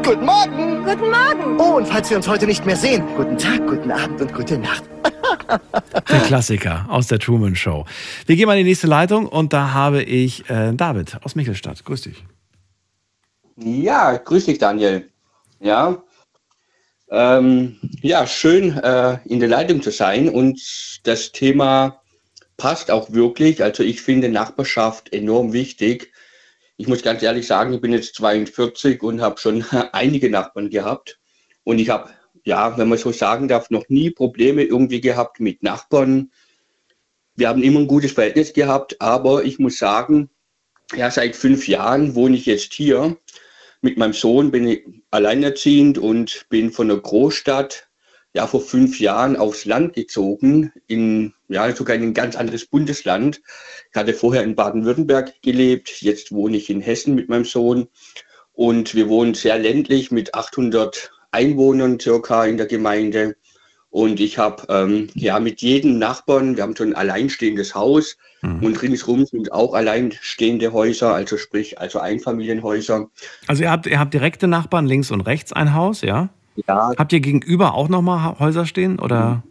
[0.02, 0.86] Guten Morgen!
[0.86, 1.60] Guten Morgen!
[1.60, 4.58] Oh, und falls wir uns heute nicht mehr sehen, guten Tag, guten Abend und gute
[4.58, 4.86] Nacht.
[6.10, 7.84] der Klassiker aus der Truman Show.
[8.26, 11.84] Wir gehen mal in die nächste Leitung und da habe ich äh, David aus Michelstadt.
[11.84, 12.24] Grüß dich.
[13.58, 15.10] Ja, grüß dich, Daniel.
[15.60, 16.04] Ja,
[17.12, 20.62] Ähm, ja, schön äh, in der Leitung zu sein und
[21.04, 22.02] das Thema
[22.58, 23.64] passt auch wirklich.
[23.64, 26.14] Also ich finde Nachbarschaft enorm wichtig.
[26.78, 31.20] Ich muss ganz ehrlich sagen, ich bin jetzt 42 und habe schon einige Nachbarn gehabt
[31.64, 32.12] und ich habe,
[32.46, 36.32] ja, wenn man so sagen darf, noch nie Probleme irgendwie gehabt mit Nachbarn.
[37.36, 40.30] Wir haben immer ein gutes Verhältnis gehabt, aber ich muss sagen,
[40.96, 43.18] ja, seit fünf Jahren wohne ich jetzt hier
[43.82, 47.88] mit meinem Sohn, bin ich alleinerziehend und bin von der Großstadt
[48.34, 53.42] ja vor fünf Jahren aufs Land gezogen, in ja sogar in ein ganz anderes Bundesland.
[53.92, 57.88] Ich hatte vorher in Baden-Württemberg gelebt, jetzt wohne ich in Hessen mit meinem Sohn
[58.54, 63.36] und wir wohnen sehr ländlich mit 800 Einwohnern circa in der Gemeinde.
[63.92, 68.64] Und ich habe ähm, ja mit jedem Nachbarn, wir haben so ein alleinstehendes Haus mhm.
[68.64, 73.08] und ringsrum sind auch alleinstehende Häuser, also sprich, also Einfamilienhäuser.
[73.48, 76.30] Also ihr habt, ihr habt direkte Nachbarn links und rechts ein Haus, ja?
[76.68, 76.92] Ja.
[76.98, 79.44] Habt ihr gegenüber auch nochmal Häuser stehen oder?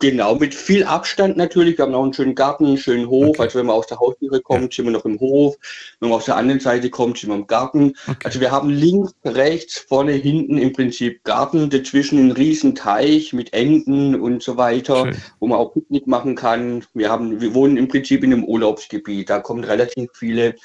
[0.00, 1.78] Genau, mit viel Abstand natürlich.
[1.78, 3.30] Wir haben auch einen schönen Garten, einen schönen Hof.
[3.30, 3.42] Okay.
[3.42, 4.76] Also wenn man aus der Haustüre kommt, ja.
[4.76, 5.56] sind wir noch im Hof.
[6.00, 7.94] Wenn man aus der anderen Seite kommt, sind wir im Garten.
[8.06, 8.18] Okay.
[8.24, 11.70] Also wir haben links, rechts, vorne, hinten im Prinzip Garten.
[11.70, 15.16] Dazwischen einen riesen Teich mit Enten und so weiter, Schön.
[15.38, 16.84] wo man auch Picknick machen kann.
[16.92, 19.30] Wir haben, wir wohnen im Prinzip in einem Urlaubsgebiet.
[19.30, 20.56] Da kommen relativ viele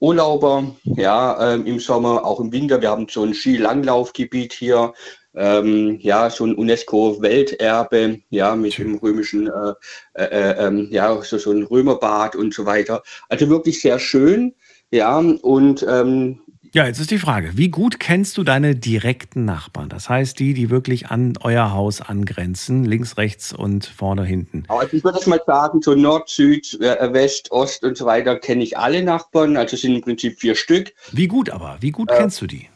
[0.00, 2.80] Urlauber, ja, ähm, im Sommer, auch im Winter.
[2.80, 4.94] Wir haben so ein Skilanglaufgebiet hier
[5.34, 9.74] ähm, ja, so ein UNESCO-Welterbe, ja, mit dem römischen, äh,
[10.14, 13.02] äh, äh, ähm, ja, so, so ein Römerbad und so weiter.
[13.28, 14.54] Also wirklich sehr schön,
[14.90, 16.40] ja, und ähm,
[16.74, 19.88] ja, jetzt ist die Frage, wie gut kennst du deine direkten Nachbarn?
[19.88, 24.64] Das heißt, die, die wirklich an euer Haus angrenzen, links, rechts und vorne, hinten.
[24.68, 28.62] Also ich würde mal sagen, so Nord, Süd, äh, West, Ost und so weiter kenne
[28.62, 30.92] ich alle Nachbarn, also sind im Prinzip vier Stück.
[31.12, 31.78] Wie gut aber?
[31.80, 32.68] Wie gut äh, kennst du die?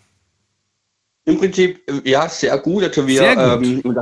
[1.24, 2.84] Im Prinzip, äh, ja, sehr gut.
[2.84, 3.66] Also wir, sehr gut.
[3.66, 3.96] Ähm,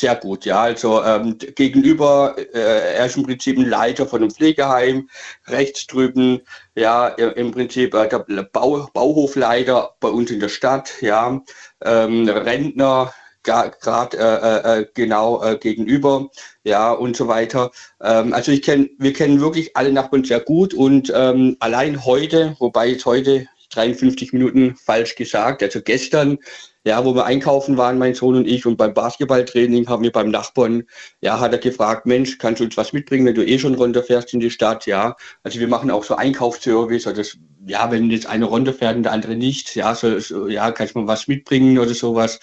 [0.00, 0.60] sehr gut, ja.
[0.60, 5.08] Also ähm, gegenüber, äh, er ist im Prinzip ein Leiter von einem Pflegeheim,
[5.46, 6.40] rechts drüben,
[6.74, 11.40] ja, im Prinzip äh, der Bau, Bauhofleiter bei uns in der Stadt, ja,
[11.82, 13.14] ähm, Rentner,
[13.44, 16.30] gerade äh, äh, genau äh, gegenüber,
[16.64, 17.70] ja und so weiter.
[18.00, 22.56] Ähm, also ich kenne, wir kennen wirklich alle Nachbarn sehr gut und ähm, allein heute,
[22.58, 25.62] wobei jetzt heute 53 Minuten falsch gesagt.
[25.62, 26.38] Also gestern,
[26.84, 30.30] ja, wo wir einkaufen waren, mein Sohn und ich, und beim Basketballtraining haben wir beim
[30.30, 30.84] Nachbarn,
[31.22, 34.34] ja, hat er gefragt, Mensch, kannst du uns was mitbringen, wenn du eh schon runterfährst
[34.34, 34.86] in die Stadt?
[34.86, 39.04] Ja, also wir machen auch so Einkaufsservice, oder das, ja, wenn jetzt eine runterfährt und
[39.04, 42.38] der andere nicht, ja, so, so, ja, kannst du mal was mitbringen oder sowas.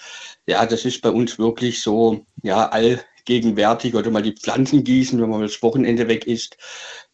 [0.46, 5.30] Ja, das ist bei uns wirklich so, ja, allgegenwärtig oder mal die Pflanzen gießen, wenn
[5.30, 6.56] man das Wochenende weg ist.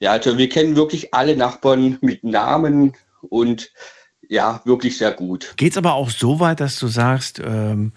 [0.01, 2.95] Ja, also wir kennen wirklich alle Nachbarn mit Namen
[3.29, 3.71] und
[4.29, 5.55] ja, wirklich sehr gut.
[5.57, 7.93] Geht es aber auch so weit, dass du sagst, ähm,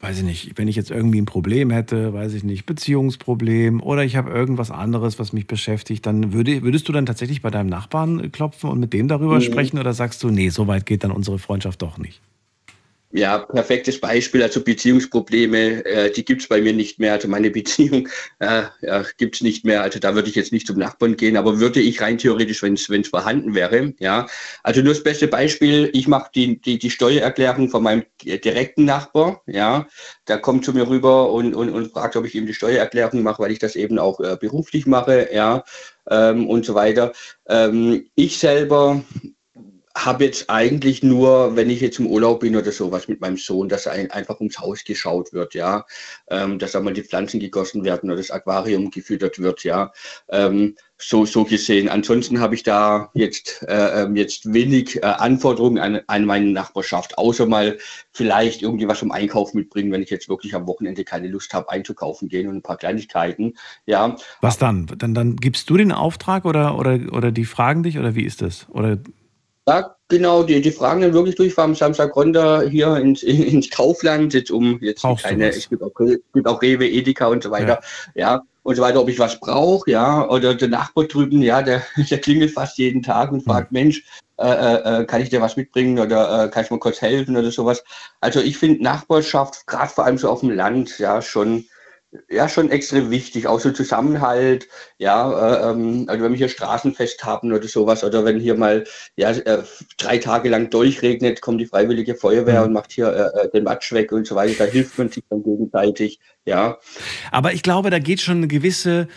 [0.00, 4.02] weiß ich nicht, wenn ich jetzt irgendwie ein Problem hätte, weiß ich nicht, Beziehungsproblem oder
[4.02, 7.68] ich habe irgendwas anderes, was mich beschäftigt, dann würde, würdest du dann tatsächlich bei deinem
[7.68, 9.42] Nachbarn klopfen und mit dem darüber mhm.
[9.42, 12.20] sprechen oder sagst du, nee, so weit geht dann unsere Freundschaft doch nicht?
[13.14, 14.42] Ja, perfektes Beispiel.
[14.42, 17.12] Also Beziehungsprobleme, äh, die gibt's bei mir nicht mehr.
[17.12, 18.08] Also meine Beziehung
[18.38, 19.82] äh, ja, gibt's nicht mehr.
[19.82, 22.72] Also da würde ich jetzt nicht zum Nachbarn gehen, aber würde ich rein theoretisch, wenn
[22.74, 23.92] es vorhanden wäre.
[23.98, 24.26] Ja,
[24.62, 25.90] also nur das beste Beispiel.
[25.92, 29.42] Ich mache die, die, die Steuererklärung von meinem direkten Nachbar.
[29.46, 29.86] Ja,
[30.26, 33.42] der kommt zu mir rüber und, und, und fragt, ob ich ihm die Steuererklärung mache,
[33.42, 35.28] weil ich das eben auch äh, beruflich mache.
[35.34, 35.64] Ja,
[36.08, 37.12] ähm, und so weiter.
[37.46, 39.02] Ähm, ich selber
[39.96, 43.68] habe jetzt eigentlich nur, wenn ich jetzt im Urlaub bin oder sowas mit meinem Sohn,
[43.68, 45.84] dass ein, einfach ums Haus geschaut wird, ja,
[46.30, 49.92] ähm, dass einmal die Pflanzen gegossen werden oder das Aquarium gefüttert wird, ja,
[50.30, 51.88] ähm, so so gesehen.
[51.88, 57.18] Ansonsten habe ich da jetzt äh, ähm, jetzt wenig äh, Anforderungen an, an meine Nachbarschaft,
[57.18, 57.78] außer mal
[58.12, 61.70] vielleicht irgendwie was zum Einkauf mitbringen, wenn ich jetzt wirklich am Wochenende keine Lust habe
[61.70, 64.16] einzukaufen gehen und ein paar Kleinigkeiten, ja.
[64.40, 64.86] Was dann?
[64.96, 68.40] Dann dann gibst du den Auftrag oder oder oder die fragen dich oder wie ist
[68.40, 68.68] das?
[68.70, 68.98] Oder
[69.68, 74.34] ja, genau, die, die fragen dann wirklich durch, am Samstag runter hier ins, ins Kaufland,
[74.34, 77.50] jetzt um jetzt Brauchst keine, es gibt auch, es gibt auch Rewe, Edeka und so
[77.50, 77.80] weiter,
[78.14, 78.34] ja.
[78.34, 81.82] ja, und so weiter, ob ich was brauche, ja, oder der Nachbar drüben, ja, der,
[82.10, 83.78] der klingelt fast jeden Tag und fragt, mhm.
[83.78, 84.04] Mensch,
[84.38, 87.36] äh, äh, äh, kann ich dir was mitbringen oder äh, kann ich mal kurz helfen
[87.36, 87.84] oder sowas.
[88.20, 91.66] Also ich finde Nachbarschaft, gerade vor allem so auf dem Land, ja, schon
[92.28, 97.24] ja, schon extrem wichtig, auch so Zusammenhalt, ja, äh, ähm, also wenn wir hier Straßenfest
[97.24, 98.84] haben oder sowas, oder wenn hier mal
[99.16, 99.62] ja, äh,
[99.96, 102.66] drei Tage lang durchregnet, kommt die Freiwillige Feuerwehr mhm.
[102.66, 105.24] und macht hier äh, äh, den Matsch weg und so weiter, da hilft man sich
[105.30, 106.78] dann gegenseitig, ja.
[107.30, 109.08] Aber ich glaube, da geht schon eine gewisse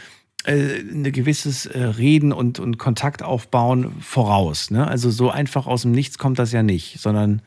[0.45, 4.69] äh, ein gewisses Reden und, und Kontakt aufbauen voraus.
[4.69, 4.87] Ne?
[4.87, 7.41] Also so einfach aus dem Nichts kommt das ja nicht, sondern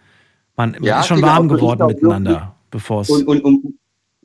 [0.57, 2.57] man, man ja, ist schon genau, warm geworden miteinander.
[2.70, 3.11] bevor es.
[3.11, 3.78] Und, und, und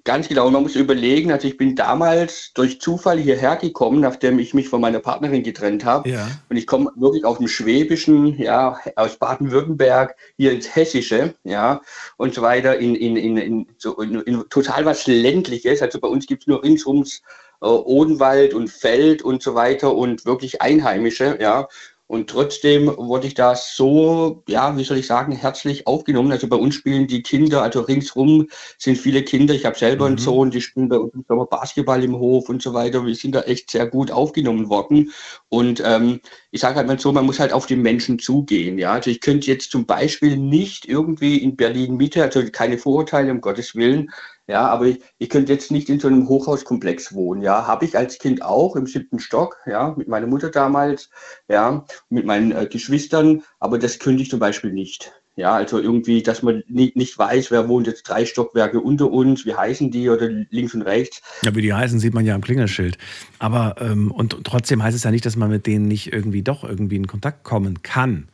[0.04, 4.54] ganz genau, man muss überlegen, also ich bin damals durch Zufall hierher gekommen, nachdem ich
[4.54, 6.10] mich von meiner Partnerin getrennt habe.
[6.10, 6.28] Ja.
[6.50, 11.82] Und ich komme wirklich aus dem Schwäbischen, ja, aus Baden-Württemberg, hier ins Hessische, ja,
[12.18, 15.82] und so weiter, in, in, in, in, so in, in total was Ländliches.
[15.82, 17.22] Also bei uns gibt es nur ringsums
[17.62, 21.68] äh, Odenwald und Feld und so weiter und wirklich Einheimische, ja.
[22.08, 26.32] Und trotzdem wurde ich da so, ja, wie soll ich sagen, herzlich aufgenommen.
[26.32, 28.48] Also bei uns spielen die Kinder, also ringsrum
[28.78, 29.54] sind viele Kinder.
[29.56, 30.20] Ich habe selber einen Mhm.
[30.20, 33.06] Sohn, die spielen bei uns im Sommer Basketball im Hof und so weiter.
[33.06, 35.12] Wir sind da echt sehr gut aufgenommen worden.
[35.50, 36.20] Und ähm,
[36.52, 38.78] ich sage halt mal so, man muss halt auf die Menschen zugehen.
[38.78, 43.32] Ja, also ich könnte jetzt zum Beispiel nicht irgendwie in Berlin Mitte, also keine Vorurteile,
[43.32, 44.12] um Gottes Willen,
[44.48, 47.42] ja, aber ich, ich könnte jetzt nicht in so einem Hochhauskomplex wohnen.
[47.42, 51.10] Ja, habe ich als Kind auch im siebten Stock, ja, mit meiner Mutter damals,
[51.48, 55.14] ja, mit meinen äh, Geschwistern, aber das könnte ich zum Beispiel nicht.
[55.36, 59.46] Ja, also irgendwie, dass man nicht, nicht weiß, wer wohnt jetzt drei Stockwerke unter uns,
[59.46, 61.24] wie heißen die oder links und rechts.
[61.42, 63.00] Ja, wie die heißen, sieht man ja am Klingelschild.
[63.40, 66.64] Aber ähm, und trotzdem heißt es ja nicht, dass man mit denen nicht irgendwie doch
[66.64, 68.28] irgendwie in Kontakt kommen kann.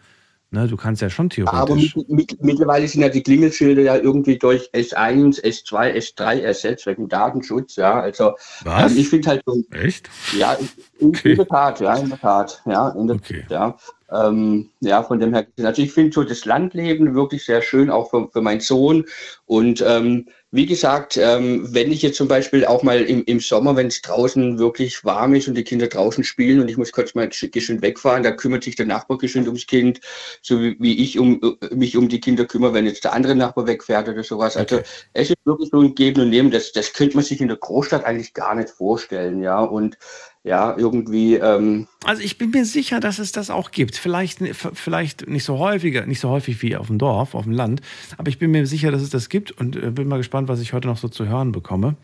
[0.52, 1.96] Ne, du kannst ja schon Aber theoretisch.
[1.96, 7.08] mit, mit, mittlerweile sind ja die Klingelschilder ja irgendwie durch S1, S2, S3 ersetzt wegen
[7.08, 7.76] Datenschutz.
[7.76, 8.34] Ja, also
[8.64, 8.92] Was?
[8.92, 10.10] ähm, ich finde halt so, Echt?
[10.36, 10.58] Ja,
[11.00, 13.46] in, in der Tat, ja, in der Tat, ja, in der Okay.
[13.50, 13.78] ja.
[14.12, 18.10] Ähm, ja, von dem her, also ich finde so das Landleben wirklich sehr schön, auch
[18.10, 19.06] für, für meinen Sohn.
[19.46, 23.76] Und ähm, wie gesagt, ähm, wenn ich jetzt zum Beispiel auch mal im, im Sommer,
[23.76, 27.14] wenn es draußen wirklich warm ist und die Kinder draußen spielen und ich muss kurz
[27.14, 30.02] mal gesch- geschwind wegfahren, da kümmert sich der Nachbar geschwind ums Kind,
[30.42, 33.36] so wie, wie ich um, äh, mich um die Kinder kümmere, wenn jetzt der andere
[33.36, 34.58] Nachbar wegfährt oder sowas.
[34.58, 34.86] Also Okay.
[35.14, 37.58] es ist wirklich so ein Geben und Nehmen, das, das könnte man sich in der
[37.58, 39.62] Großstadt eigentlich gar nicht vorstellen, ja.
[39.62, 39.98] Und
[40.44, 43.98] ja, irgendwie, ähm, Also ich bin mir sicher, dass es das auch gibt.
[43.98, 47.82] Vielleicht, vielleicht nicht so häufiger, nicht so häufig wie auf dem Dorf, auf dem Land,
[48.18, 50.62] aber ich bin mir sicher, dass es das gibt und äh, bin mal gespannt, was
[50.62, 51.96] ich heute noch so zu hören bekomme.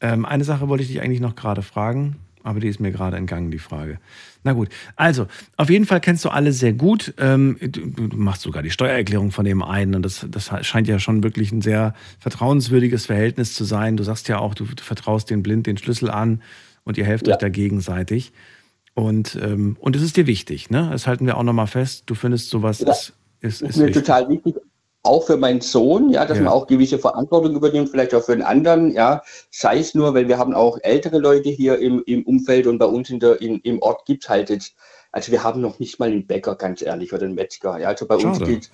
[0.00, 3.16] Ähm, eine Sache wollte ich dich eigentlich noch gerade fragen, aber die ist mir gerade
[3.16, 4.00] entgangen, die Frage.
[4.42, 7.14] Na gut, also auf jeden Fall kennst du alle sehr gut.
[7.18, 11.22] Ähm, du, machst sogar die Steuererklärung von dem einen und das, das scheint ja schon
[11.22, 13.96] wirklich ein sehr vertrauenswürdiges Verhältnis zu sein.
[13.96, 16.42] Du sagst ja auch, du vertraust den blind den Schlüssel an
[16.86, 17.34] und ihr helft Ja.
[17.34, 18.32] euch da gegenseitig.
[18.94, 20.88] Und, ähm, und es ist dir wichtig, ne?
[20.90, 22.04] Das halten wir auch nochmal fest.
[22.06, 22.90] Du findest sowas Ja.
[22.92, 24.04] ist, ist, ist ist mir wichtig.
[24.06, 24.56] total wichtig,
[25.02, 26.44] auch für meinen Sohn, ja, dass Ja.
[26.44, 30.26] man auch gewisse Verantwortung übernimmt, vielleicht auch für den anderen, ja, sei es nur, weil
[30.28, 33.60] wir haben auch ältere Leute hier im, im Umfeld und bei uns in der, in,
[33.60, 34.74] im Ort gibt es halt jetzt,
[35.12, 38.06] also wir haben noch nicht mal einen Bäcker, ganz ehrlich, oder einen Metzger, ja, also
[38.06, 38.50] bei uns Schade.
[38.52, 38.70] geht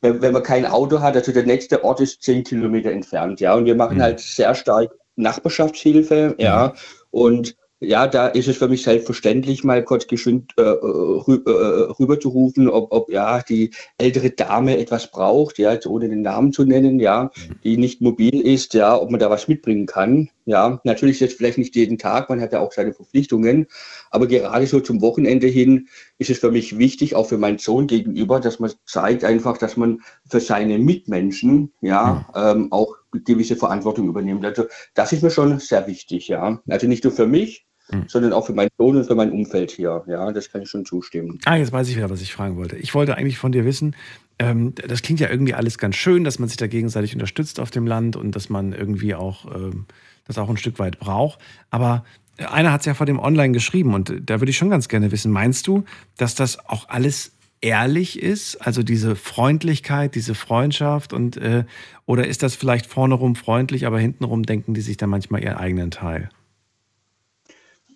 [0.00, 3.54] wenn, wenn man kein Auto hat, also der nächste Ort ist zehn Kilometer entfernt, ja,
[3.54, 4.02] und wir machen Mhm.
[4.02, 6.72] halt sehr stark Nachbarschaftshilfe, ja,
[7.12, 12.20] und ja, da ist es für mich selbstverständlich, mal kurz geschwind äh, rü äh, rüber
[12.20, 16.64] zu rufen, ob, ob ja die ältere Dame etwas braucht, ja, ohne den Namen zu
[16.64, 17.32] nennen, ja,
[17.64, 20.30] die nicht mobil ist, ja, ob man da was mitbringen kann.
[20.44, 23.66] Ja, natürlich jetzt vielleicht nicht jeden Tag, man hat ja auch seine Verpflichtungen,
[24.12, 25.88] aber gerade so zum Wochenende hin
[26.18, 29.76] ist es für mich wichtig, auch für meinen Sohn gegenüber, dass man zeigt einfach, dass
[29.76, 34.44] man für seine Mitmenschen ja ähm, auch gewisse Verantwortung übernimmt.
[34.44, 36.60] Also das ist mir schon sehr wichtig, ja.
[36.68, 38.04] Also nicht nur für mich, Mhm.
[38.06, 40.04] sondern auch für meinen Sohn und für mein Umfeld hier.
[40.06, 41.40] Ja, das kann ich schon zustimmen.
[41.44, 42.76] Ah, jetzt weiß ich wieder, was ich fragen wollte.
[42.76, 43.96] Ich wollte eigentlich von dir wissen,
[44.38, 47.70] ähm, das klingt ja irgendwie alles ganz schön, dass man sich da gegenseitig unterstützt auf
[47.70, 49.86] dem Land und dass man irgendwie auch ähm,
[50.26, 51.40] das auch ein Stück weit braucht.
[51.70, 52.04] Aber
[52.38, 55.10] einer hat es ja vor dem Online geschrieben und da würde ich schon ganz gerne
[55.10, 55.84] wissen, meinst du,
[56.16, 57.32] dass das auch alles
[57.62, 61.64] ehrlich ist, also diese Freundlichkeit, diese Freundschaft und äh,
[62.04, 65.56] oder ist das vielleicht vorne rum freundlich, aber hintenrum denken die sich dann manchmal ihren
[65.56, 66.28] eigenen Teil?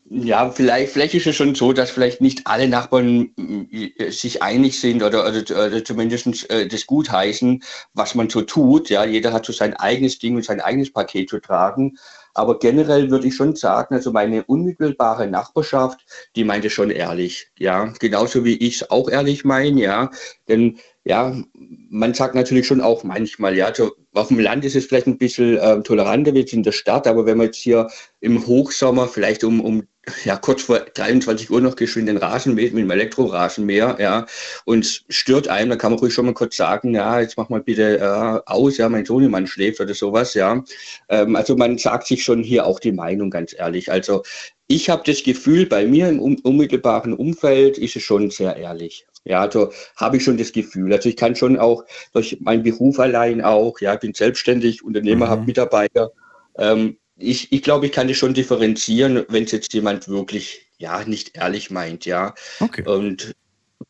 [0.08, 3.30] Ja, vielleicht, vielleicht ist es schon so, dass vielleicht nicht alle Nachbarn
[3.72, 7.60] äh, sich einig sind oder, oder, oder zumindest äh, das gutheißen,
[7.92, 8.88] was man so tut.
[8.88, 11.98] Ja, jeder hat so sein eigenes Ding und sein eigenes Paket zu tragen.
[12.36, 16.04] Aber generell würde ich schon sagen, also meine unmittelbare Nachbarschaft,
[16.36, 17.48] die meinte schon ehrlich.
[17.58, 19.80] Ja, genauso wie ich es auch ehrlich meine.
[19.80, 20.10] Ja,
[20.46, 24.86] denn ja, man sagt natürlich schon auch manchmal, ja, so, auf dem Land ist es
[24.86, 27.88] vielleicht ein bisschen äh, toleranter wie jetzt in der Stadt, aber wenn man jetzt hier
[28.20, 29.86] im Hochsommer vielleicht um, um
[30.24, 34.26] ja, kurz vor 23 Uhr noch geschwind den Rasen mäht mit dem Elektrorasenmäher, ja,
[34.64, 37.60] und stört einem, dann kann man ruhig schon mal kurz sagen, ja, jetzt mach mal
[37.60, 40.62] bitte äh, aus, ja, mein Sohnemann schläft oder sowas, ja.
[41.08, 43.90] Ähm, also man sagt sich schon hier auch die Meinung, ganz ehrlich.
[43.90, 44.22] Also
[44.68, 49.06] ich habe das Gefühl, bei mir im unmittelbaren Umfeld ist es schon sehr ehrlich.
[49.24, 50.92] Ja, also habe ich schon das Gefühl.
[50.92, 55.30] Also ich kann schon auch durch meinen Beruf allein auch, ja, bin selbstständig, Unternehmer, Mhm.
[55.30, 56.10] habe Mitarbeiter.
[56.58, 61.04] Ähm, ich, ich glaube, ich kann das schon differenzieren, wenn es jetzt jemand wirklich, ja,
[61.04, 62.34] nicht ehrlich meint, ja.
[62.60, 62.84] Okay.
[62.86, 63.34] Und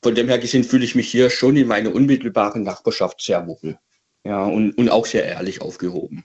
[0.02, 3.78] von dem her gesehen fühle ich mich hier schon in meiner unmittelbaren Nachbarschaft sehr wohl.
[4.24, 6.24] Ja, und, und auch sehr ehrlich aufgehoben.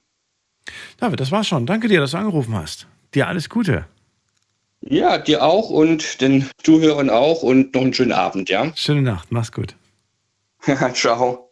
[0.98, 1.66] David, das war's schon.
[1.66, 2.88] Danke dir, dass du angerufen hast.
[3.14, 3.86] Dir alles Gute.
[4.82, 8.72] Ja, dir auch und den Zuhörern auch und noch einen schönen Abend, ja?
[8.76, 9.76] Schöne Nacht, mach's gut.
[10.94, 11.52] Ciao.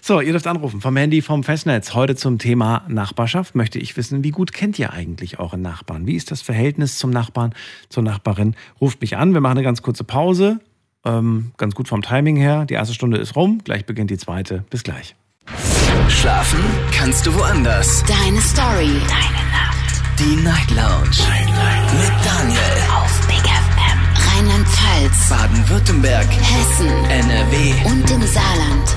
[0.00, 1.94] So, ihr dürft anrufen vom Handy, vom Festnetz.
[1.94, 6.06] Heute zum Thema Nachbarschaft möchte ich wissen, wie gut kennt ihr eigentlich euren Nachbarn?
[6.06, 7.54] Wie ist das Verhältnis zum Nachbarn,
[7.88, 8.56] zur Nachbarin?
[8.80, 10.58] Ruft mich an, wir machen eine ganz kurze Pause.
[11.04, 12.64] Ähm, ganz gut vom Timing her.
[12.64, 14.64] Die erste Stunde ist rum, gleich beginnt die zweite.
[14.70, 15.14] Bis gleich.
[16.08, 16.60] Schlafen
[16.92, 18.02] kannst du woanders.
[18.04, 18.90] Deine Story.
[19.08, 19.51] Deine.
[20.18, 21.08] Die Night Lounge.
[21.26, 21.92] Night, Night.
[21.94, 22.60] Mit Daniel.
[22.94, 23.98] Auf Big FM.
[24.36, 25.28] Rheinland-Pfalz.
[25.30, 26.26] Baden-Württemberg.
[26.26, 26.88] Hessen.
[27.10, 27.72] NRW.
[27.86, 28.96] Und im Saarland.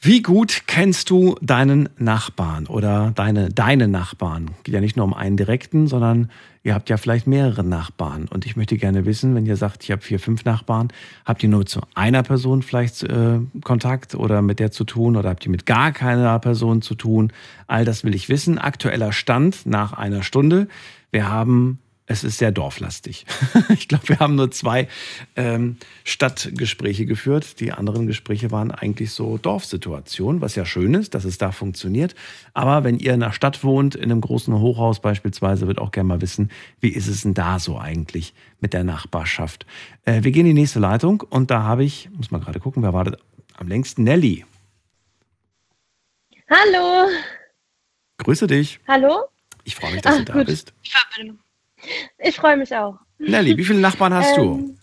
[0.00, 4.50] Wie gut kennst du deinen Nachbarn oder deine, deine Nachbarn?
[4.64, 6.30] Geht ja nicht nur um einen direkten, sondern
[6.66, 8.26] ihr habt ja vielleicht mehrere Nachbarn.
[8.28, 10.88] Und ich möchte gerne wissen, wenn ihr sagt, ich habe vier, fünf Nachbarn,
[11.24, 15.28] habt ihr nur zu einer Person vielleicht äh, Kontakt oder mit der zu tun oder
[15.28, 17.32] habt ihr mit gar keiner Person zu tun?
[17.68, 18.58] All das will ich wissen.
[18.58, 20.66] Aktueller Stand nach einer Stunde.
[21.12, 23.26] Wir haben es ist sehr dorflastig.
[23.68, 24.88] ich glaube, wir haben nur zwei
[25.34, 27.58] ähm, Stadtgespräche geführt.
[27.60, 32.14] Die anderen Gespräche waren eigentlich so Dorfsituationen, was ja schön ist, dass es da funktioniert.
[32.54, 36.08] Aber wenn ihr in einer Stadt wohnt, in einem großen Hochhaus beispielsweise, wird auch gerne
[36.08, 36.50] mal wissen,
[36.80, 39.66] wie ist es denn da so eigentlich mit der Nachbarschaft.
[40.04, 42.82] Äh, wir gehen in die nächste Leitung und da habe ich, muss mal gerade gucken,
[42.84, 43.18] wer wartet
[43.56, 44.04] am längsten?
[44.04, 44.44] Nelly.
[46.48, 47.08] Hallo.
[48.18, 48.78] Grüße dich.
[48.86, 49.24] Hallo.
[49.64, 50.46] Ich freue mich, dass Ach, du da gut.
[50.46, 50.72] bist.
[52.18, 52.98] Ich freue mich auch.
[53.18, 54.42] Nelly, wie viele Nachbarn hast du?
[54.42, 54.78] Ähm,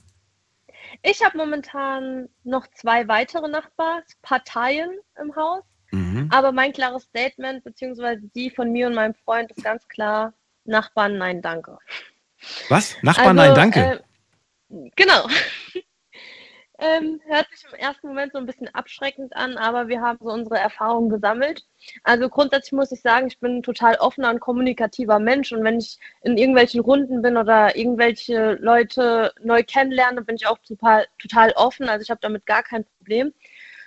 [1.01, 4.91] Ich habe momentan noch zwei weitere Nachbarparteien
[5.22, 6.28] im Haus, Mhm.
[6.32, 10.34] aber mein klares Statement, beziehungsweise die von mir und meinem Freund, ist ganz klar:
[10.66, 11.78] Nachbarn, nein, danke.
[12.70, 12.95] Was?
[13.04, 14.04] Nachbarn, Also, nein, danke.
[14.70, 15.28] äh, genau.
[16.84, 20.30] Ähm, hört sich im ersten Moment so ein bisschen abschreckend an, aber wir haben so
[20.30, 21.66] unsere Erfahrungen gesammelt.
[22.04, 25.80] Also grundsätzlich muss ich sagen, ich bin ein total offener und kommunikativer Mensch und wenn
[25.80, 31.52] ich in irgendwelchen Runden bin oder irgendwelche Leute neu kennenlerne, bin ich auch total, total
[31.54, 31.88] offen.
[31.88, 33.34] Also ich habe damit gar kein Problem.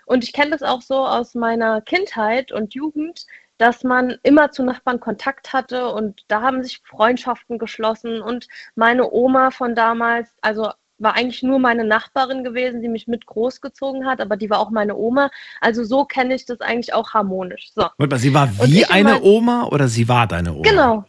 [0.07, 3.27] Und ich kenne das auch so aus meiner Kindheit und Jugend,
[3.59, 9.11] dass man immer zu Nachbarn Kontakt hatte und da haben sich Freundschaften geschlossen und meine
[9.11, 14.21] Oma von damals, also war eigentlich nur meine Nachbarin gewesen, die mich mit großgezogen hat,
[14.21, 15.31] aber die war auch meine Oma.
[15.61, 17.71] Also so kenne ich das eigentlich auch harmonisch.
[17.75, 17.83] So.
[17.83, 20.63] Warte mal, sie war wie ich eine Oma oder sie war deine Oma?
[20.63, 21.05] Genau.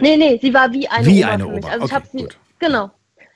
[0.00, 1.64] Nee, nee, sie war wie eine Wie Oma eine für mich.
[1.64, 2.38] Oma, Also ich okay, habe sie, gut.
[2.58, 2.90] genau.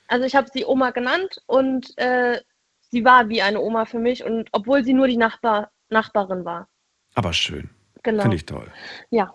[0.07, 2.41] Also ich habe sie Oma genannt und äh,
[2.91, 6.67] sie war wie eine Oma für mich und obwohl sie nur die Nachbar, Nachbarin war.
[7.15, 7.69] Aber schön.
[8.03, 8.23] Genau.
[8.23, 8.67] Finde ich toll.
[9.09, 9.33] Ja.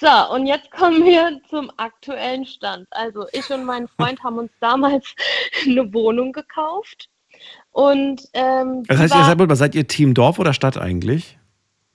[0.00, 2.86] So, und jetzt kommen wir zum aktuellen Stand.
[2.90, 5.14] Also ich und mein Freund haben uns damals
[5.64, 7.08] eine Wohnung gekauft.
[7.70, 11.38] Und ähm, Das heißt, ihr seid, mal, seid ihr Team Dorf oder Stadt eigentlich?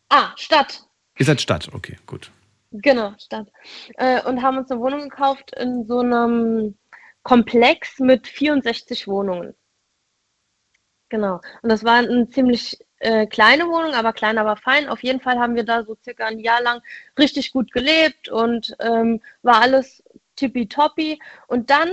[0.09, 0.83] ah, Stadt.
[1.17, 2.31] Ihr seid Stadt, okay, gut.
[2.71, 3.47] Genau, Stadt.
[3.95, 6.75] Äh, und haben uns eine Wohnung gekauft in so einem
[7.23, 9.53] Komplex mit 64 Wohnungen.
[11.09, 11.41] Genau.
[11.61, 14.89] Und das war eine ziemlich äh, kleine Wohnung, aber klein, aber fein.
[14.89, 16.81] Auf jeden Fall haben wir da so circa ein Jahr lang
[17.17, 20.03] richtig gut gelebt und ähm, war alles
[20.35, 21.19] tippitoppi.
[21.47, 21.89] Und dann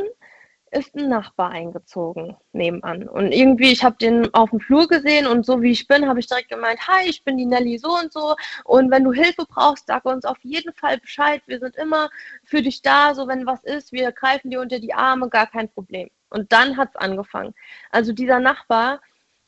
[0.75, 3.09] ist ein Nachbar eingezogen nebenan.
[3.09, 6.19] Und irgendwie, ich habe den auf dem Flur gesehen und so wie ich bin, habe
[6.19, 8.35] ich direkt gemeint, hi, ich bin die Nelly so und so.
[8.65, 11.43] Und wenn du Hilfe brauchst, sag uns auf jeden Fall Bescheid.
[11.47, 12.11] Wir sind immer
[12.45, 15.69] für dich da, so wenn was ist, wir greifen dir unter die Arme, gar kein
[15.69, 16.11] Problem.
[16.35, 17.55] Und dann hat es angefangen.
[17.91, 19.01] Also dieser Nachbar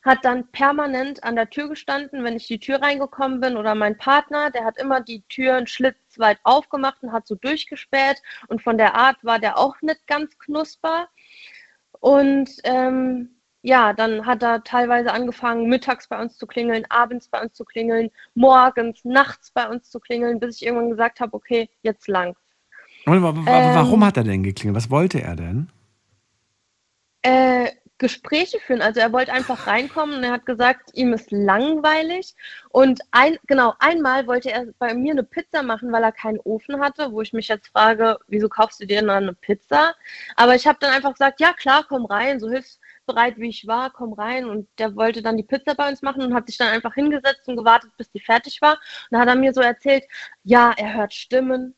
[0.03, 3.97] hat dann permanent an der Tür gestanden, wenn ich die Tür reingekommen bin oder mein
[3.97, 8.61] Partner, der hat immer die Tür einen Schlitz weit aufgemacht und hat so durchgespäht und
[8.61, 11.07] von der Art war der auch nicht ganz knusper.
[11.99, 13.31] Und ähm,
[13.63, 17.65] ja, dann hat er teilweise angefangen, mittags bei uns zu klingeln, abends bei uns zu
[17.65, 22.35] klingeln, morgens, nachts bei uns zu klingeln, bis ich irgendwann gesagt habe, okay, jetzt lang.
[23.05, 24.77] Aber wa- wa- Ähm, warum hat er denn geklingelt?
[24.77, 25.69] Was wollte er denn?
[27.27, 28.81] Äh, Gespräche führen.
[28.81, 32.35] Also er wollte einfach reinkommen und er hat gesagt, ihm ist langweilig.
[32.69, 36.79] Und ein, genau, einmal wollte er bei mir eine Pizza machen, weil er keinen Ofen
[36.79, 39.95] hatte, wo ich mich jetzt frage, wieso kaufst du dir dann eine Pizza?
[40.35, 43.91] Aber ich habe dann einfach gesagt, ja klar, komm rein, so hilfsbereit wie ich war,
[43.91, 44.45] komm rein.
[44.45, 47.47] Und der wollte dann die Pizza bei uns machen und hat sich dann einfach hingesetzt
[47.47, 48.73] und gewartet, bis die fertig war.
[48.73, 48.79] Und
[49.11, 50.03] dann hat er mir so erzählt,
[50.43, 51.75] ja, er hört Stimmen.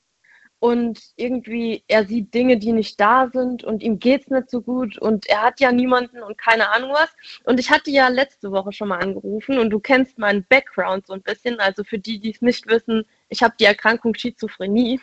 [0.59, 4.97] Und irgendwie er sieht Dinge, die nicht da sind und ihm geht's nicht so gut
[4.97, 7.09] und er hat ja niemanden und keine Ahnung was.
[7.45, 11.13] Und ich hatte ja letzte Woche schon mal angerufen und du kennst meinen Background so
[11.13, 11.59] ein bisschen.
[11.59, 14.99] Also für die, die es nicht wissen, ich habe die Erkrankung Schizophrenie.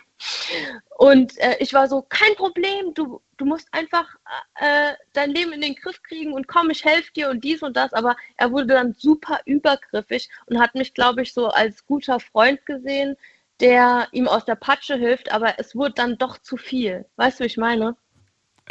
[0.99, 4.17] Und äh, ich war so, kein Problem, du, du musst einfach
[4.57, 7.77] äh, dein Leben in den Griff kriegen und komm, ich helfe dir und dies und
[7.77, 7.93] das.
[7.93, 12.65] Aber er wurde dann super übergriffig und hat mich, glaube ich, so als guter Freund
[12.67, 13.17] gesehen,
[13.61, 17.07] der ihm aus der Patsche hilft, aber es wurde dann doch zu viel.
[17.17, 17.97] Weißt du, wie ich meine?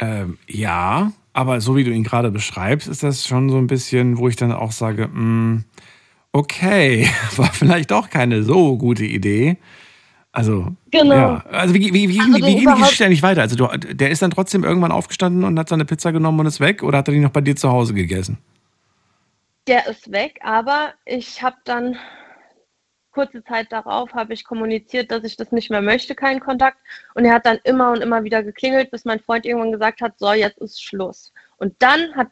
[0.00, 4.18] Ähm, ja, aber so wie du ihn gerade beschreibst, ist das schon so ein bisschen,
[4.18, 5.64] wo ich dann auch sage, mh, mm,
[6.32, 9.56] okay, war vielleicht doch keine so gute Idee.
[10.32, 11.14] Also, genau.
[11.14, 11.44] ja.
[11.50, 13.40] Also, wie, wie, wie, also wie, wie ging die Geschichte eigentlich weiter?
[13.40, 16.60] Also, du, der ist dann trotzdem irgendwann aufgestanden und hat seine Pizza genommen und ist
[16.60, 18.36] weg oder hat er die noch bei dir zu Hause gegessen?
[19.66, 21.96] Der ist weg, aber ich habe dann
[23.16, 26.76] kurze Zeit darauf habe ich kommuniziert, dass ich das nicht mehr möchte, keinen Kontakt.
[27.14, 30.18] Und er hat dann immer und immer wieder geklingelt, bis mein Freund irgendwann gesagt hat,
[30.18, 31.32] so, jetzt ist Schluss.
[31.56, 32.28] Und dann hat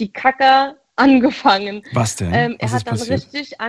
[0.00, 1.84] die Kacke angefangen.
[1.92, 2.34] Was denn?
[2.34, 3.60] Ähm, er, Was hat dann richtig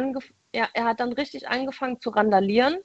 [0.56, 2.78] ja, er hat dann richtig angefangen zu randalieren.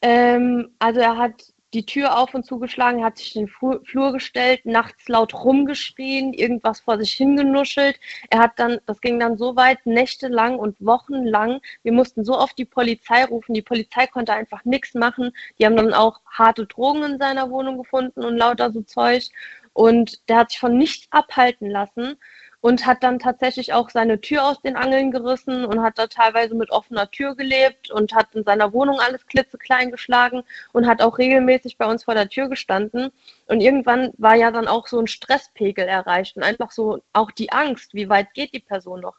[0.00, 4.64] Ähm, also er hat die Tür auf und zugeschlagen, hat sich in den Flur gestellt,
[4.64, 7.98] nachts laut rumgeschrien, irgendwas vor sich hingenuschelt.
[8.30, 11.60] Er hat dann, das ging dann so weit, nächtelang und wochenlang.
[11.82, 13.54] Wir mussten so oft die Polizei rufen.
[13.54, 15.32] Die Polizei konnte einfach nichts machen.
[15.58, 19.28] Die haben dann auch harte Drogen in seiner Wohnung gefunden und lauter so Zeug.
[19.72, 22.18] Und der hat sich von nichts abhalten lassen
[22.62, 26.54] und hat dann tatsächlich auch seine Tür aus den Angeln gerissen und hat da teilweise
[26.54, 31.18] mit offener Tür gelebt und hat in seiner Wohnung alles klitzeklein geschlagen und hat auch
[31.18, 33.10] regelmäßig bei uns vor der Tür gestanden.
[33.46, 37.50] Und irgendwann war ja dann auch so ein Stresspegel erreicht und einfach so auch die
[37.50, 39.16] Angst, wie weit geht die Person noch.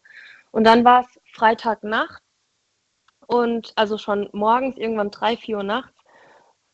[0.52, 2.24] Und dann war es Freitagnacht
[3.28, 6.00] und also schon morgens, irgendwann drei, vier Uhr nachts.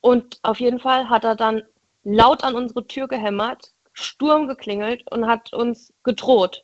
[0.02, 1.64] Und auf jeden Fall hat er dann
[2.04, 6.64] laut an unsere Tür gehämmert, Sturm geklingelt und hat uns gedroht.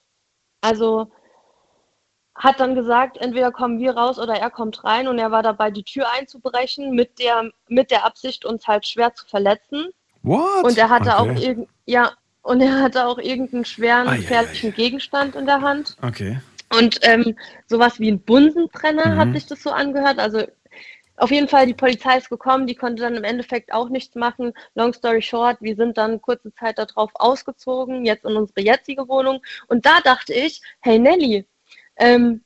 [0.62, 1.12] Also
[2.36, 5.72] hat dann gesagt, entweder kommen wir raus oder er kommt rein und er war dabei,
[5.72, 9.90] die Tür einzubrechen mit der, mit der Absicht, uns halt schwer zu verletzen.
[10.22, 10.64] What?
[10.64, 11.18] Und er hatte okay.
[11.18, 12.12] auch irgend, ja,
[12.42, 15.96] und er hatte auch irgendeinen schweren, gefährlichen Gegenstand in der Hand.
[16.02, 16.40] Okay.
[16.78, 19.18] Und ähm, sowas wie ein Bunsenbrenner mhm.
[19.18, 20.20] hat sich das so angehört.
[20.20, 20.46] Also
[21.18, 24.54] auf jeden Fall, die Polizei ist gekommen, die konnte dann im Endeffekt auch nichts machen.
[24.76, 29.42] Long story short, wir sind dann kurze Zeit darauf ausgezogen, jetzt in unsere jetzige Wohnung.
[29.68, 31.46] Und da dachte ich, hey Nelly,
[31.98, 32.42] ähm,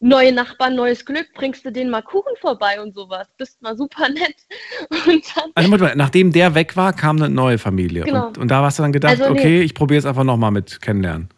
[0.00, 3.28] neue Nachbarn, neues Glück, bringst du denen mal Kuchen vorbei und sowas.
[3.36, 4.36] Bist mal super nett.
[5.54, 8.04] also mal, nachdem der weg war, kam eine neue Familie.
[8.04, 8.28] Genau.
[8.28, 10.50] Und, und da hast du dann gedacht, also, nee, okay, ich probiere es einfach nochmal
[10.50, 11.28] mit kennenlernen.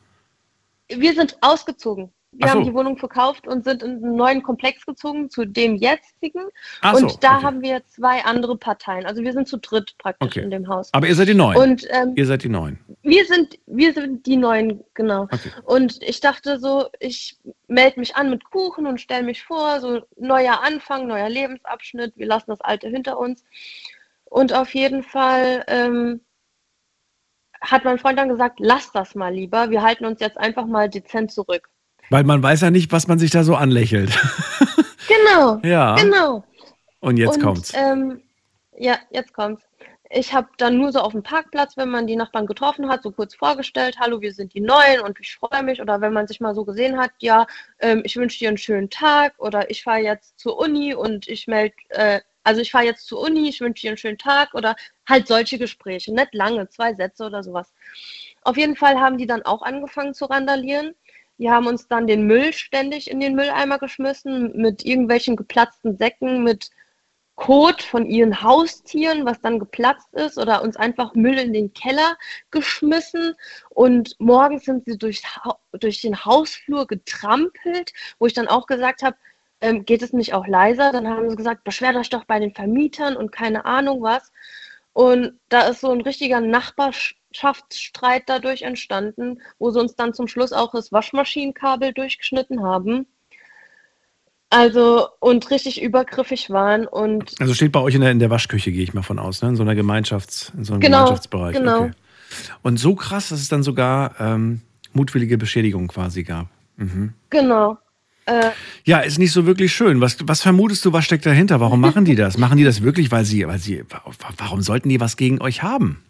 [0.88, 2.10] Wir sind ausgezogen.
[2.36, 2.54] Wir so.
[2.54, 6.44] haben die Wohnung verkauft und sind in einen neuen Komplex gezogen, zu dem jetzigen.
[6.80, 7.44] Ach und so, da okay.
[7.44, 9.06] haben wir zwei andere Parteien.
[9.06, 10.40] Also wir sind zu dritt praktisch okay.
[10.40, 10.92] in dem Haus.
[10.92, 11.56] Aber ihr seid die Neuen.
[11.56, 12.78] Und, ähm, ihr seid die Neuen.
[13.02, 15.22] Wir sind, wir sind die Neuen, genau.
[15.24, 15.50] Okay.
[15.64, 20.00] Und ich dachte so, ich melde mich an mit Kuchen und stelle mich vor, so
[20.16, 23.44] neuer Anfang, neuer Lebensabschnitt, wir lassen das Alte hinter uns.
[24.24, 26.20] Und auf jeden Fall ähm,
[27.60, 30.88] hat mein Freund dann gesagt, lass das mal lieber, wir halten uns jetzt einfach mal
[30.88, 31.68] dezent zurück.
[32.10, 34.18] Weil man weiß ja nicht, was man sich da so anlächelt.
[35.06, 35.60] Genau.
[35.62, 35.96] ja.
[35.96, 36.44] Genau.
[37.00, 37.72] Und jetzt Und, kommt's.
[37.74, 38.22] Ähm,
[38.76, 39.62] ja, jetzt kommt's.
[40.10, 43.10] Ich habe dann nur so auf dem Parkplatz, wenn man die Nachbarn getroffen hat, so
[43.10, 45.80] kurz vorgestellt, hallo, wir sind die Neuen und ich freue mich.
[45.80, 47.46] Oder wenn man sich mal so gesehen hat, ja,
[47.80, 51.46] ähm, ich wünsche dir einen schönen Tag oder ich fahre jetzt zur Uni und ich
[51.46, 54.76] melde, äh, also ich fahre jetzt zur Uni, ich wünsche dir einen schönen Tag oder
[55.08, 57.72] halt solche Gespräche, nicht lange, zwei Sätze oder sowas.
[58.42, 60.94] Auf jeden Fall haben die dann auch angefangen zu randalieren.
[61.38, 66.44] Die haben uns dann den Müll ständig in den Mülleimer geschmissen mit irgendwelchen geplatzten Säcken,
[66.44, 66.70] mit
[67.36, 72.16] Kot von ihren Haustieren, was dann geplatzt ist, oder uns einfach Müll in den Keller
[72.52, 73.34] geschmissen.
[73.70, 75.22] Und morgens sind sie durch,
[75.72, 79.16] durch den Hausflur getrampelt, wo ich dann auch gesagt habe,
[79.60, 80.92] ähm, geht es nicht auch leiser?
[80.92, 84.32] Dann haben sie gesagt, beschwert euch doch bei den Vermietern und keine Ahnung was.
[84.92, 86.40] Und da ist so ein richtiger
[87.34, 93.06] Nachbarschaftsstreit dadurch entstanden, wo sie uns dann zum Schluss auch das Waschmaschinenkabel durchgeschnitten haben.
[94.50, 97.32] Also und richtig übergriffig waren und.
[97.40, 99.48] Also steht bei euch in der, in der Waschküche, gehe ich mal von aus, ne?
[99.48, 101.56] In so einer Gemeinschafts, in so einem genau, Gemeinschaftsbereich.
[101.56, 101.84] Genau.
[101.84, 101.90] Okay.
[102.62, 104.60] Und so krass, dass es dann sogar ähm,
[104.92, 106.48] mutwillige Beschädigung quasi gab.
[106.76, 107.14] Mhm.
[107.30, 107.78] Genau.
[108.26, 108.50] Äh,
[108.84, 110.00] ja, ist nicht so wirklich schön.
[110.00, 111.60] Was, was vermutest du, was steckt dahinter?
[111.60, 112.38] Warum machen die das?
[112.38, 113.82] machen die das wirklich, weil sie, weil sie,
[114.38, 116.02] warum sollten die was gegen euch haben?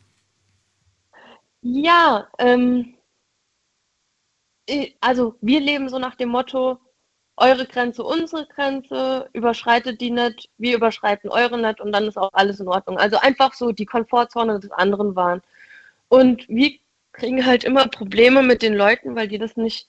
[1.66, 2.95] Ja, ähm,
[5.01, 6.78] also wir leben so nach dem Motto,
[7.36, 12.31] eure Grenze, unsere Grenze, überschreitet die nicht, wir überschreiten eure nicht und dann ist auch
[12.35, 12.99] alles in Ordnung.
[12.99, 15.41] Also einfach so die Komfortzone des anderen waren.
[16.09, 16.73] Und wir
[17.12, 19.89] kriegen halt immer Probleme mit den Leuten, weil die das nicht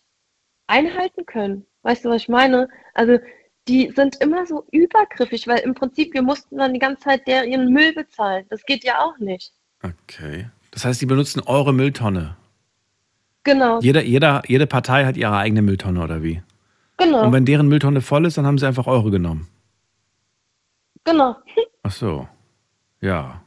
[0.68, 1.65] einhalten können.
[1.84, 2.69] Weißt du, was ich meine?
[2.93, 3.19] Also
[3.68, 7.45] die sind immer so übergriffig, weil im Prinzip wir mussten dann die ganze Zeit der
[7.45, 8.45] ihren Müll bezahlen.
[8.49, 9.53] Das geht ja auch nicht.
[9.84, 10.49] Okay.
[10.76, 12.35] Das heißt, die benutzen eure Mülltonne.
[13.45, 13.80] Genau.
[13.80, 16.43] Jeder, jeder, jede Partei hat ihre eigene Mülltonne, oder wie?
[16.97, 17.23] Genau.
[17.26, 19.47] Und wenn deren Mülltonne voll ist, dann haben sie einfach eure genommen.
[21.06, 21.38] Genau.
[21.84, 22.27] Ach so.
[22.99, 23.41] Ja.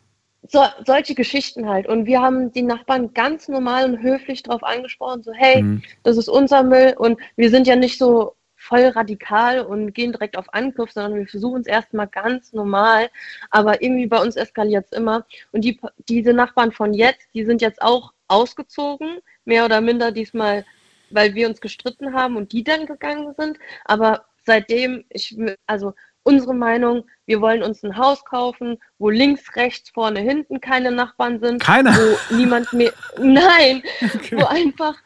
[0.49, 1.87] So, solche Geschichten halt.
[1.87, 5.83] Und wir haben die Nachbarn ganz normal und höflich darauf angesprochen, so, hey, Mhm.
[6.05, 8.37] das ist unser Müll und wir sind ja nicht so
[8.69, 13.09] voll radikal und gehen direkt auf Angriff, sondern wir versuchen es erstmal ganz normal.
[13.51, 15.25] Aber irgendwie bei uns eskaliert es immer.
[15.53, 20.67] Und die, diese Nachbarn von jetzt, die sind jetzt auch ausgezogen, mehr oder minder diesmal,
[21.11, 23.59] weil wir uns gestritten haben und die dann gegangen sind.
[23.87, 25.37] Aber seitdem, ich,
[25.67, 30.91] also unsere Meinung, wir wollen uns ein Haus kaufen, wo links, rechts, vorne, hinten keine
[30.91, 31.63] Nachbarn sind.
[31.63, 31.93] Keiner?
[31.93, 33.83] Wo niemand mehr, nein,
[34.31, 34.99] wo einfach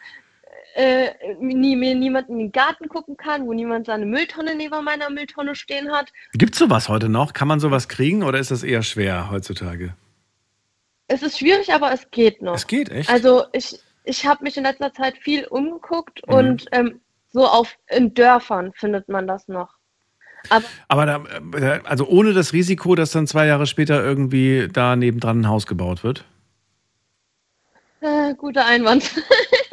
[0.74, 5.10] äh, nie, mir niemand in den Garten gucken kann, wo niemand seine Mülltonne neben meiner
[5.10, 6.12] Mülltonne stehen hat.
[6.32, 7.32] Gibt es sowas heute noch?
[7.32, 9.94] Kann man sowas kriegen oder ist das eher schwer heutzutage?
[11.08, 12.54] Es ist schwierig, aber es geht noch.
[12.54, 13.10] Es geht, echt?
[13.10, 16.34] Also ich, ich habe mich in letzter Zeit viel umgeguckt Mhm.
[16.34, 17.00] und ähm,
[17.32, 19.74] so auf in Dörfern findet man das noch.
[20.48, 21.24] Aber Aber da,
[21.54, 25.66] äh, also ohne das Risiko, dass dann zwei Jahre später irgendwie da nebendran ein Haus
[25.66, 26.24] gebaut wird?
[28.00, 29.04] äh, guter Einwand.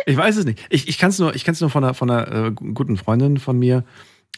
[0.10, 0.65] Ich weiß es nicht.
[0.72, 3.38] Ich, ich kann es nur, ich kann's nur von einer, von einer äh, guten Freundin
[3.38, 3.84] von mir,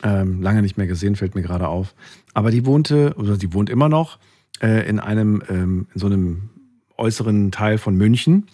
[0.04, 1.96] ähm, lange nicht mehr gesehen, fällt mir gerade auf.
[2.34, 4.20] Aber die wohnte, oder die wohnt immer noch,
[4.62, 6.50] äh, in einem, ähm, in so einem
[6.98, 8.48] äußeren Teil von München.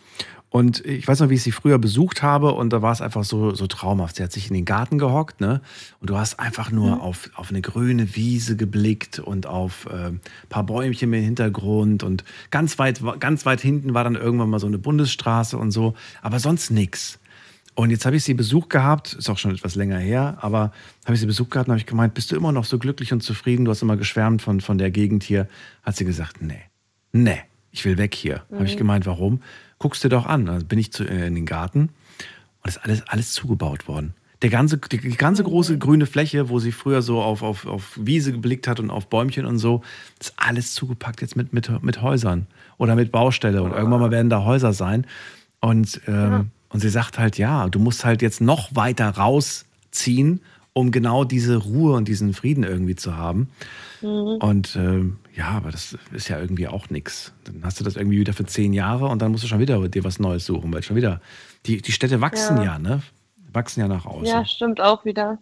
[0.49, 3.25] Und ich weiß noch, wie ich sie früher besucht habe und da war es einfach
[3.25, 4.15] so, so traumhaft.
[4.15, 5.61] Sie hat sich in den Garten gehockt, ne?
[5.99, 7.01] Und du hast einfach nur Mhm.
[7.01, 12.23] auf, auf eine grüne Wiese geblickt und auf äh, ein paar Bäumchen im Hintergrund und
[12.49, 16.39] ganz weit, ganz weit hinten war dann irgendwann mal so eine Bundesstraße und so, aber
[16.39, 17.19] sonst nix.
[17.75, 20.71] Und jetzt habe ich sie Besuch gehabt, ist auch schon etwas länger her, aber
[21.05, 23.13] habe ich sie Besuch gehabt und habe ich gemeint, bist du immer noch so glücklich
[23.13, 23.65] und zufrieden?
[23.65, 25.47] Du hast immer geschwärmt von, von der Gegend hier.
[25.83, 26.61] Hat sie gesagt, nee,
[27.11, 27.37] nee,
[27.71, 28.43] ich will weg hier.
[28.51, 28.79] Habe ich Mhm.
[28.79, 29.41] gemeint, warum?
[29.79, 30.45] Guckst dir doch an.
[30.45, 31.89] Dann bin ich zu, äh, in den Garten
[32.63, 34.13] und ist alles, alles zugebaut worden.
[34.43, 37.97] Der ganze, die, die ganze große grüne Fläche, wo sie früher so auf, auf, auf
[37.99, 39.81] Wiese geblickt hat und auf Bäumchen und so,
[40.19, 42.45] ist alles zugepackt jetzt mit, mit, mit Häusern
[42.77, 43.63] oder mit Baustelle.
[43.63, 45.07] Und irgendwann mal werden da Häuser sein.
[45.59, 50.41] Und, ähm, und sie sagt halt, ja, du musst halt jetzt noch weiter rausziehen,
[50.77, 53.49] um genau diese Ruhe und diesen Frieden irgendwie zu haben.
[54.01, 54.37] Mhm.
[54.39, 57.33] Und ähm, ja, aber das ist ja irgendwie auch nichts.
[57.45, 59.89] Dann hast du das irgendwie wieder für zehn Jahre und dann musst du schon wieder
[59.89, 61.19] dir was Neues suchen, weil schon wieder,
[61.65, 62.63] die, die Städte wachsen ja.
[62.63, 62.79] Ja.
[62.79, 63.01] ne?
[63.51, 64.27] Wachsen ja nach außen.
[64.27, 65.39] Ja, stimmt auch wieder.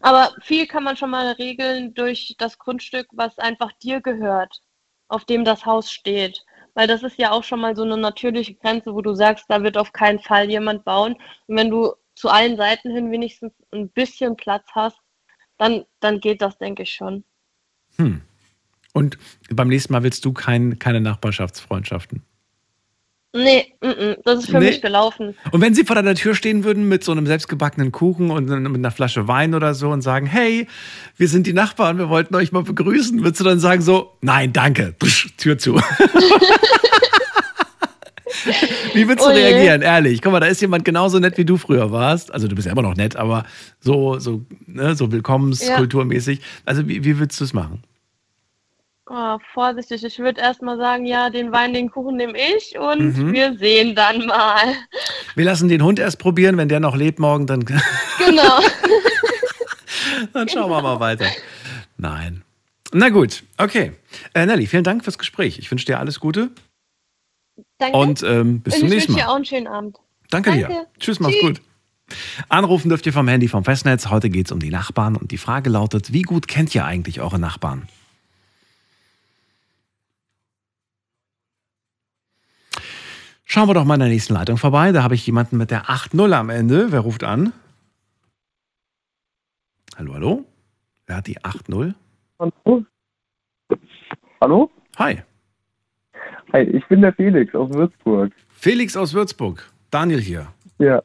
[0.00, 4.62] Aber viel kann man schon mal regeln durch das Grundstück, was einfach dir gehört,
[5.08, 6.46] auf dem das Haus steht.
[6.72, 9.62] Weil das ist ja auch schon mal so eine natürliche Grenze, wo du sagst, da
[9.62, 11.16] wird auf keinen Fall jemand bauen.
[11.46, 14.98] Und wenn du zu allen Seiten hin wenigstens ein bisschen Platz hast,
[15.56, 17.24] dann, dann geht das, denke ich schon.
[17.96, 18.20] Hm.
[18.92, 19.18] Und
[19.50, 22.22] beim nächsten Mal willst du kein, keine Nachbarschaftsfreundschaften.
[23.34, 24.70] Nee, mm, mm, das ist für Nee.
[24.70, 25.36] mich gelaufen.
[25.52, 28.74] Und wenn sie vor deiner Tür stehen würden mit so einem selbstgebackenen Kuchen und mit
[28.74, 30.66] einer Flasche Wein oder so und sagen, hey,
[31.16, 34.54] wir sind die Nachbarn, wir wollten euch mal begrüßen, würdest du dann sagen so, nein,
[34.54, 34.94] danke,
[35.36, 35.78] Tür zu.
[38.98, 40.20] Wie würdest du Oh reagieren, ehrlich?
[40.22, 42.32] Guck mal, da ist jemand genauso nett, wie du früher warst.
[42.32, 43.44] Also du bist ja immer noch nett, aber
[43.80, 46.40] so, so, ne, so willkommenskulturmäßig.
[46.64, 47.82] Also wie, wie würdest du es machen?
[49.10, 53.32] Oh, vorsichtig, ich würde erstmal sagen, ja, den Wein, den Kuchen nehme ich und Mhm.
[53.32, 54.74] wir sehen dann mal.
[55.34, 57.60] Wir lassen den Hund erst probieren, wenn der noch lebt morgen, dann,
[58.18, 58.60] Genau.
[60.34, 61.24] dann schauen wir mal weiter.
[61.96, 62.42] Nein.
[62.92, 63.92] Na gut, okay.
[64.34, 65.58] Äh, Nelly, vielen Dank fürs Gespräch.
[65.58, 66.50] Ich wünsche dir alles Gute
[67.78, 67.96] Danke.
[67.96, 69.32] und ähm, bis und zum ich nächsten wünsche dir Mal.
[69.32, 69.98] auch einen schönen Abend.
[70.30, 70.68] Danke, dir.
[70.68, 70.86] Danke.
[70.98, 71.42] Tschüss, mach's Tschüss.
[71.42, 71.62] gut.
[72.48, 74.08] Anrufen dürft ihr vom Handy vom Festnetz.
[74.08, 77.38] Heute geht's um die Nachbarn und die Frage lautet, wie gut kennt ihr eigentlich eure
[77.38, 77.88] Nachbarn?
[83.44, 84.92] Schauen wir doch mal in der nächsten Leitung vorbei.
[84.92, 86.92] Da habe ich jemanden mit der 8.0 am Ende.
[86.92, 87.52] Wer ruft an?
[89.96, 90.44] Hallo, hallo?
[91.06, 91.94] Wer hat die 8.0?
[92.38, 92.84] Hallo?
[94.40, 94.70] Hallo?
[94.98, 95.22] Hi.
[96.52, 98.32] Hi, ich bin der Felix aus Würzburg.
[98.50, 99.70] Felix aus Würzburg.
[99.90, 100.46] Daniel hier.
[100.78, 101.02] Ja.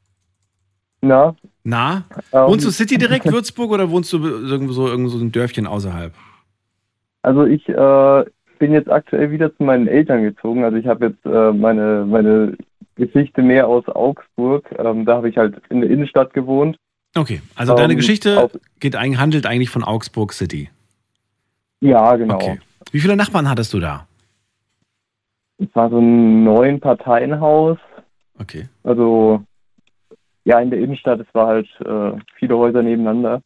[1.02, 1.36] Na?
[1.64, 2.06] Na?
[2.32, 5.68] Ähm, wohnst du City direkt Würzburg oder wohnst du irgendwo so, irgendwo so ein Dörfchen
[5.68, 6.14] außerhalb?
[7.24, 8.26] Also ich äh,
[8.60, 10.64] bin jetzt aktuell wieder zu meinen Eltern gezogen.
[10.64, 12.58] Also ich habe jetzt äh, meine, meine
[12.96, 14.70] Geschichte mehr aus Augsburg.
[14.78, 16.78] Ähm, da habe ich halt in der Innenstadt gewohnt.
[17.16, 18.50] Okay, also deine ähm, Geschichte
[18.80, 20.70] geht, handelt eigentlich von Augsburg City.
[21.82, 22.36] Ja, genau.
[22.36, 22.60] Okay.
[22.92, 24.08] Wie viele Nachbarn hattest du da?
[25.58, 27.78] Es war so ein neun Parteienhaus.
[28.40, 28.68] Okay.
[28.84, 29.44] Also
[30.46, 33.42] ja, in der Innenstadt, es war halt äh, viele Häuser nebeneinander.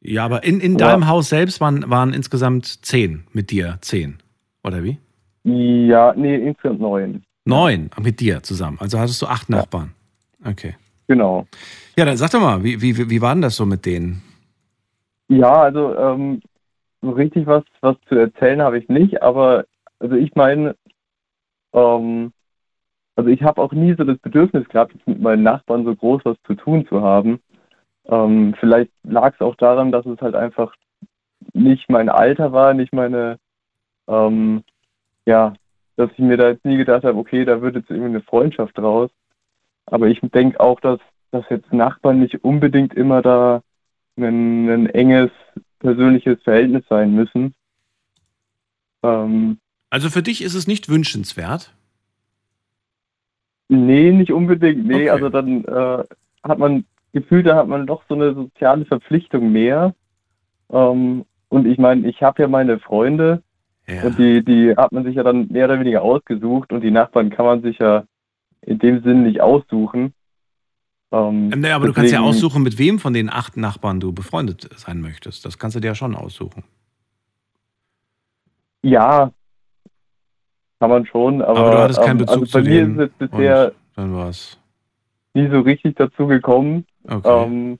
[0.00, 4.18] Ja, aber in, in deinem Haus selbst waren, waren insgesamt zehn mit dir, zehn,
[4.64, 4.98] oder wie?
[5.44, 7.22] Ja, nee, insgesamt neun.
[7.44, 8.78] Neun mit dir zusammen.
[8.80, 9.56] Also hattest du acht ja.
[9.56, 9.92] Nachbarn.
[10.44, 10.74] Okay.
[11.08, 11.46] Genau.
[11.96, 14.22] Ja, dann sag doch mal, wie, wie, wie war denn das so mit denen?
[15.28, 16.40] Ja, also ähm,
[17.00, 19.66] so richtig was, was zu erzählen habe ich nicht, aber
[19.98, 20.76] also ich meine,
[21.72, 22.32] ähm,
[23.16, 26.36] also ich habe auch nie so das Bedürfnis gehabt, mit meinen Nachbarn so groß was
[26.46, 27.40] zu tun zu haben.
[28.06, 30.74] Ähm, vielleicht lag es auch daran, dass es halt einfach
[31.52, 33.38] nicht mein Alter war, nicht meine,
[34.08, 34.64] ähm,
[35.26, 35.54] ja,
[35.96, 38.78] dass ich mir da jetzt nie gedacht habe, okay, da wird jetzt irgendwie eine Freundschaft
[38.78, 39.10] draus.
[39.86, 41.00] Aber ich denke auch, dass,
[41.30, 43.62] dass jetzt Nachbarn nicht unbedingt immer da
[44.16, 45.30] ein, ein enges
[45.80, 47.54] persönliches Verhältnis sein müssen.
[49.02, 49.58] Ähm,
[49.92, 51.74] also für dich ist es nicht wünschenswert?
[53.68, 54.86] Nee, nicht unbedingt.
[54.86, 55.10] Nee, okay.
[55.10, 56.04] also dann äh,
[56.42, 59.94] hat man gefühlt, da hat man doch so eine soziale Verpflichtung mehr.
[60.70, 63.42] Ähm, und ich meine, ich habe ja meine Freunde
[63.86, 64.04] ja.
[64.04, 67.28] und die, die hat man sich ja dann mehr oder weniger ausgesucht und die Nachbarn
[67.28, 68.04] kann man sich ja
[68.62, 70.14] in dem Sinn nicht aussuchen.
[71.10, 74.14] Ähm, naja, aber deswegen, du kannst ja aussuchen, mit wem von den acht Nachbarn du
[74.14, 75.44] befreundet sein möchtest.
[75.44, 76.64] Das kannst du dir ja schon aussuchen.
[78.80, 79.32] Ja,
[80.82, 82.98] kann man schon, aber, aber du hattest keinen ähm, Bezug also bei zu mir ist
[82.98, 84.58] es bisher dann war's.
[85.32, 86.86] nie so richtig dazu gekommen.
[87.08, 87.44] Okay.
[87.44, 87.78] Ähm,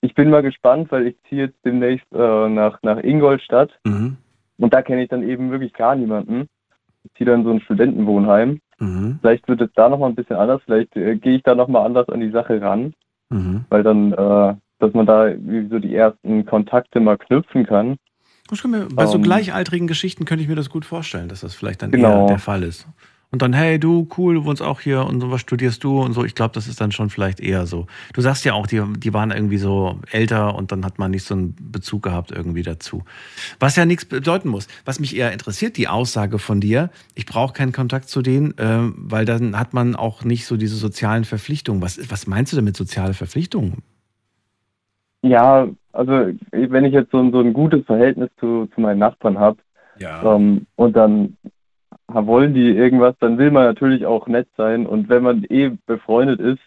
[0.00, 4.16] ich bin mal gespannt, weil ich ziehe jetzt demnächst äh, nach, nach Ingolstadt mhm.
[4.56, 6.48] und da kenne ich dann eben wirklich gar niemanden.
[7.04, 8.60] Ich ziehe dann so ein Studentenwohnheim.
[8.78, 9.18] Mhm.
[9.20, 12.08] Vielleicht wird es da nochmal ein bisschen anders, vielleicht äh, gehe ich da nochmal anders
[12.08, 12.94] an die Sache ran,
[13.28, 13.66] mhm.
[13.68, 15.34] weil dann, äh, dass man da
[15.68, 17.98] so die ersten Kontakte mal knüpfen kann.
[18.64, 19.22] Mir, bei so um, ähm.
[19.24, 22.22] gleichaltrigen Geschichten könnte ich mir das gut vorstellen, dass das vielleicht dann genau.
[22.22, 22.86] eher der Fall ist.
[23.30, 26.14] Und dann, hey, du, cool, du wohnst auch hier und so, was studierst du und
[26.14, 26.24] so.
[26.24, 27.86] Ich glaube, das ist dann schon vielleicht eher so.
[28.14, 31.24] Du sagst ja auch, die, die waren irgendwie so älter und dann hat man nicht
[31.24, 33.04] so einen Bezug gehabt irgendwie dazu.
[33.60, 34.66] Was ja nichts bedeuten muss.
[34.86, 38.78] Was mich eher interessiert, die Aussage von dir, ich brauche keinen Kontakt zu denen, äh,
[38.96, 41.82] weil dann hat man auch nicht so diese sozialen Verpflichtungen.
[41.82, 43.82] Was, was meinst du denn mit soziale Verpflichtungen?
[45.20, 45.68] Ja,
[45.98, 49.58] also wenn ich jetzt so, so ein gutes Verhältnis zu, zu meinen Nachbarn habe
[49.98, 50.34] ja.
[50.34, 51.36] ähm, und dann
[52.06, 54.86] wollen die irgendwas, dann will man natürlich auch nett sein.
[54.86, 56.60] Und wenn man eh befreundet ist,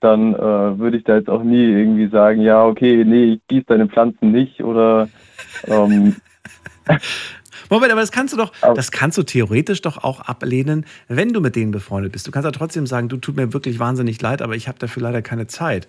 [0.00, 0.38] dann äh,
[0.78, 4.32] würde ich da jetzt auch nie irgendwie sagen, ja, okay, nee, ich gieße deine Pflanzen
[4.32, 5.08] nicht oder
[5.66, 6.16] ähm,
[7.68, 11.40] Moment, aber das kannst du doch, das kannst du theoretisch doch auch ablehnen, wenn du
[11.40, 12.26] mit denen befreundet bist.
[12.26, 15.02] Du kannst ja trotzdem sagen, du tut mir wirklich wahnsinnig leid, aber ich habe dafür
[15.02, 15.86] leider keine Zeit.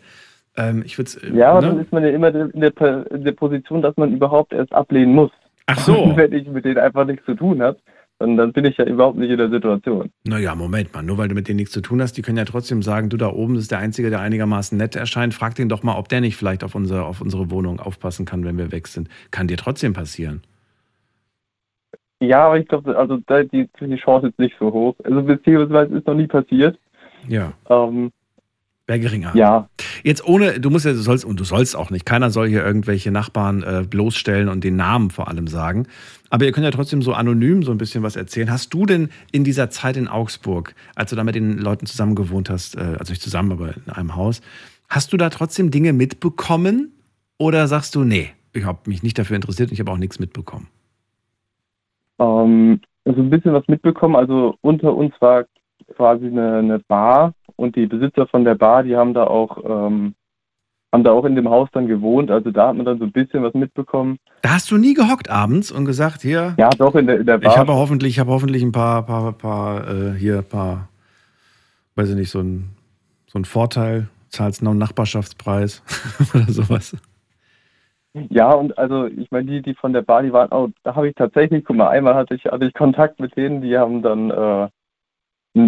[0.57, 1.03] Ähm, ich äh,
[1.33, 1.67] ja, aber ne?
[1.67, 5.15] dann ist man ja immer in der, in der Position, dass man überhaupt erst ablehnen
[5.15, 5.31] muss.
[5.67, 6.13] Ach so.
[6.15, 7.77] wenn ich mit denen einfach nichts zu tun habe
[8.21, 10.11] dann, dann bin ich ja überhaupt nicht in der Situation.
[10.23, 12.45] Naja, Moment mal, nur weil du mit denen nichts zu tun hast, die können ja
[12.45, 15.33] trotzdem sagen, du da oben bist der Einzige, der einigermaßen nett erscheint.
[15.33, 18.45] Frag den doch mal, ob der nicht vielleicht auf unsere, auf unsere Wohnung aufpassen kann,
[18.45, 19.09] wenn wir weg sind.
[19.31, 20.41] Kann dir trotzdem passieren.
[22.19, 24.95] Ja, aber ich glaube, also die, die Chance ist nicht so hoch.
[25.03, 26.77] Also beziehungsweise ist noch nie passiert.
[27.27, 27.53] Ja.
[27.69, 28.11] Ähm,
[28.91, 29.31] Wäre geringer.
[29.35, 29.69] Ja.
[30.03, 32.61] Jetzt ohne, du musst ja, du sollst, und du sollst auch nicht, keiner soll hier
[32.61, 35.87] irgendwelche Nachbarn äh, bloßstellen und den Namen vor allem sagen.
[36.29, 38.51] Aber ihr könnt ja trotzdem so anonym so ein bisschen was erzählen.
[38.51, 42.15] Hast du denn in dieser Zeit in Augsburg, als du da mit den Leuten zusammen
[42.15, 44.41] gewohnt hast, äh, also nicht zusammen, aber in einem Haus,
[44.89, 46.91] hast du da trotzdem Dinge mitbekommen?
[47.37, 50.19] Oder sagst du, nee, ich habe mich nicht dafür interessiert und ich habe auch nichts
[50.19, 50.67] mitbekommen?
[52.19, 54.17] Ähm, also ein bisschen was mitbekommen.
[54.17, 55.45] Also unter uns war
[56.01, 60.15] quasi eine, eine Bar und die Besitzer von der Bar, die haben da auch ähm,
[60.91, 62.31] haben da auch in dem Haus dann gewohnt.
[62.31, 64.17] Also da hat man dann so ein bisschen was mitbekommen.
[64.41, 66.55] Da hast du nie gehockt abends und gesagt, hier.
[66.57, 67.51] Ja, doch in der, in der Bar.
[67.51, 70.89] Ich habe hoffentlich, ich habe hoffentlich ein paar, paar, paar äh, hier, ein paar,
[71.95, 72.71] weiß ich nicht, so ein,
[73.27, 75.83] so ein Vorteil, zahlst noch einen Nachbarschaftspreis
[76.33, 76.97] oder sowas.
[78.13, 81.07] Ja, und also ich meine, die, die von der Bar, die waren auch, da habe
[81.07, 84.31] ich tatsächlich, guck mal, einmal hatte ich, hatte ich Kontakt mit denen, die haben dann
[84.31, 84.67] äh,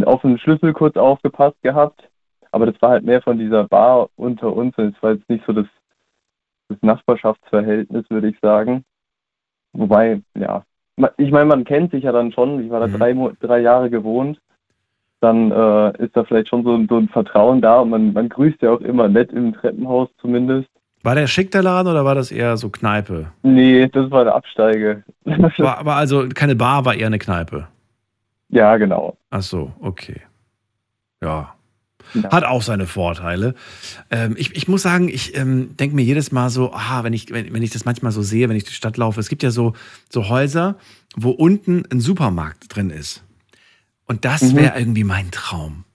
[0.05, 2.09] auf den Schlüssel kurz aufgepasst gehabt.
[2.51, 4.77] Aber das war halt mehr von dieser Bar unter uns.
[4.77, 5.65] Es war jetzt nicht so das,
[6.69, 8.85] das Nachbarschaftsverhältnis, würde ich sagen.
[9.73, 10.63] Wobei, ja,
[11.17, 12.63] ich meine, man kennt sich ja dann schon.
[12.63, 12.97] Ich war da mhm.
[12.97, 14.39] drei, drei Jahre gewohnt.
[15.19, 18.61] Dann äh, ist da vielleicht schon so, so, ein Vertrauen da und man, man grüßt
[18.61, 20.67] ja auch immer nett im Treppenhaus zumindest.
[21.01, 23.31] War der schick der Laden oder war das eher so Kneipe?
[23.41, 25.03] Nee, das war der Absteige.
[25.25, 27.67] War, aber also keine Bar, war eher eine Kneipe.
[28.53, 29.17] Ja, genau.
[29.31, 30.21] Ach so, okay.
[31.21, 31.55] Ja.
[32.13, 32.31] Ja.
[32.31, 33.55] Hat auch seine Vorteile.
[34.11, 37.31] Ähm, ich, ich, muss sagen, ich ähm, denke mir jedes Mal so, ah, wenn ich,
[37.31, 39.49] wenn, wenn, ich das manchmal so sehe, wenn ich die Stadt laufe, es gibt ja
[39.49, 39.73] so,
[40.09, 40.75] so Häuser,
[41.15, 43.23] wo unten ein Supermarkt drin ist.
[44.05, 44.79] Und das wäre mhm.
[44.79, 45.85] irgendwie mein Traum.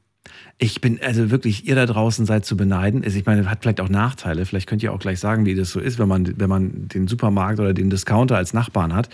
[0.56, 3.04] Ich bin also wirklich, ihr da draußen seid zu beneiden.
[3.04, 4.44] Also ich meine, hat vielleicht auch Nachteile.
[4.44, 7.06] Vielleicht könnt ihr auch gleich sagen, wie das so ist, wenn man, wenn man den
[7.06, 9.08] Supermarkt oder den Discounter als Nachbarn hat.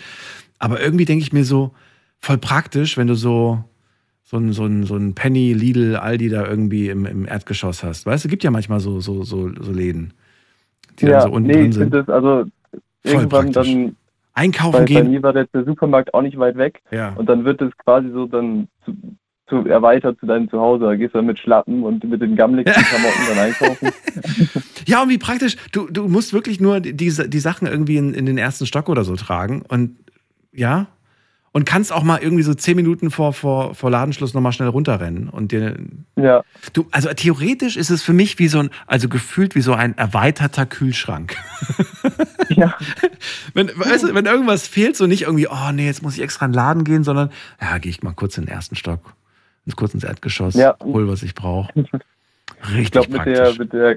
[0.59, 1.75] Aber irgendwie denke ich mir so,
[2.25, 3.63] voll praktisch, wenn du so,
[4.23, 8.07] so ein, so ein, so ein Penny, Lidl, Aldi da irgendwie im, im Erdgeschoss hast.
[8.07, 10.15] Weißt du, gibt ja manchmal so, so, so, so Läden,
[10.99, 11.95] die ja, dann so unten nee, drin sind.
[11.95, 13.73] Das also voll irgendwann praktisch.
[13.73, 13.97] dann
[14.33, 15.05] einkaufen bei, gehen.
[15.05, 16.81] Bei mir war der Supermarkt auch nicht weit weg.
[16.91, 17.13] Ja.
[17.15, 18.97] Und dann wird es quasi so dann zu,
[19.49, 20.85] zu erweitert zu deinem Zuhause.
[20.85, 23.89] Da gehst du dann mit Schlappen und mit den gammeligsten Klamotten dann einkaufen.
[24.87, 25.57] ja, und wie praktisch.
[25.73, 29.05] Du, du musst wirklich nur die, die Sachen irgendwie in, in den ersten Stock oder
[29.05, 29.63] so tragen.
[29.69, 29.97] Und
[30.53, 30.87] ja,
[31.55, 35.29] und kannst auch mal irgendwie so zehn Minuten vor, vor, vor Ladenschluss nochmal schnell runterrennen
[35.29, 35.77] und dir.
[36.17, 36.43] Ja.
[36.73, 39.97] Du, also theoretisch ist es für mich wie so ein, also gefühlt wie so ein
[39.97, 41.37] erweiterter Kühlschrank.
[42.51, 42.77] Ja.
[43.55, 46.45] wenn, weißt du, wenn irgendwas fehlt, so nicht irgendwie, oh nee, jetzt muss ich extra
[46.45, 49.15] in den Laden gehen, sondern ja, gehe ich mal kurz in den ersten Stock,
[49.75, 50.77] kurz ins Erdgeschoss, ja.
[50.83, 51.73] hol, was ich brauche.
[52.65, 53.97] Richtig ich glaub, mit der, mit der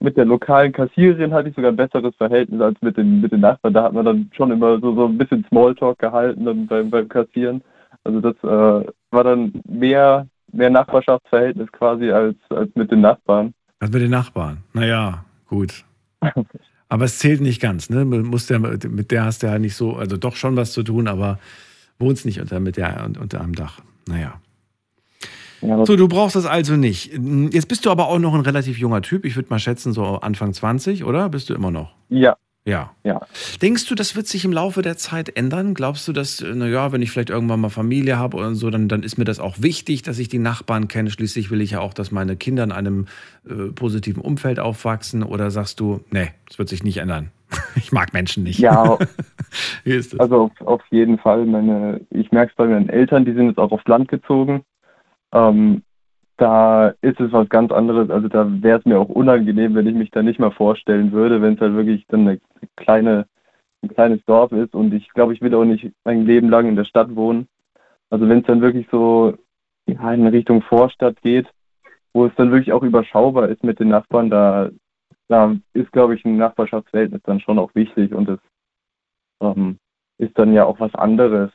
[0.00, 3.40] mit der lokalen Kassiererin hatte ich sogar ein besseres Verhältnis als mit den, mit den
[3.40, 3.74] Nachbarn.
[3.74, 7.08] Da hat man dann schon immer so, so ein bisschen Smalltalk gehalten dann beim, beim
[7.08, 7.62] Kassieren.
[8.04, 13.54] Also das äh, war dann mehr, mehr Nachbarschaftsverhältnis quasi als, als mit den Nachbarn.
[13.80, 14.58] Als mit den Nachbarn.
[14.74, 15.84] Naja, gut.
[16.88, 18.04] aber es zählt nicht ganz, ne?
[18.04, 21.08] Muss der, mit der hast du ja nicht so, also doch schon was zu tun,
[21.08, 21.38] aber
[21.98, 23.80] wohnst nicht unter, mit der, unter einem Dach.
[24.06, 24.40] Naja.
[25.60, 27.12] Ja, so, du brauchst das also nicht.
[27.50, 29.24] Jetzt bist du aber auch noch ein relativ junger Typ.
[29.24, 31.28] Ich würde mal schätzen, so Anfang 20, oder?
[31.28, 31.94] Bist du immer noch?
[32.08, 32.36] Ja.
[32.66, 32.90] Ja.
[33.04, 33.20] ja.
[33.62, 35.72] Denkst du, das wird sich im Laufe der Zeit ändern?
[35.72, 39.04] Glaubst du, dass, naja, wenn ich vielleicht irgendwann mal Familie habe oder so, dann, dann
[39.04, 41.10] ist mir das auch wichtig, dass ich die Nachbarn kenne?
[41.10, 43.06] Schließlich will ich ja auch, dass meine Kinder in einem
[43.48, 45.22] äh, positiven Umfeld aufwachsen.
[45.22, 47.30] Oder sagst du, nee, das wird sich nicht ändern?
[47.76, 48.58] ich mag Menschen nicht.
[48.58, 48.98] Ja,
[50.18, 51.46] also auf, auf jeden Fall.
[51.46, 54.64] Meine, ich merke es bei meinen Eltern, die sind jetzt auch aufs Land gezogen.
[55.32, 55.82] Ähm,
[56.36, 58.10] da ist es was ganz anderes.
[58.10, 61.40] Also da wäre es mir auch unangenehm, wenn ich mich da nicht mal vorstellen würde,
[61.40, 62.40] wenn es halt wirklich dann eine
[62.76, 63.26] kleine,
[63.82, 66.76] ein kleines Dorf ist und ich glaube, ich will auch nicht mein Leben lang in
[66.76, 67.48] der Stadt wohnen.
[68.10, 69.34] Also wenn es dann wirklich so
[69.86, 71.46] ja, in Richtung Vorstadt geht,
[72.12, 74.70] wo es dann wirklich auch überschaubar ist mit den Nachbarn, da,
[75.28, 78.40] da ist, glaube ich, ein Nachbarschaftsverhältnis dann schon auch wichtig und es
[79.40, 79.78] ähm,
[80.18, 81.50] ist dann ja auch was anderes,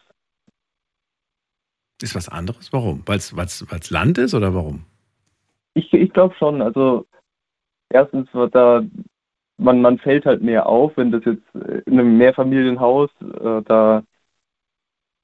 [2.03, 2.71] ist was anderes?
[2.73, 3.03] Warum?
[3.05, 4.85] Weil es Land ist oder warum?
[5.73, 6.61] Ich, ich glaube schon.
[6.61, 7.05] Also
[7.89, 8.83] erstens wird da,
[9.57, 11.43] man, man fällt halt mehr auf, wenn das jetzt
[11.85, 14.03] in einem Mehrfamilienhaus, äh, da,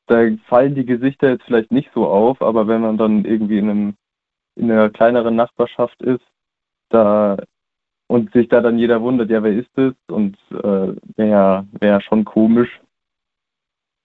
[0.07, 3.69] da fallen die Gesichter jetzt vielleicht nicht so auf, aber wenn man dann irgendwie in
[3.69, 3.93] einem
[4.55, 6.25] in einer kleineren Nachbarschaft ist,
[6.89, 7.37] da
[8.07, 9.93] und sich da dann jeder wundert, ja, wer ist das?
[10.07, 12.69] Und äh, wäre wär schon komisch.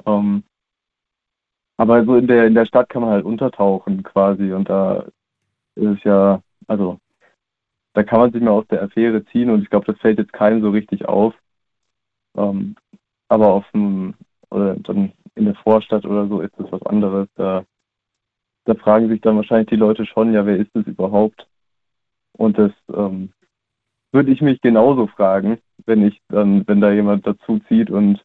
[0.04, 0.42] Ähm,
[1.76, 5.06] aber so in der, in der Stadt kann man halt untertauchen quasi und da
[5.74, 6.98] ist ja, also
[7.94, 10.32] da kann man sich mal aus der Affäre ziehen und ich glaube, das fällt jetzt
[10.32, 11.34] keinem so richtig auf.
[12.36, 12.76] Ähm,
[13.28, 14.14] aber auf dem,
[14.50, 17.28] oder dann in der Vorstadt oder so ist das was anderes.
[17.34, 17.64] Da,
[18.64, 21.46] da fragen sich dann wahrscheinlich die Leute schon, ja, wer ist das überhaupt?
[22.32, 23.32] Und das ähm,
[24.12, 28.24] würde ich mich genauso fragen, wenn ich dann, wenn da jemand dazu zieht und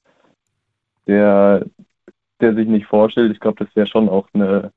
[1.08, 1.66] der
[2.42, 3.32] der sich nicht vorstellt.
[3.32, 4.72] Ich glaube, das wäre schon auch eine,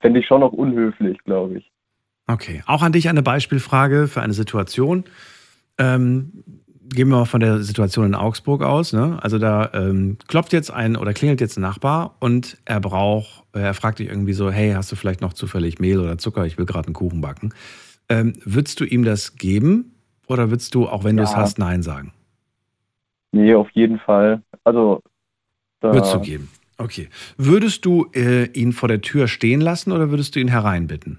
[0.00, 1.70] fände ich schon auch unhöflich, glaube ich.
[2.26, 5.04] Okay, auch an dich eine Beispielfrage für eine Situation.
[5.78, 6.44] Ähm,
[6.90, 8.92] gehen wir mal von der Situation in Augsburg aus.
[8.92, 9.18] Ne?
[9.22, 13.74] Also da ähm, klopft jetzt ein oder klingelt jetzt ein Nachbar und er braucht, er
[13.74, 16.46] fragt dich irgendwie so, hey, hast du vielleicht noch zufällig Mehl oder Zucker?
[16.46, 17.52] Ich will gerade einen Kuchen backen.
[18.08, 19.94] Ähm, würdest du ihm das geben
[20.26, 21.24] oder würdest du, auch wenn ja.
[21.24, 22.12] du es hast, Nein sagen?
[23.32, 24.42] Nee, auf jeden Fall.
[24.64, 25.02] Also
[25.80, 26.48] da Würdest du geben.
[26.78, 27.08] Okay.
[27.36, 31.18] Würdest du äh, ihn vor der Tür stehen lassen oder würdest du ihn hereinbitten?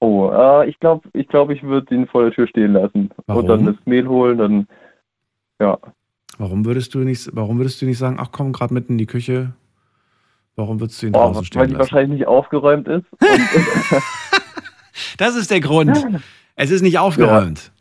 [0.00, 3.10] Oh, äh, ich glaube, ich, glaub, ich würde ihn vor der Tür stehen lassen.
[3.26, 3.42] Warum?
[3.42, 4.68] Und dann das Mehl holen, dann
[5.60, 5.76] ja.
[6.38, 9.06] Warum würdest du nicht, warum würdest du nicht sagen, ach komm, gerade mitten in die
[9.06, 9.54] Küche?
[10.54, 11.70] Warum würdest du ihn oh, draußen stehen lassen?
[11.70, 13.06] Weil die wahrscheinlich nicht aufgeräumt ist.
[15.18, 15.96] das ist der Grund.
[16.54, 17.72] Es ist nicht aufgeräumt.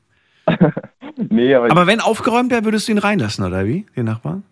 [0.48, 0.58] Ja.
[1.30, 4.44] nee, aber, aber wenn aufgeräumt wäre, würdest du ihn reinlassen, oder wie, den Nachbarn?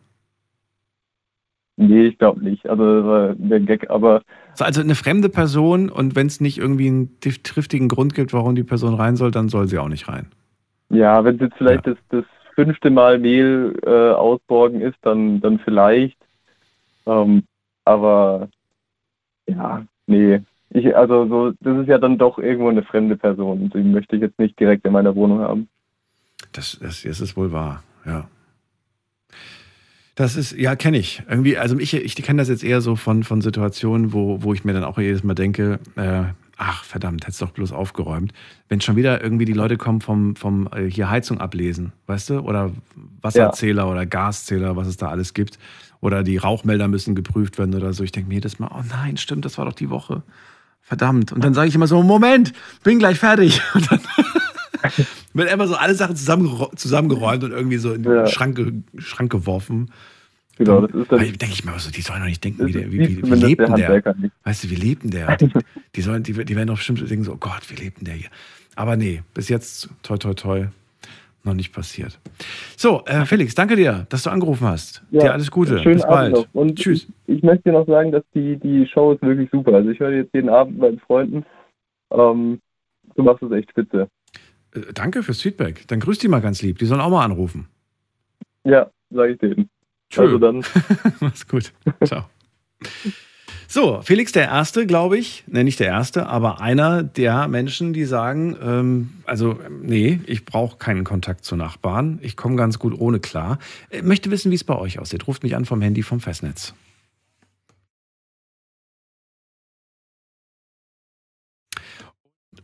[1.77, 2.68] Nee, ich glaube nicht.
[2.68, 4.22] Also der Gag, aber.
[4.60, 8.64] Also eine fremde Person und wenn es nicht irgendwie einen triftigen Grund gibt, warum die
[8.64, 10.27] Person rein soll, dann soll sie auch nicht rein.
[10.89, 11.93] Ja, wenn es jetzt vielleicht ja.
[11.93, 12.26] das, das
[12.56, 16.18] fünfte Mal Mehl äh, ausborgen ist, dann, dann vielleicht.
[17.06, 17.43] Ähm,
[17.84, 18.47] aber
[19.47, 23.69] ja, nee, ich, also so, das ist ja dann doch irgendwo eine fremde Person.
[23.69, 25.69] Die möchte ich jetzt nicht direkt in meiner Wohnung haben.
[26.53, 28.27] Das, das, das ist wohl wahr, ja.
[30.15, 31.23] Das ist, ja, kenne ich.
[31.29, 34.63] Irgendwie, also ich, ich kenne das jetzt eher so von, von Situationen, wo, wo ich
[34.63, 36.23] mir dann auch jedes Mal denke, äh,
[36.57, 38.31] ach verdammt, hättest doch bloß aufgeräumt.
[38.69, 42.39] Wenn schon wieder irgendwie die Leute kommen vom, vom äh, hier Heizung ablesen, weißt du?
[42.39, 42.71] Oder
[43.21, 43.91] Wasserzähler ja.
[43.91, 45.59] oder Gaszähler, was es da alles gibt.
[45.99, 48.03] Oder die Rauchmelder müssen geprüft werden oder so.
[48.03, 50.23] Ich denke mir jedes Mal, oh nein, stimmt, das war doch die Woche.
[50.81, 51.31] Verdammt.
[51.31, 53.61] Und dann sage ich immer so, Moment, bin gleich fertig.
[53.73, 53.99] Und dann
[55.34, 58.28] wird immer so alle Sachen zusammengeräumt und irgendwie so in den ja.
[58.28, 58.60] Schrank,
[58.98, 59.91] Schrank geworfen.
[60.57, 61.20] Genau, das ist dann.
[61.20, 63.62] denke ich mir so, die sollen doch nicht denken, wie, der, wie, wie, wie lebt
[63.62, 64.02] denn der?
[64.02, 65.36] der weißt du, wie lebt denn der?
[65.36, 65.52] Die,
[65.95, 68.16] die, sollen, die, die werden doch bestimmt denken so, oh Gott, wie lebt denn der
[68.16, 68.30] hier?
[68.76, 70.68] Aber nee, bis jetzt, toi, toi, toi,
[71.44, 72.20] noch nicht passiert.
[72.78, 75.03] So, äh, Felix, danke dir, dass du angerufen hast.
[75.12, 75.82] Ja, dir alles Gute.
[75.84, 76.48] Bis bald.
[76.53, 77.07] Und Tschüss.
[77.28, 79.74] Ich, ich, möchte dir noch sagen, dass die, die Show ist wirklich super.
[79.74, 81.45] Also ich höre jetzt jeden Abend bei Freunden.
[82.12, 82.60] Ähm,
[83.16, 84.07] du machst es echt spitze.
[84.76, 85.88] Äh, danke fürs Feedback.
[85.88, 86.80] Dann grüß die mal ganz lieb.
[86.80, 87.68] Die sollen auch mal anrufen.
[88.64, 89.69] Ja, sage ich denen.
[90.10, 90.22] Tschö.
[90.22, 90.64] Also dann.
[91.19, 91.73] Mach's gut.
[92.03, 92.26] Ciao.
[93.68, 98.06] So, Felix der Erste, glaube ich, ne, nicht der Erste, aber einer der Menschen, die
[98.06, 103.19] sagen, ähm, also nee, ich brauche keinen Kontakt zu Nachbarn, ich komme ganz gut ohne
[103.19, 103.57] klar.
[103.89, 105.27] Ich äh, möchte wissen, wie es bei euch aussieht.
[105.27, 106.73] Ruft mich an vom Handy vom Festnetz.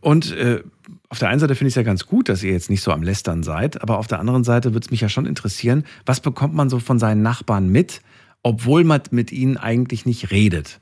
[0.01, 0.63] Und äh,
[1.11, 2.89] auf der einen Seite finde ich es ja ganz gut, dass ihr jetzt nicht so
[2.93, 6.21] am Lästern seid, aber auf der anderen Seite würde es mich ja schon interessieren, was
[6.21, 8.01] bekommt man so von seinen Nachbarn mit,
[8.43, 10.79] obwohl man mit ihnen eigentlich nicht redet?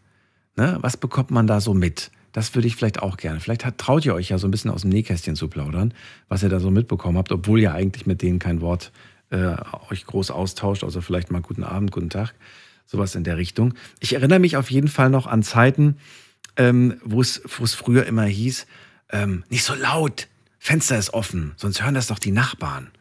[0.55, 0.77] Ne?
[0.81, 2.11] Was bekommt man da so mit?
[2.31, 3.39] Das würde ich vielleicht auch gerne.
[3.39, 5.95] Vielleicht hat, traut ihr euch ja so ein bisschen aus dem Nähkästchen zu plaudern,
[6.27, 8.91] was ihr da so mitbekommen habt, obwohl ihr eigentlich mit denen kein Wort
[9.31, 9.55] äh,
[9.89, 12.35] euch groß austauscht, also vielleicht mal guten Abend, guten Tag,
[12.85, 13.73] sowas in der Richtung.
[13.99, 15.97] Ich erinnere mich auf jeden Fall noch an Zeiten,
[16.55, 18.67] ähm, wo es früher immer hieß,
[19.11, 20.27] ähm, nicht so laut,
[20.59, 22.91] Fenster ist offen, sonst hören das doch die Nachbarn.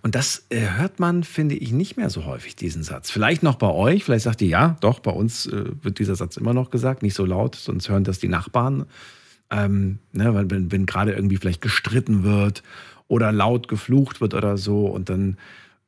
[0.00, 3.10] Und das äh, hört man, finde ich, nicht mehr so häufig, diesen Satz.
[3.10, 6.36] Vielleicht noch bei euch, vielleicht sagt ihr, ja, doch, bei uns äh, wird dieser Satz
[6.36, 8.86] immer noch gesagt, nicht so laut, sonst hören das die Nachbarn.
[9.50, 12.62] Ähm, ne, weil wenn, wenn gerade irgendwie vielleicht gestritten wird
[13.08, 15.36] oder laut geflucht wird oder so und dann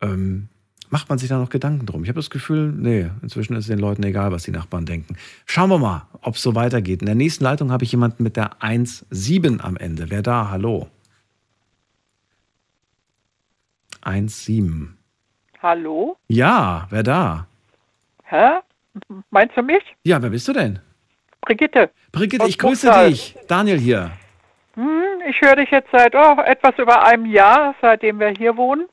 [0.03, 0.49] ähm,
[0.91, 2.03] macht man sich da noch Gedanken drum.
[2.03, 5.17] Ich habe das Gefühl, nee, inzwischen ist den Leuten egal, was die Nachbarn denken.
[5.47, 7.01] Schauen wir mal, ob es so weitergeht.
[7.01, 10.11] In der nächsten Leitung habe ich jemanden mit der 1.7 am Ende.
[10.11, 10.51] Wer da?
[10.51, 10.89] Hallo.
[14.03, 14.89] 1.7.
[15.63, 16.17] Hallo?
[16.29, 17.47] Ja, wer da?
[18.25, 18.61] Hä?
[19.31, 19.83] Meinst du mich?
[20.05, 20.79] Ja, wer bist du denn?
[21.41, 21.91] Brigitte.
[22.13, 23.11] Brigitte, ich grüße Buchtal.
[23.11, 23.37] dich.
[23.49, 24.11] Daniel hier.
[24.75, 28.87] Hm, ich höre dich jetzt seit oh, etwas über einem Jahr, seitdem wir hier wohnen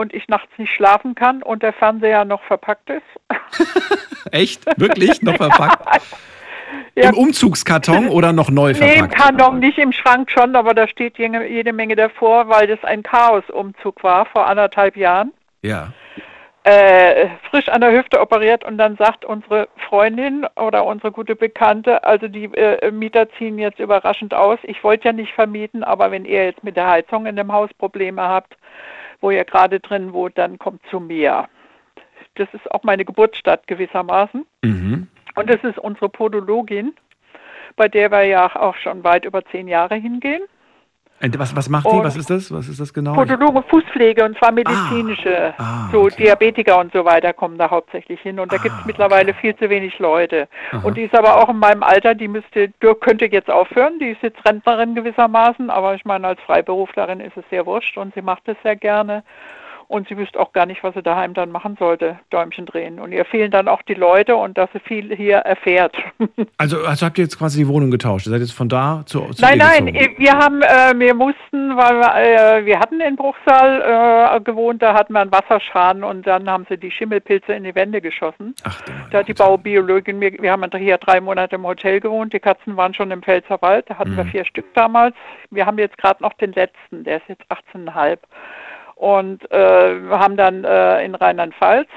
[0.00, 3.02] und ich nachts nicht schlafen kann und der Fernseher noch verpackt ist.
[4.32, 4.64] Echt?
[4.80, 5.22] Wirklich?
[5.22, 5.86] Noch verpackt?
[6.94, 7.08] Ja.
[7.08, 8.96] Im Umzugskarton oder noch neu verpackt?
[8.96, 12.68] Nee, im Karton nicht, im Schrank schon, aber da steht jede, jede Menge davor, weil
[12.68, 15.32] das ein Chaos-Umzug war vor anderthalb Jahren.
[15.62, 15.92] Ja.
[16.62, 22.04] Äh, frisch an der Hüfte operiert und dann sagt unsere Freundin oder unsere gute Bekannte,
[22.04, 24.58] also die äh, Mieter ziehen jetzt überraschend aus.
[24.62, 27.70] Ich wollte ja nicht vermieten, aber wenn ihr jetzt mit der Heizung in dem Haus
[27.78, 28.56] Probleme habt,
[29.20, 31.48] wo ihr gerade drin wohnt, dann kommt zu mir.
[32.36, 34.46] Das ist auch meine Geburtsstadt gewissermaßen.
[34.62, 35.08] Mhm.
[35.34, 36.94] Und das ist unsere Podologin,
[37.76, 40.42] bei der wir ja auch schon weit über zehn Jahre hingehen.
[41.20, 42.02] Was, was macht die?
[42.02, 42.50] Was ist das?
[42.50, 43.12] Was ist das genau?
[43.12, 45.52] Podologe Fußpflege und zwar medizinische.
[45.58, 46.24] Ah, ah, so okay.
[46.24, 48.40] Diabetiker und so weiter kommen da hauptsächlich hin.
[48.40, 49.40] Und da ah, gibt es mittlerweile okay.
[49.40, 50.48] viel zu wenig Leute.
[50.72, 50.86] Aha.
[50.86, 52.70] Und die ist aber auch in meinem Alter, die müsste,
[53.00, 53.98] könnte jetzt aufhören.
[53.98, 58.14] Die ist jetzt Rentnerin gewissermaßen, aber ich meine, als Freiberuflerin ist es sehr wurscht und
[58.14, 59.22] sie macht es sehr gerne
[59.90, 63.00] und sie wüsste auch gar nicht, was sie daheim dann machen sollte, Däumchen drehen.
[63.00, 65.96] Und ihr fehlen dann auch die Leute und dass sie viel hier erfährt.
[66.56, 68.26] Also, also habt ihr jetzt quasi die Wohnung getauscht?
[68.26, 69.86] Ihr seid jetzt von da zu, zu Nein, nein,
[70.18, 74.92] wir haben, äh, wir mussten, weil wir, äh, wir hatten in Bruchsal äh, gewohnt, da
[74.92, 78.54] hatten wir einen Wasserschaden und dann haben sie die Schimmelpilze in die Wände geschossen.
[78.64, 78.78] Ach,
[79.10, 82.76] da hat die Baubiologin, wir, wir haben hier drei Monate im Hotel gewohnt, die Katzen
[82.76, 84.16] waren schon im Pfälzerwald, da hatten mhm.
[84.18, 85.14] wir vier Stück damals.
[85.50, 88.18] Wir haben jetzt gerade noch den letzten, der ist jetzt 18,5
[89.00, 91.88] und äh, haben dann äh, in Rheinland-Pfalz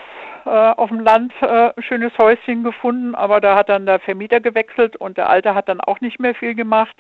[0.46, 4.40] äh, auf dem Land äh, ein schönes Häuschen gefunden, aber da hat dann der Vermieter
[4.40, 6.96] gewechselt und der Alte hat dann auch nicht mehr viel gemacht.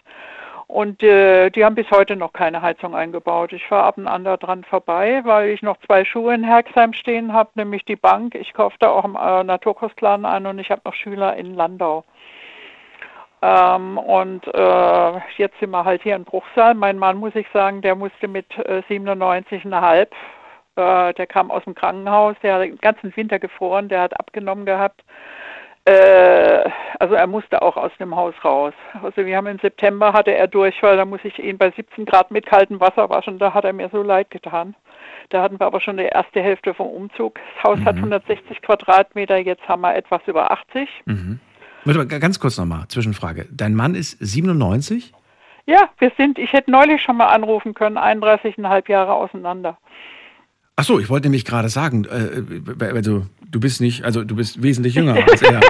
[0.68, 3.54] Und äh, die haben bis heute noch keine Heizung eingebaut.
[3.54, 6.92] Ich fahre ab und an da dran vorbei, weil ich noch zwei Schuhe in Herxheim
[6.94, 8.36] stehen habe, nämlich die Bank.
[8.36, 12.04] Ich kaufe da auch im äh, Naturkostladen ein und ich habe noch Schüler in Landau.
[13.46, 16.76] Ähm, und äh, jetzt sind wir halt hier in Bruchsal.
[16.76, 20.08] Mein Mann, muss ich sagen, der musste mit äh, 97,5,
[20.78, 24.66] äh, der kam aus dem Krankenhaus, der hat den ganzen Winter gefroren, der hat abgenommen
[24.66, 25.04] gehabt.
[25.84, 28.74] Äh, also er musste auch aus dem Haus raus.
[29.04, 32.32] Also wir haben im September hatte er Durchfall, da muss ich ihn bei 17 Grad
[32.32, 34.74] mit kaltem Wasser waschen, da hat er mir so leid getan.
[35.28, 37.38] Da hatten wir aber schon die erste Hälfte vom Umzug.
[37.56, 37.86] Das Haus mhm.
[37.86, 40.88] hat 160 Quadratmeter, jetzt haben wir etwas über 80.
[41.06, 41.42] Mhm.
[41.86, 43.48] Warte mal, ganz kurz nochmal, Zwischenfrage.
[43.52, 45.14] Dein Mann ist 97?
[45.66, 49.78] Ja, wir sind, ich hätte neulich schon mal anrufen können, 31,5 Jahre auseinander.
[50.76, 54.64] Ach so, ich wollte nämlich gerade sagen, äh, also du bist nicht, also du bist
[54.64, 55.62] wesentlich jünger als er.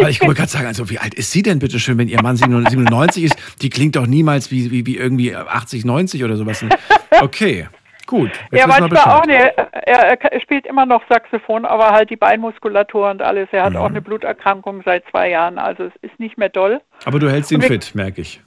[0.00, 2.22] Weil ich wollte gerade sagen, also wie alt ist sie denn bitte schön, wenn ihr
[2.22, 3.36] Mann 97 ist?
[3.60, 6.64] Die klingt doch niemals wie, wie, wie irgendwie 80, 90 oder sowas.
[7.20, 7.68] Okay.
[8.12, 8.30] Gut.
[8.50, 9.40] Ja, manchmal auch nicht.
[9.40, 13.48] Er, er, spielt immer noch Saxophon, aber halt die Beinmuskulatur und alles.
[13.52, 13.78] Er hat mhm.
[13.78, 16.82] auch eine Bluterkrankung seit zwei Jahren, also es ist nicht mehr doll.
[17.06, 18.42] Aber du hältst ihn fit, merke ich.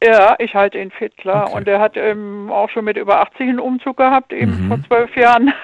[0.00, 1.48] Ja, ich halte ihn fit, klar.
[1.48, 1.56] Okay.
[1.56, 4.68] Und er hat ähm, auch schon mit über 80 einen Umzug gehabt, eben mhm.
[4.68, 5.52] vor zwölf Jahren.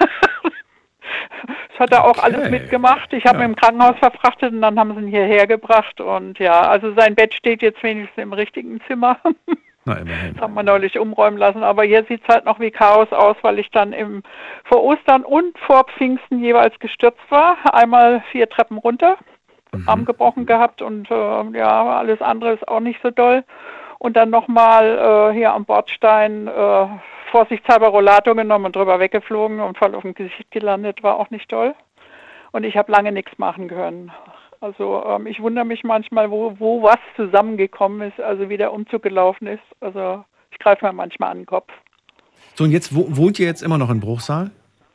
[1.47, 2.33] das hat er auch okay.
[2.33, 3.13] alles mitgemacht.
[3.13, 3.45] Ich habe ja.
[3.45, 6.01] ihn im Krankenhaus verfrachtet und dann haben sie ihn hierher gebracht.
[6.01, 9.17] Und ja, also sein Bett steht jetzt wenigstens im richtigen Zimmer.
[9.85, 10.33] Na, immerhin.
[10.33, 11.63] Das haben wir neulich umräumen lassen.
[11.63, 14.23] Aber hier sieht es halt noch wie Chaos aus, weil ich dann im,
[14.63, 17.57] vor Ostern und vor Pfingsten jeweils gestürzt war.
[17.73, 19.17] Einmal vier Treppen runter,
[19.71, 19.87] mhm.
[19.87, 23.43] Arm gebrochen gehabt und äh, ja, alles andere ist auch nicht so doll
[23.99, 26.87] und dann nochmal äh, hier am Bordstein äh,
[27.31, 31.49] vorsichtshalber Rollator genommen und drüber weggeflogen und voll auf dem Gesicht gelandet, war auch nicht
[31.49, 31.73] toll.
[32.51, 34.11] Und ich habe lange nichts machen können.
[34.65, 39.03] Also ähm, ich wundere mich manchmal, wo, wo was zusammengekommen ist, also wie der Umzug
[39.03, 39.61] gelaufen ist.
[39.79, 41.71] Also ich greife mir manchmal an den Kopf.
[42.55, 44.49] So, und jetzt wohnt ihr jetzt immer noch in Bruchsal?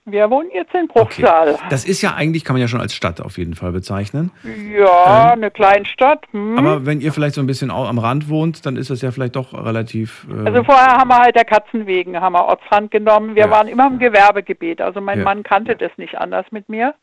[0.07, 1.55] Wir wohnen jetzt in Bruchsal.
[1.55, 1.65] Okay.
[1.71, 4.33] Das ist ja eigentlich, kann man ja schon als Stadt auf jeden Fall bezeichnen.
[4.77, 6.25] Ja, ähm, eine Kleinstadt.
[6.33, 6.59] Hm.
[6.59, 9.37] Aber wenn ihr vielleicht so ein bisschen am Rand wohnt, dann ist das ja vielleicht
[9.37, 10.27] doch relativ.
[10.31, 13.37] Äh also vorher haben wir halt der Katzen wegen, haben wir Ortsrand genommen.
[13.37, 13.51] Wir ja.
[13.51, 14.81] waren immer im Gewerbegebiet.
[14.81, 15.25] Also mein ja.
[15.25, 16.95] Mann kannte das nicht anders mit mir.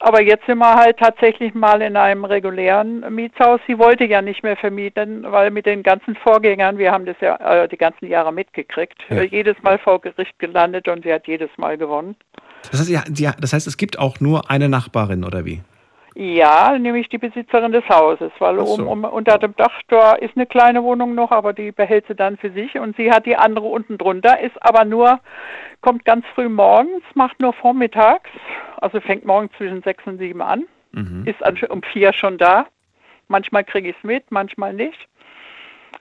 [0.00, 3.60] Aber jetzt sind wir halt tatsächlich mal in einem regulären Mietshaus.
[3.66, 7.36] Sie wollte ja nicht mehr vermieten, weil mit den ganzen Vorgängern, wir haben das ja
[7.36, 9.22] äh, die ganzen Jahre mitgekriegt, ja.
[9.22, 12.14] jedes Mal vor Gericht gelandet und sie hat jedes Mal gewonnen.
[12.70, 15.62] Das heißt, ja, das heißt, es gibt auch nur eine Nachbarin oder wie?
[16.20, 18.82] Ja, nämlich die Besitzerin des Hauses, weil so.
[18.82, 22.16] um, um, unter dem Dach da ist eine kleine Wohnung noch, aber die behält sie
[22.16, 25.20] dann für sich und sie hat die andere unten drunter, ist aber nur,
[25.80, 28.28] kommt ganz früh morgens, macht nur vormittags,
[28.78, 31.24] also fängt morgens zwischen sechs und sieben an, mhm.
[31.24, 31.40] ist
[31.70, 32.66] um vier schon da.
[33.28, 34.98] Manchmal kriege ich es mit, manchmal nicht.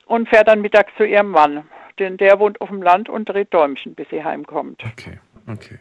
[0.07, 1.69] Und fährt dann mittags zu ihrem Mann,
[1.99, 4.84] denn der wohnt auf dem Land und dreht Däumchen, bis sie heimkommt.
[4.84, 5.19] Okay.
[5.48, 5.80] Okay.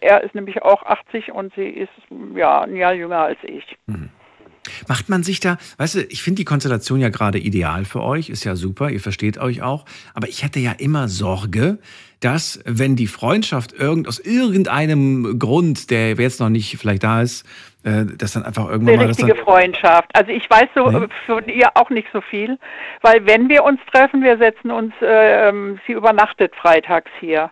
[0.00, 1.92] Er ist nämlich auch 80 und sie ist
[2.34, 3.76] ja ein Jahr jünger als ich.
[3.86, 4.10] Mhm.
[4.88, 8.30] Macht man sich da, weißt du, ich finde die Konstellation ja gerade ideal für euch,
[8.30, 9.84] ist ja super, ihr versteht euch auch,
[10.14, 11.78] aber ich hätte ja immer Sorge,
[12.20, 17.46] dass wenn die Freundschaft irgend, aus irgendeinem Grund, der jetzt noch nicht vielleicht da ist,
[17.84, 20.08] äh, dass dann einfach irgendwann Eine richtige Freundschaft.
[20.14, 21.08] Also ich weiß so nee.
[21.26, 22.58] von ihr auch nicht so viel,
[23.02, 25.52] weil wenn wir uns treffen, wir setzen uns, äh,
[25.86, 27.50] sie übernachtet freitags hier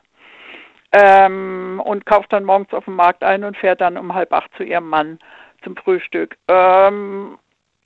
[0.93, 4.51] ähm, und kauft dann morgens auf dem Markt ein und fährt dann um halb acht
[4.57, 5.19] zu ihrem Mann
[5.63, 6.37] zum Frühstück.
[6.49, 7.39] Ähm,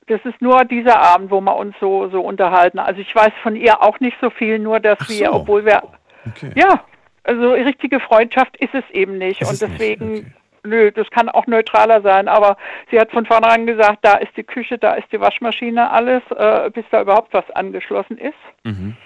[0.08, 2.78] das ist nur dieser Abend, wo wir uns so, so unterhalten.
[2.78, 5.08] Also ich weiß von ihr auch nicht so viel, nur dass so.
[5.08, 5.82] wir, obwohl wir,
[6.26, 6.50] okay.
[6.54, 6.84] ja,
[7.24, 9.42] also richtige Freundschaft ist es eben nicht.
[9.42, 10.26] Ist und deswegen, nicht.
[10.26, 10.32] Okay.
[10.64, 12.28] nö, das kann auch neutraler sein.
[12.28, 12.56] Aber
[12.90, 16.70] sie hat von vornherein gesagt, da ist die Küche, da ist die Waschmaschine, alles, äh,
[16.70, 18.34] bis da überhaupt was angeschlossen ist.
[18.62, 18.96] Mhm.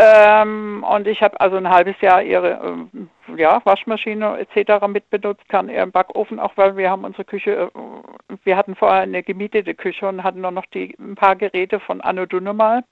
[0.00, 4.86] Ähm, und ich habe also ein halbes Jahr ihre ähm, ja, Waschmaschine etc.
[4.86, 9.24] mitbenutzt, kann ihren Backofen auch, weil wir haben unsere Küche, äh, wir hatten vorher eine
[9.24, 12.84] gemietete Küche und hatten nur noch die, ein paar Geräte von Anno Dunnemal,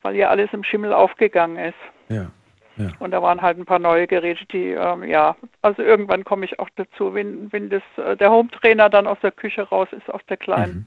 [0.00, 1.74] weil ja alles im Schimmel aufgegangen ist.
[2.08, 2.30] Ja.
[2.78, 2.88] Ja.
[3.00, 6.58] Und da waren halt ein paar neue Geräte, die, ähm, ja, also irgendwann komme ich
[6.58, 10.22] auch dazu, wenn, wenn das, äh, der Home-Trainer dann aus der Küche raus ist, aus
[10.30, 10.86] der kleinen.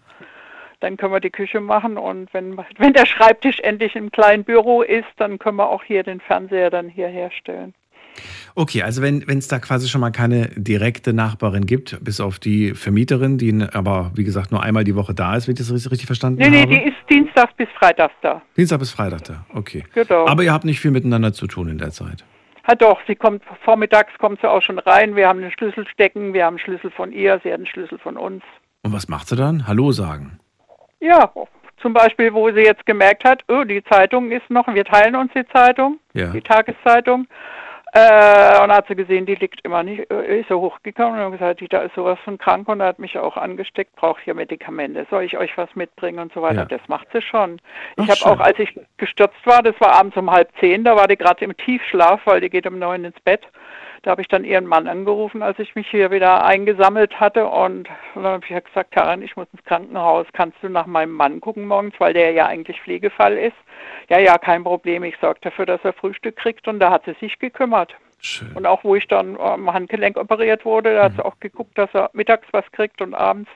[0.84, 4.82] Dann können wir die Küche machen und wenn, wenn der Schreibtisch endlich im kleinen Büro
[4.82, 7.74] ist, dann können wir auch hier den Fernseher dann hier herstellen.
[8.54, 12.76] Okay, also wenn es da quasi schon mal keine direkte Nachbarin gibt, bis auf die
[12.76, 16.06] Vermieterin, die aber wie gesagt nur einmal die Woche da ist, wenn ich das richtig,
[16.06, 16.68] verstanden nee, habe?
[16.68, 18.42] Nee, die ist Dienstag bis Freitag da.
[18.58, 19.86] Dienstag bis Freitag da, okay.
[19.96, 20.28] Genau.
[20.28, 22.26] Aber ihr habt nicht viel miteinander zu tun in der Zeit.
[22.68, 26.34] Ja doch, sie kommt vormittags kommt sie auch schon rein, wir haben den Schlüssel stecken,
[26.34, 28.44] wir haben einen Schlüssel von ihr, sie hat einen Schlüssel von uns.
[28.84, 29.66] Und was macht sie dann?
[29.66, 30.40] Hallo sagen.
[31.04, 31.30] Ja,
[31.82, 35.34] zum Beispiel, wo sie jetzt gemerkt hat, oh, die Zeitung ist noch, wir teilen uns
[35.36, 36.28] die Zeitung, ja.
[36.28, 37.28] die Tageszeitung.
[37.96, 41.60] Äh, und hat sie gesehen, die liegt immer nicht, äh, ist so hochgekommen und hat
[41.60, 45.06] gesagt, da ist sowas von krank und hat mich auch angesteckt, braucht hier Medikamente.
[45.12, 46.62] Soll ich euch was mitbringen und so weiter?
[46.62, 46.66] Ja.
[46.66, 47.62] Das macht sie schon.
[47.98, 51.08] Ich habe auch, als ich gestürzt war, das war abends um halb zehn, da war
[51.08, 53.44] die gerade im Tiefschlaf, weil die geht um neun ins Bett.
[54.04, 57.48] Da habe ich dann ihren Mann angerufen, als ich mich hier wieder eingesammelt hatte.
[57.48, 60.28] Und dann habe ich gesagt, Karin, ich muss ins Krankenhaus.
[60.34, 63.56] Kannst du nach meinem Mann gucken morgens, weil der ja eigentlich Pflegefall ist?
[64.10, 65.06] Ja, ja, kein Problem.
[65.06, 66.68] Ich sorge dafür, dass er Frühstück kriegt.
[66.68, 67.96] Und da hat sie sich gekümmert.
[68.20, 68.52] Schön.
[68.56, 71.26] Und auch wo ich dann am Handgelenk operiert wurde, da hat sie mhm.
[71.26, 73.50] auch geguckt, dass er mittags was kriegt und abends,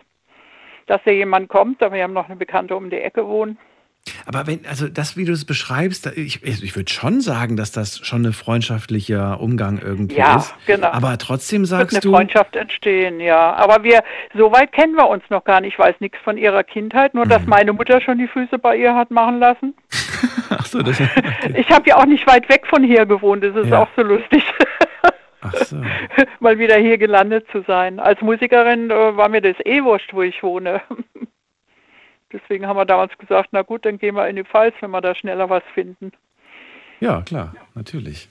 [0.85, 1.83] dass da jemand kommt.
[1.83, 3.57] Aber wir haben noch eine Bekannte um die Ecke wohnen.
[4.25, 7.99] Aber wenn, also das, wie du es beschreibst, ich, ich würde schon sagen, dass das
[8.05, 10.53] schon ein freundschaftlicher Umgang irgendwie ja, ist.
[10.65, 10.87] Genau.
[10.87, 12.17] Aber trotzdem sagst Wird eine du.
[12.17, 13.53] Freundschaft entstehen, ja.
[13.53, 14.03] Aber wir,
[14.35, 15.73] so weit kennen wir uns noch gar nicht.
[15.73, 17.29] Ich weiß nichts von ihrer Kindheit, nur mhm.
[17.29, 19.75] dass meine Mutter schon die Füße bei ihr hat machen lassen.
[20.49, 21.53] Ach so, das okay.
[21.55, 23.83] Ich habe ja auch nicht weit weg von hier gewohnt, das ist ja.
[23.83, 24.43] auch so lustig.
[25.41, 25.77] Ach so.
[26.39, 27.99] Mal wieder hier gelandet zu sein.
[27.99, 30.81] Als Musikerin äh, war mir das eh wurscht, wo ich wohne.
[32.31, 35.01] Deswegen haben wir damals gesagt, na gut, dann gehen wir in die Pfalz, wenn wir
[35.01, 36.11] da schneller was finden.
[36.99, 38.29] Ja, klar, natürlich.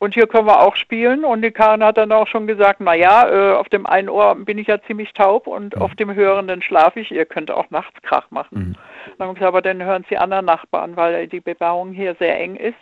[0.00, 1.24] Und hier können wir auch spielen.
[1.24, 4.34] Und die Karin hat dann auch schon gesagt, na ja, äh, auf dem einen Ohr
[4.36, 5.82] bin ich ja ziemlich taub und mhm.
[5.82, 7.10] auf dem hörenden schlafe ich.
[7.10, 8.58] Ihr könnt auch nachts Krach machen.
[8.58, 8.76] Mhm.
[9.18, 12.38] Dann haben wir gesagt, aber dann hören Sie anderen Nachbarn, weil die Bebauung hier sehr
[12.38, 12.76] eng ist.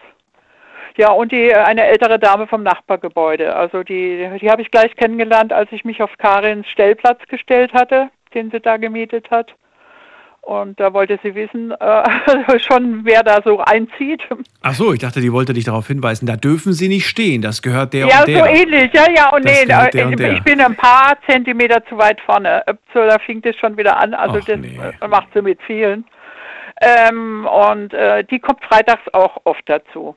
[0.99, 3.55] Ja, und die eine ältere Dame vom Nachbargebäude.
[3.55, 8.09] Also die, die habe ich gleich kennengelernt, als ich mich auf Karins Stellplatz gestellt hatte,
[8.35, 9.55] den sie da gemietet hat.
[10.47, 14.23] Und da wollte sie wissen, äh, schon wer da so einzieht.
[14.63, 17.63] Ach so, ich dachte, die wollte dich darauf hinweisen, da dürfen sie nicht stehen, das
[17.63, 18.37] gehört der ja, und der.
[18.37, 21.85] Ja, so ähnlich, ja, ja, und das nee, der und ich bin ein paar Zentimeter
[21.87, 22.63] zu weit vorne.
[22.95, 24.79] So, da fing das schon wieder an, also Ach, das nee.
[25.09, 26.05] macht sie mit vielen.
[26.81, 30.15] Ähm, und äh, die kommt freitags auch oft dazu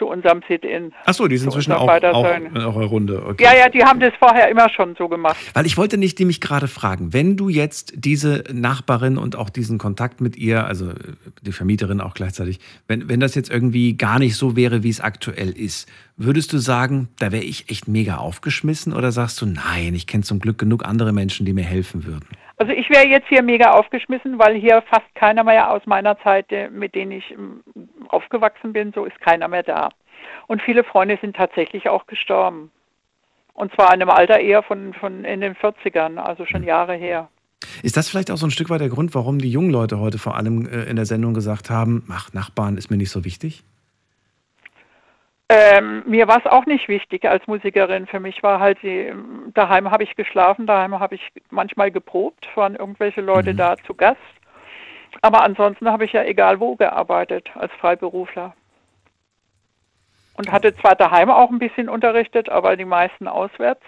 [0.00, 0.92] zu unserem Sit-In.
[1.04, 3.22] Achso, die sind inzwischen auch, auch in eurer Runde.
[3.24, 3.44] Okay.
[3.44, 5.36] Ja, ja, die haben das vorher immer schon so gemacht.
[5.52, 9.50] Weil ich wollte nicht die mich gerade fragen, wenn du jetzt diese Nachbarin und auch
[9.50, 10.92] diesen Kontakt mit ihr, also
[11.42, 15.00] die Vermieterin auch gleichzeitig, wenn, wenn das jetzt irgendwie gar nicht so wäre, wie es
[15.00, 15.86] aktuell ist,
[16.16, 20.24] würdest du sagen, da wäre ich echt mega aufgeschmissen oder sagst du, nein, ich kenne
[20.24, 22.26] zum Glück genug andere Menschen, die mir helfen würden?
[22.60, 26.48] Also ich wäre jetzt hier mega aufgeschmissen, weil hier fast keiner mehr aus meiner Zeit,
[26.70, 27.62] mit denen ich ähm,
[28.08, 29.88] aufgewachsen bin, so ist keiner mehr da.
[30.46, 32.70] Und viele Freunde sind tatsächlich auch gestorben.
[33.54, 37.30] Und zwar in einem Alter eher von, von in den 40ern, also schon Jahre her.
[37.82, 40.18] Ist das vielleicht auch so ein Stück weit der Grund, warum die jungen Leute heute
[40.18, 43.64] vor allem äh, in der Sendung gesagt haben, ach, Nachbarn ist mir nicht so wichtig?
[45.52, 48.06] Ähm, mir war es auch nicht wichtig als Musikerin.
[48.06, 49.12] Für mich war halt die,
[49.52, 53.56] daheim habe ich geschlafen, daheim habe ich manchmal geprobt, waren irgendwelche Leute mhm.
[53.56, 54.20] da zu Gast.
[55.22, 58.54] Aber ansonsten habe ich ja egal wo gearbeitet als Freiberufler.
[60.36, 63.82] Und hatte zwar daheim auch ein bisschen unterrichtet, aber die meisten auswärts.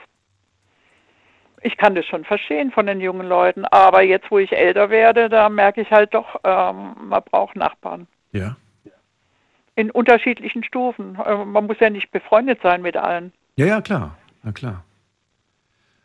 [1.61, 5.29] Ich kann das schon verstehen von den jungen Leuten, aber jetzt, wo ich älter werde,
[5.29, 8.09] da merke ich halt doch, ähm, man braucht Nachbarn.
[8.33, 8.57] Ja
[9.75, 11.19] in unterschiedlichen Stufen.
[11.25, 13.33] Äh, man muss ja nicht befreundet sein mit allen.
[13.57, 14.17] Ja, ja, klar.
[14.43, 14.85] Na klar.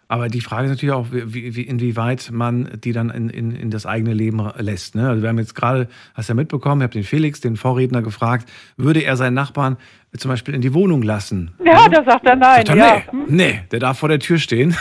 [0.09, 3.69] Aber die Frage ist natürlich auch, wie, wie, inwieweit man die dann in, in, in
[3.69, 4.95] das eigene Leben lässt.
[4.95, 5.09] Ne?
[5.09, 8.01] Also wir haben jetzt gerade, hast du ja mitbekommen, ich habe den Felix, den Vorredner,
[8.01, 9.77] gefragt, würde er seinen Nachbarn
[10.15, 11.51] zum Beispiel in die Wohnung lassen?
[11.63, 11.89] Ja, ja?
[11.89, 12.65] da sagt er nein.
[12.65, 13.01] Sagt er, ja.
[13.11, 14.75] nee, nee, der darf vor der Tür stehen.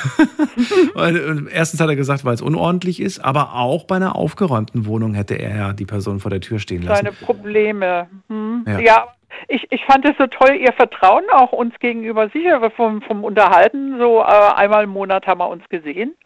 [1.50, 5.34] Erstens hat er gesagt, weil es unordentlich ist, aber auch bei einer aufgeräumten Wohnung hätte
[5.34, 7.04] er ja die Person vor der Tür stehen lassen.
[7.04, 8.06] Seine Probleme.
[8.28, 8.64] Hm.
[8.66, 8.78] Ja.
[8.78, 9.06] ja,
[9.48, 13.98] ich, ich fand es so toll, ihr Vertrauen auch uns gegenüber sicher vom, vom Unterhalten.
[13.98, 16.16] So äh, einmal im Monat haben wir uns gesehen.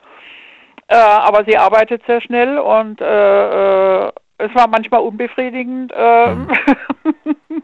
[0.89, 4.13] Äh, aber sie arbeitet sehr schnell und äh, äh
[4.43, 5.93] es war manchmal unbefriedigend.
[5.95, 6.49] Mhm.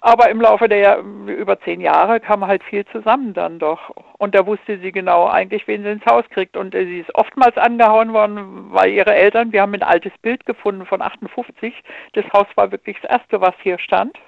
[0.00, 3.90] aber im Laufe der über zehn Jahre kam halt viel zusammen dann doch.
[4.18, 6.56] Und da wusste sie genau eigentlich, wen sie ins Haus kriegt.
[6.56, 10.44] Und äh, sie ist oftmals angehauen worden, weil ihre Eltern, wir haben ein altes Bild
[10.46, 11.74] gefunden von 58.
[12.14, 14.18] Das Haus war wirklich das erste, was hier stand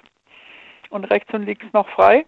[0.89, 2.25] und rechts und links noch frei,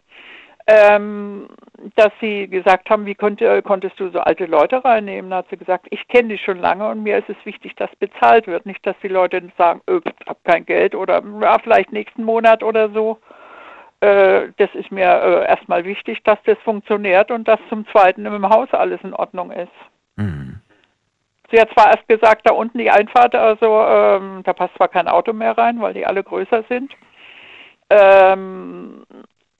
[0.67, 1.47] ähm,
[1.95, 5.31] dass sie gesagt haben, wie konnte, konntest du so alte Leute reinnehmen?
[5.31, 7.89] Da hat sie gesagt, ich kenne die schon lange und mir ist es wichtig, dass
[7.97, 8.65] bezahlt wird.
[8.65, 12.63] Nicht, dass die Leute sagen, öh, ich habe kein Geld oder ja, vielleicht nächsten Monat
[12.63, 13.17] oder so.
[14.01, 18.49] Äh, das ist mir äh, erstmal wichtig, dass das funktioniert und dass zum Zweiten im
[18.49, 19.71] Haus alles in Ordnung ist.
[20.15, 20.59] Mhm.
[21.51, 25.07] Sie hat zwar erst gesagt, da unten die Einfahrt, also ähm, da passt zwar kein
[25.07, 26.93] Auto mehr rein, weil die alle größer sind.
[27.91, 29.03] Ähm,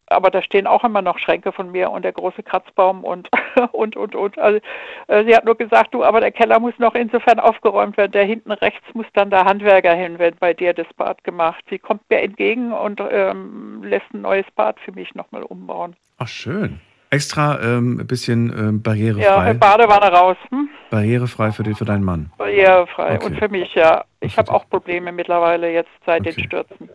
[0.07, 3.29] aber da stehen auch immer noch Schränke von mir und der große Kratzbaum und
[3.71, 4.37] und und und.
[4.37, 4.59] Also,
[5.07, 8.11] äh, sie hat nur gesagt, du, aber der Keller muss noch insofern aufgeräumt werden.
[8.11, 11.63] Der hinten rechts muss dann der Handwerker hin, wenn bei dir das Bad gemacht.
[11.69, 15.95] Sie kommt mir entgegen und ähm, lässt ein neues Bad für mich nochmal umbauen.
[16.17, 16.79] Ach schön.
[17.09, 19.47] Extra ähm, ein bisschen ähm, barrierefrei.
[19.47, 20.37] Ja, Badewanne raus.
[20.49, 20.69] Hm?
[20.91, 22.31] Barrierefrei für, die, für deinen Mann.
[22.37, 23.15] Barrierefrei.
[23.15, 23.25] Okay.
[23.25, 24.05] Und für mich, ja.
[24.21, 26.31] Ich habe auch Probleme mittlerweile jetzt seit okay.
[26.31, 26.89] den Stürzen.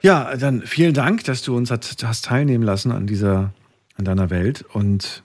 [0.00, 3.50] Ja, dann vielen Dank, dass du uns hat, hast teilnehmen lassen an dieser,
[3.98, 4.64] an deiner Welt.
[4.72, 5.22] Und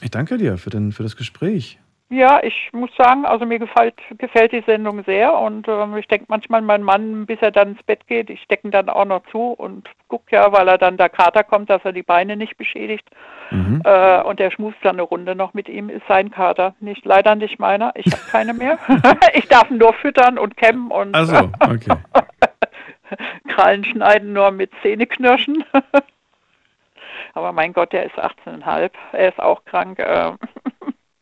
[0.00, 1.78] ich danke dir für, den, für das Gespräch.
[2.10, 6.24] Ja, ich muss sagen, also mir gefällt, gefällt die Sendung sehr und ähm, ich denke
[6.28, 9.22] manchmal, mein Mann, bis er dann ins Bett geht, ich stecke ihn dann auch noch
[9.30, 12.56] zu und gucke ja, weil er dann der Kater kommt, dass er die Beine nicht
[12.56, 13.06] beschädigt.
[13.50, 13.82] Mhm.
[13.84, 16.74] Äh, und der schmust dann eine Runde noch mit ihm, ist sein Kater.
[16.80, 18.78] Nicht, leider nicht meiner, ich habe keine mehr.
[19.34, 21.92] ich darf ihn nur füttern und kämmen und Ach so, okay.
[23.48, 25.64] Krallen schneiden nur mit Zähneknirschen.
[27.34, 29.98] Aber mein Gott, der ist 18,5, er ist auch krank.
[29.98, 30.32] Äh,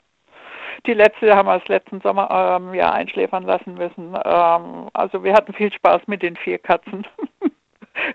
[0.86, 4.16] die letzte haben wir das letzten Sommer ähm, ja einschläfern lassen müssen.
[4.24, 7.06] Ähm, also wir hatten viel Spaß mit den vier Katzen.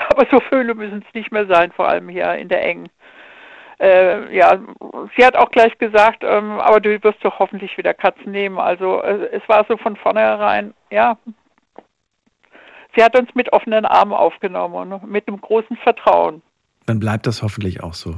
[0.09, 2.89] Aber so viele müssen es nicht mehr sein, vor allem hier in der engen.
[3.79, 4.59] Äh, ja,
[5.17, 8.59] sie hat auch gleich gesagt, ähm, aber du wirst doch hoffentlich wieder Katzen nehmen.
[8.59, 11.17] Also äh, es war so von vornherein, ja.
[12.95, 16.41] Sie hat uns mit offenen Armen aufgenommen und mit einem großen Vertrauen
[16.91, 18.15] dann bleibt das hoffentlich auch so.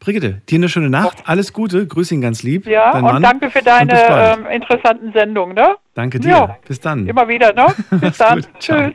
[0.00, 2.66] Brigitte, dir eine schöne Nacht, alles Gute, grüß ihn ganz lieb.
[2.66, 3.22] Ja, und Mann.
[3.22, 5.54] danke für deine ähm, interessanten Sendungen.
[5.54, 5.76] Ne?
[5.94, 6.58] Danke dir, ja.
[6.66, 7.06] bis dann.
[7.06, 7.66] Immer wieder, ne?
[8.00, 8.94] Bis dann, tschüss.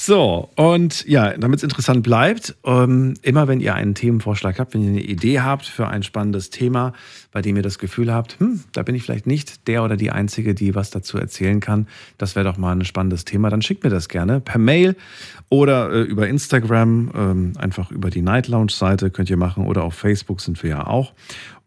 [0.00, 4.84] So, und ja, damit es interessant bleibt, ähm, immer wenn ihr einen Themenvorschlag habt, wenn
[4.84, 6.92] ihr eine Idee habt für ein spannendes Thema,
[7.32, 10.12] bei dem ihr das Gefühl habt, hm, da bin ich vielleicht nicht der oder die
[10.12, 13.82] Einzige, die was dazu erzählen kann, das wäre doch mal ein spannendes Thema, dann schickt
[13.82, 14.94] mir das gerne per Mail
[15.48, 19.82] oder äh, über Instagram, ähm, einfach über die Night Lounge Seite könnt ihr machen oder
[19.82, 21.12] auf Facebook sind wir ja auch.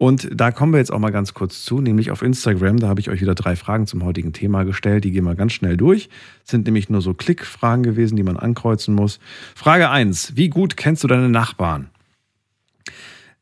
[0.02, 2.80] Und da kommen wir jetzt auch mal ganz kurz zu, nämlich auf Instagram.
[2.80, 5.04] Da habe ich euch wieder drei Fragen zum heutigen Thema gestellt.
[5.04, 6.10] Die gehen wir ganz schnell durch.
[6.44, 9.20] Sind nämlich nur so Klickfragen gewesen, die man ankreuzen muss.
[9.54, 10.36] Frage 1.
[10.36, 11.92] Wie gut kennst du deine Nachbarn?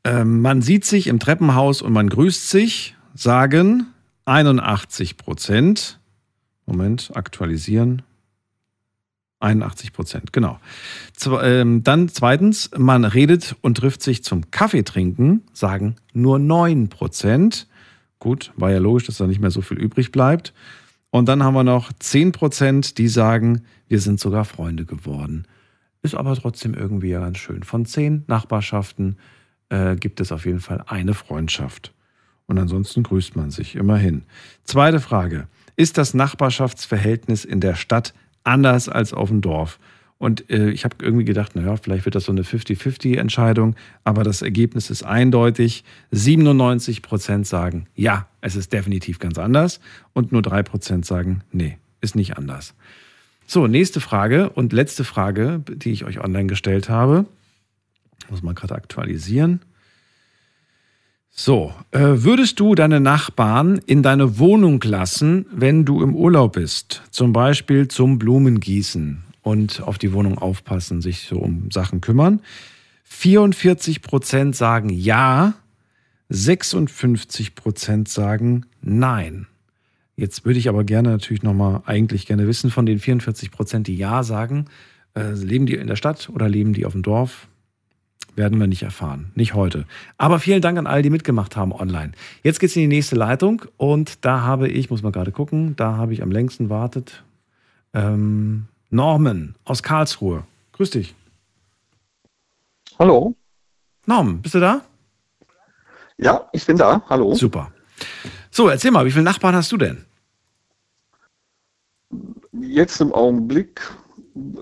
[0.04, 3.86] Ähm, man sieht sich im Treppenhaus und man grüßt sich, sagen
[4.26, 5.98] 81 Prozent.
[6.66, 8.02] Moment, aktualisieren.
[9.40, 10.60] 81 Prozent, genau.
[11.42, 17.68] Ähm, dann zweitens, man redet und trifft sich zum Kaffee trinken, sagen nur 9 Prozent.
[18.20, 20.54] Gut, war ja logisch, dass da nicht mehr so viel übrig bleibt.
[21.10, 25.46] Und dann haben wir noch 10 Prozent, die sagen, wir sind sogar Freunde geworden.
[26.02, 27.64] Ist aber trotzdem irgendwie ja ganz schön.
[27.64, 29.18] Von zehn Nachbarschaften
[29.70, 31.94] äh, gibt es auf jeden Fall eine Freundschaft.
[32.46, 34.24] Und ansonsten grüßt man sich immerhin.
[34.64, 35.48] Zweite Frage.
[35.76, 38.14] Ist das Nachbarschaftsverhältnis in der Stadt
[38.50, 39.80] anders als auf dem Dorf.
[40.18, 44.42] Und äh, ich habe irgendwie gedacht, naja, vielleicht wird das so eine 50-50-Entscheidung, aber das
[44.42, 45.86] Ergebnis ist eindeutig.
[46.12, 49.80] 97 Prozent sagen, ja, es ist definitiv ganz anders.
[50.12, 52.76] Und nur 3 Prozent sagen, nee, ist nicht anders.
[53.48, 57.26] So, nächste Frage und letzte Frage, die ich euch online gestellt habe.
[58.30, 59.62] Muss man gerade aktualisieren.
[61.32, 67.04] So, äh, würdest du deine Nachbarn in deine Wohnung lassen, wenn du im Urlaub bist?
[67.12, 72.42] Zum Beispiel zum Blumengießen und auf die Wohnung aufpassen, sich so um Sachen kümmern.
[73.04, 75.54] 44 Prozent sagen ja,
[76.30, 79.48] 56 Prozent sagen nein.
[80.16, 83.96] Jetzt würde ich aber gerne natürlich nochmal eigentlich gerne wissen von den 44 Prozent, die
[83.96, 84.66] ja sagen,
[85.16, 87.48] äh, leben die in der Stadt oder leben die auf dem Dorf?
[88.40, 89.34] Werden wir nicht erfahren.
[89.36, 89.86] Nicht heute.
[90.18, 92.14] Aber vielen Dank an all, die mitgemacht haben online.
[92.42, 95.76] Jetzt geht es in die nächste Leitung und da habe ich, muss man gerade gucken,
[95.76, 97.26] da habe ich am längsten wartet.
[97.94, 100.46] Ähm, Norman aus Karlsruhe.
[100.72, 101.16] Grüß dich.
[102.98, 103.36] Hallo.
[104.06, 104.86] Norman, bist du da?
[106.18, 107.02] Ja, ich bin da.
[107.10, 107.36] Hallo.
[107.36, 107.74] Super.
[108.52, 110.06] So, erzähl mal, wie viele Nachbarn hast du denn?
[112.54, 113.82] Jetzt im Augenblick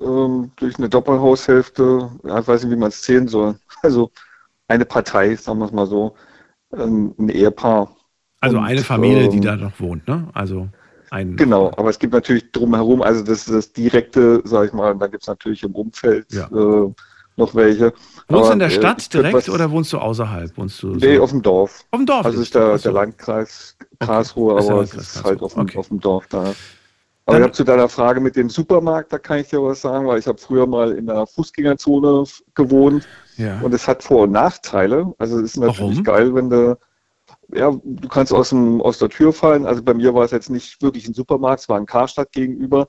[0.02, 3.56] ähm, durch eine Doppelhaushälfte, ja, ich weiß nicht, wie man es zählen soll.
[3.84, 4.12] Also
[4.68, 6.16] eine Partei, sagen wir es mal so,
[6.76, 7.95] ähm, ein Ehepaar.
[8.41, 10.28] Also Und, eine Familie, ähm, die da noch wohnt, ne?
[10.34, 10.68] Also
[11.10, 15.08] ein genau, aber es gibt natürlich drumherum, also das, das direkte, sag ich mal, da
[15.08, 16.48] gibt es natürlich im Umfeld ja.
[16.48, 16.91] äh,
[17.38, 17.94] noch welche.
[18.28, 20.58] Wohnst du in der äh, Stadt direkt was, oder wohnst du außerhalb?
[20.58, 21.06] Wohnst du so?
[21.06, 21.86] Nee, auf dem Dorf.
[21.91, 22.26] Auf dem Dorf?
[22.26, 24.70] Also ist der, der Landkreis Karlsruhe, okay.
[24.70, 25.78] aber es ist halt auf dem, okay.
[25.78, 26.54] auf dem Dorf da.
[27.28, 30.08] Aber ich habe zu deiner Frage mit dem Supermarkt, da kann ich dir was sagen,
[30.08, 32.24] weil ich habe früher mal in der Fußgängerzone
[32.56, 33.06] gewohnt
[33.36, 33.60] ja.
[33.60, 35.14] und es hat Vor- und Nachteile.
[35.18, 36.04] Also es ist natürlich Warum?
[36.06, 36.78] geil, wenn du,
[37.54, 39.66] ja, du kannst aus, dem, aus der Tür fallen.
[39.66, 42.88] Also bei mir war es jetzt nicht wirklich ein Supermarkt, es war ein Karstadt gegenüber.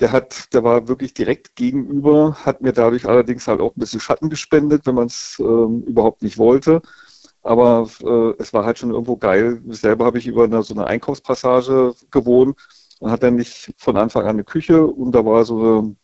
[0.00, 4.00] Der hat, der war wirklich direkt gegenüber, hat mir dadurch allerdings halt auch ein bisschen
[4.00, 6.80] Schatten gespendet, wenn man es ähm, überhaupt nicht wollte.
[7.42, 9.60] Aber äh, es war halt schon irgendwo geil.
[9.68, 12.56] Selber habe ich über eine, so eine Einkaufspassage gewohnt
[13.00, 15.96] man hat dann nicht von Anfang an eine Küche und da war so eine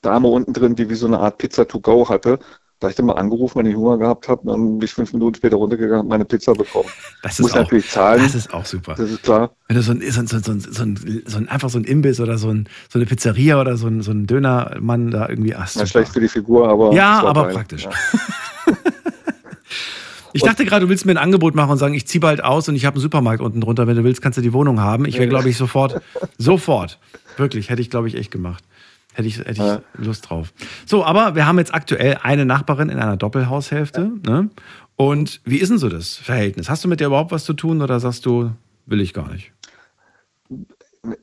[0.00, 2.38] Dame unten drin, die wie so eine Art Pizza to go hatte.
[2.82, 5.12] Da habe ich dann mal angerufen, wenn ich Hunger gehabt habe, dann bin ich fünf
[5.12, 6.88] Minuten später runtergegangen und meine Pizza bekommen.
[7.22, 8.20] Das Muss ist, auch, natürlich zahlen.
[8.20, 8.94] das ist auch super.
[8.96, 9.54] Das ist klar.
[9.68, 11.84] Wenn du so ein, so ein, so ein, so ein, so ein einfach so ein
[11.84, 15.54] Imbiss oder so, ein, so eine Pizzeria oder so ein, so ein Dönermann da irgendwie
[15.54, 15.76] hast.
[15.76, 16.92] Ja, schlecht für die Figur, aber.
[16.92, 17.54] Ja, aber geil.
[17.54, 17.84] praktisch.
[17.84, 17.90] Ja.
[20.32, 22.68] Ich dachte gerade, du willst mir ein Angebot machen und sagen, ich ziehe bald aus
[22.68, 23.86] und ich habe einen Supermarkt unten drunter.
[23.86, 25.04] Wenn du willst, kannst du die Wohnung haben.
[25.04, 26.00] Ich wäre, glaube ich, sofort,
[26.38, 26.98] sofort.
[27.36, 28.64] Wirklich, hätte ich, glaube ich, echt gemacht.
[29.14, 29.82] Hätte ich, hätte ich Ja.
[29.94, 30.52] Lust drauf.
[30.86, 34.10] So, aber wir haben jetzt aktuell eine Nachbarin in einer Doppelhaushälfte.
[34.26, 34.48] Ne?
[34.96, 36.70] Und wie ist denn so das Verhältnis?
[36.70, 38.52] Hast du mit der überhaupt was zu tun oder sagst du,
[38.86, 39.52] will ich gar nicht?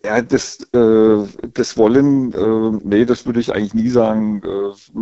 [0.06, 4.42] Ja, das, äh, das Wollen, äh, nee, das würde ich eigentlich nie sagen.
[4.44, 5.00] Äh,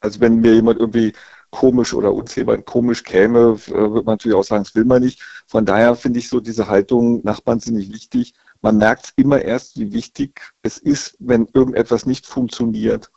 [0.00, 1.14] also wenn mir jemand irgendwie
[1.50, 5.22] komisch oder jemand komisch käme, äh, würde man natürlich auch sagen, das will man nicht.
[5.46, 8.34] Von daher finde ich so diese Haltung, Nachbarn sind nicht wichtig.
[8.60, 13.10] Man merkt immer erst, wie wichtig es ist, wenn irgendetwas nicht funktioniert.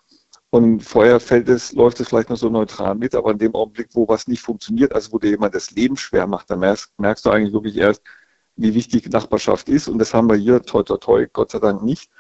[0.51, 3.89] Und vorher fällt es, läuft es vielleicht noch so neutral mit, aber in dem Augenblick,
[3.93, 7.25] wo was nicht funktioniert, also wo dir jemand das Leben schwer macht, dann merkst, merkst
[7.25, 8.01] du eigentlich wirklich erst,
[8.57, 9.87] wie wichtig Nachbarschaft ist.
[9.87, 12.11] Und das haben wir hier, toi, toi, toi, Gott sei Dank nicht.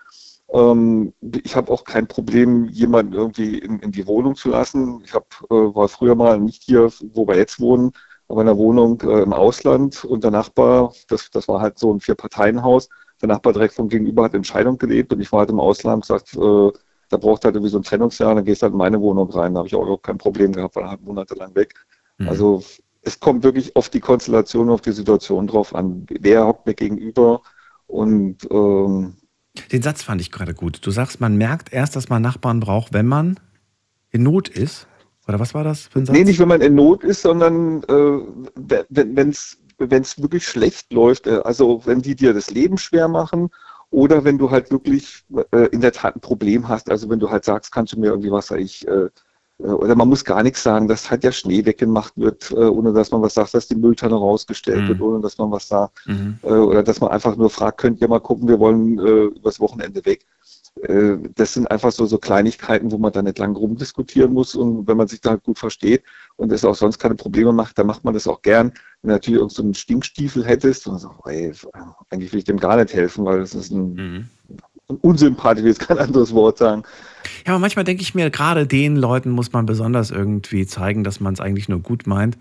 [0.53, 1.13] Ähm,
[1.43, 5.01] ich habe auch kein Problem, jemanden irgendwie in, in die Wohnung zu lassen.
[5.05, 7.91] Ich hab, äh, war früher mal nicht hier, wo wir jetzt wohnen,
[8.27, 11.93] aber in einer Wohnung äh, im Ausland und der Nachbar, das, das war halt so
[11.93, 12.89] ein Vier-Parteien-Haus,
[13.21, 16.01] der Nachbar direkt von gegenüber hat Entscheidung gelebt und ich war halt im Ausland und
[16.01, 16.77] gesagt, äh,
[17.09, 19.53] da braucht halt irgendwie so ein Trennungsjahr, dann gehst du halt in meine Wohnung rein.
[19.53, 21.75] Da habe ich auch überhaupt kein Problem gehabt, war halt monatelang weg.
[22.17, 22.29] Mhm.
[22.29, 22.63] Also
[23.01, 26.05] es kommt wirklich auf die Konstellation, auf die Situation drauf an.
[26.09, 27.41] Wer hockt mir gegenüber
[27.87, 29.17] und ähm,
[29.71, 30.85] Den Satz fand ich gerade gut.
[30.85, 33.39] Du sagst, man merkt erst, dass man Nachbarn braucht, wenn man
[34.09, 34.87] in Not ist.
[35.27, 36.15] Oder was war das für ein Satz?
[36.15, 39.57] Nee, nicht wenn man in Not ist, sondern äh, wenn es
[40.21, 43.49] wirklich schlecht läuft, äh, also wenn die dir das Leben schwer machen
[43.89, 47.29] oder wenn du halt wirklich äh, in der Tat ein Problem hast, also wenn du
[47.29, 49.09] halt sagst, kannst du mir irgendwie was, ich, äh,
[49.63, 53.11] oder man muss gar nichts sagen, dass halt der Schnee weggemacht wird, äh, ohne dass
[53.11, 54.87] man was sagt, dass die Mülltonne rausgestellt Mhm.
[54.87, 56.05] wird, ohne dass man was sagt.
[56.07, 56.39] Mhm.
[56.43, 59.59] Äh, oder dass man einfach nur fragt, könnt ihr mal gucken, wir wollen äh, übers
[59.59, 60.25] Wochenende weg.
[60.83, 64.87] Äh, das sind einfach so, so Kleinigkeiten, wo man da nicht lang rumdiskutieren muss und
[64.87, 66.03] wenn man sich da halt gut versteht
[66.37, 68.69] und es auch sonst keine Probleme macht, dann macht man das auch gern.
[69.01, 71.51] Wenn du natürlich irgend so einen Stinkstiefel hättest und so, ey,
[72.09, 74.25] eigentlich will ich dem gar nicht helfen, weil das ist ein, Mhm.
[74.97, 76.83] Unsympathisch, will jetzt kein anderes Wort sagen.
[77.45, 81.19] Ja, aber manchmal denke ich mir, gerade den Leuten muss man besonders irgendwie zeigen, dass
[81.19, 82.37] man es eigentlich nur gut meint,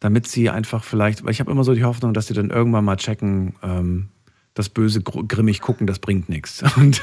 [0.00, 2.84] damit sie einfach vielleicht, weil ich habe immer so die Hoffnung, dass sie dann irgendwann
[2.84, 4.08] mal checken, ähm,
[4.54, 6.62] das böse gr- grimmig gucken, das bringt nichts.
[6.76, 7.02] Und,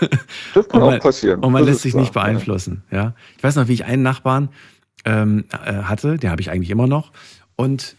[0.53, 1.39] Das kann und auch man, passieren.
[1.39, 2.83] Und man Das lässt sich klar, nicht beeinflussen.
[2.91, 3.15] Ja.
[3.37, 4.49] Ich weiß noch, wie ich einen Nachbarn
[5.05, 7.11] ähm, äh, hatte, den habe ich eigentlich immer noch.
[7.55, 7.95] Und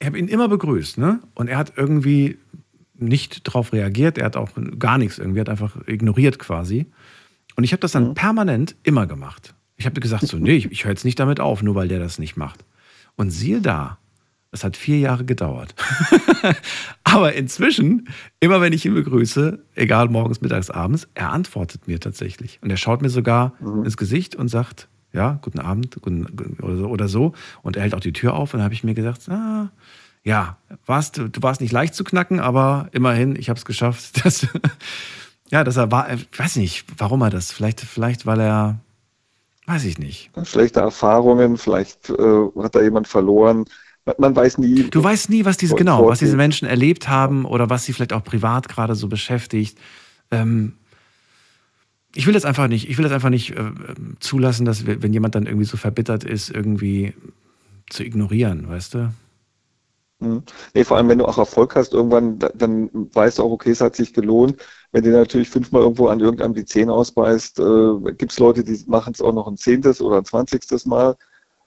[0.00, 0.98] ich habe ihn immer begrüßt.
[0.98, 1.20] Ne?
[1.34, 2.38] Und er hat irgendwie
[2.96, 4.18] nicht darauf reagiert.
[4.18, 6.86] Er hat auch gar nichts irgendwie, hat einfach ignoriert quasi.
[7.56, 8.14] Und ich habe das dann Mhm.
[8.14, 9.54] permanent immer gemacht.
[9.76, 11.98] Ich habe gesagt, so, nee, ich, ich höre jetzt nicht damit auf, nur weil der
[11.98, 12.64] das nicht macht.
[13.16, 13.98] Und siehe da,
[14.52, 15.74] es hat vier Jahre gedauert.
[17.04, 18.08] Aber inzwischen,
[18.40, 22.58] immer wenn ich ihn begrüße, egal morgens, mittags, abends, er antwortet mir tatsächlich.
[22.62, 23.84] Und er schaut mir sogar Mhm.
[23.84, 26.26] ins Gesicht und sagt, ja, guten Abend guten-
[26.62, 27.32] oder, so, oder so.
[27.62, 28.52] Und er hält auch die Tür auf.
[28.54, 29.70] Und dann habe ich mir gesagt, ah,
[30.24, 30.56] ja,
[30.86, 34.24] warst, du warst nicht leicht zu knacken, aber immerhin, ich habe es geschafft.
[34.24, 34.46] Dass,
[35.50, 37.52] ja, dass er war, ich weiß nicht, warum er das.
[37.52, 38.80] Vielleicht, vielleicht weil er,
[39.66, 40.30] weiß ich nicht.
[40.44, 43.66] Schlechte Erfahrungen, vielleicht äh, hat da jemand verloren.
[44.18, 44.84] Man, weiß nie.
[44.90, 46.36] Du weißt nie, was diese genau, was diese.
[46.36, 49.78] Menschen erlebt haben oder was sie vielleicht auch privat gerade so beschäftigt.
[50.30, 50.74] Ähm,
[52.14, 53.72] ich will das einfach nicht, ich will das einfach nicht äh,
[54.20, 57.14] zulassen, dass wir, wenn jemand dann irgendwie so verbittert ist, irgendwie
[57.90, 59.12] zu ignorieren, weißt du?
[60.24, 60.42] Mhm.
[60.74, 63.70] Nee, vor allem, wenn du auch Erfolg hast, irgendwann, da- dann weißt du auch, okay,
[63.70, 64.56] es hat sich gelohnt.
[64.92, 68.84] Wenn du natürlich fünfmal irgendwo an irgendeinem die Zähne ausbeißt, äh, gibt es Leute, die
[68.86, 71.16] machen es auch noch ein zehntes oder ein zwanzigstes Mal.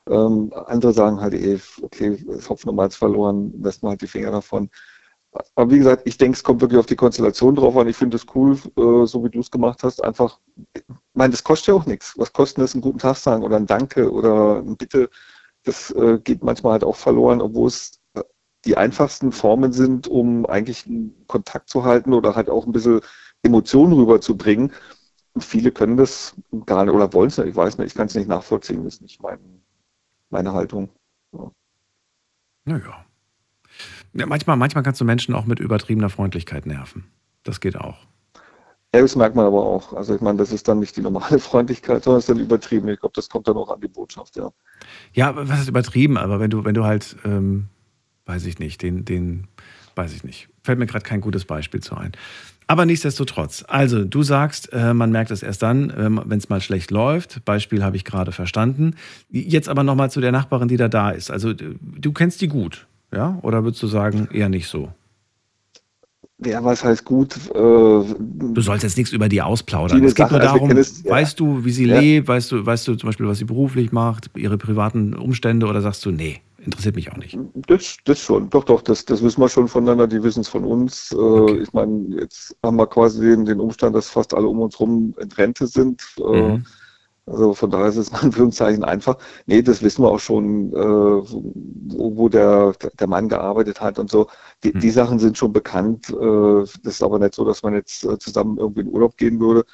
[0.10, 2.18] Ähm, andere sagen halt, ey, okay,
[2.50, 4.70] Hopfen und Malz verloren, lässt man halt die Finger davon.
[5.56, 7.88] Aber wie gesagt, ich denke, es kommt wirklich auf die Konstellation drauf an.
[7.88, 10.04] Ich finde es cool, äh, so wie du es gemacht hast.
[10.04, 10.40] Einfach,
[10.74, 12.14] ich meine, das kostet ja auch nichts.
[12.18, 15.10] Was kostet das, einen guten Tag sagen oder ein Danke oder ein Bitte?
[15.66, 17.97] Das äh, geht manchmal halt auch verloren, obwohl es
[18.68, 23.02] die einfachsten Formen sind, um eigentlich einen Kontakt zu halten oder halt auch ein bisschen
[23.42, 24.74] Emotionen rüberzubringen.
[25.34, 26.36] Und viele können das
[26.66, 27.48] gar nicht oder wollen es nicht.
[27.48, 28.84] Ich weiß nicht, ich kann es nicht nachvollziehen.
[28.84, 29.40] Das ist nicht mein,
[30.30, 30.90] meine Haltung.
[31.32, 31.52] Ja.
[32.66, 33.06] Naja.
[34.14, 37.06] Ja, manchmal, manchmal kannst du Menschen auch mit übertriebener Freundlichkeit nerven.
[37.44, 37.98] Das geht auch.
[38.94, 39.94] Ja, das merkt man aber auch.
[39.94, 42.88] Also ich meine, das ist dann nicht die normale Freundlichkeit, sondern ist dann übertrieben.
[42.90, 44.50] Ich glaube, das kommt dann auch an die Botschaft, ja.
[45.14, 47.70] Ja, was ist übertrieben, aber wenn du, wenn du halt, ähm,
[48.28, 49.48] weiß ich nicht, den, den
[49.96, 50.50] weiß ich nicht.
[50.64, 52.12] Fällt mir gerade kein gutes Beispiel zu ein.
[52.68, 56.60] Aber nichtsdestotrotz, also du sagst, äh, man merkt es erst dann, ähm, wenn es mal
[56.60, 57.46] schlecht läuft.
[57.46, 58.96] Beispiel habe ich gerade verstanden.
[59.30, 61.32] Jetzt aber nochmal zu der Nachbarin, die da da ist.
[61.32, 63.40] Also du kennst die gut, ja?
[63.42, 64.92] Oder würdest du sagen, eher nicht so?
[66.46, 67.36] Ja, was heißt gut?
[67.56, 70.04] Äh, du sollst jetzt nichts über die ausplaudern.
[70.04, 71.12] Es geht nur also darum, also, ja.
[71.12, 72.00] weißt du, wie sie ja.
[72.00, 75.82] lebt, weißt du, weißt du zum Beispiel, was sie beruflich macht, ihre privaten Umstände oder
[75.82, 77.38] sagst du, nee, interessiert mich auch nicht?
[77.68, 80.64] Das, das schon, doch, doch, das, das wissen wir schon voneinander, die wissen es von
[80.64, 81.12] uns.
[81.12, 81.62] Äh, okay.
[81.62, 85.16] Ich meine, jetzt haben wir quasi den, den Umstand, dass fast alle um uns rum
[85.20, 86.04] in Rente sind.
[86.18, 86.66] Äh, mhm.
[87.26, 89.18] Also von daher ist es in Anführungszeichen einfach.
[89.46, 94.12] Nee, das wissen wir auch schon, äh, wo, wo der, der Mann gearbeitet hat und
[94.12, 94.28] so.
[94.64, 94.80] Die, mhm.
[94.80, 96.10] die Sachen sind schon bekannt.
[96.10, 99.66] Das ist aber nicht so, dass man jetzt zusammen irgendwie in Urlaub gehen würde.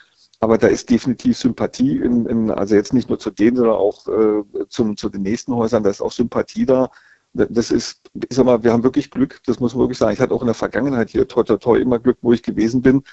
[0.44, 4.06] Aber da ist definitiv Sympathie, in, in, also jetzt nicht nur zu denen, sondern auch
[4.10, 6.91] äh, zum, zu den nächsten Häusern, da ist auch Sympathie da.
[7.32, 10.11] Das ist, ich sag mal, wir haben wirklich Glück, das muss man wirklich sagen.
[10.11, 12.82] Ich hatte auch in der Vergangenheit hier toi, toi, toi immer Glück, wo ich gewesen
[12.82, 13.03] bin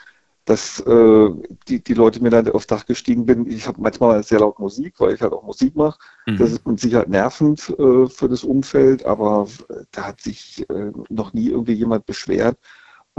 [0.47, 1.31] dass äh,
[1.69, 3.47] die, die Leute mir dann aufs Dach gestiegen bin.
[3.47, 5.99] Ich habe manchmal sehr laut Musik, weil ich halt auch Musik mache.
[6.27, 6.39] Mhm.
[6.39, 10.91] Das ist mit Sicherheit nervend äh, für das Umfeld, aber äh, da hat sich äh,
[11.09, 12.59] noch nie irgendwie jemand beschwert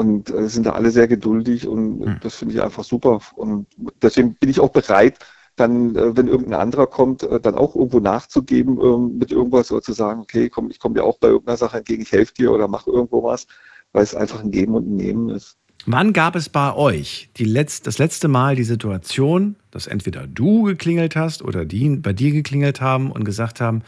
[0.02, 2.18] und äh, sind da alle sehr geduldig und mhm.
[2.22, 3.22] das finde ich einfach super.
[3.36, 3.68] Und
[4.02, 5.20] deswegen bin ich auch bereit,
[5.56, 9.82] dann, äh, wenn irgendein anderer kommt, äh, dann auch irgendwo nachzugeben äh, mit irgendwas oder
[9.82, 12.52] zu sagen, okay, komm, ich komme dir auch bei irgendeiner Sache entgegen, ich helfe dir
[12.52, 13.46] oder mache irgendwo was,
[13.94, 15.58] weil es einfach ein Geben und ein Nehmen ist.
[15.86, 20.64] Wann gab es bei euch die Letz-, das letzte Mal die Situation, dass entweder du
[20.64, 23.84] geklingelt hast oder die bei dir geklingelt haben und gesagt haben,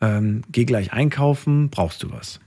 [0.00, 2.40] ähm, geh gleich einkaufen, brauchst du was?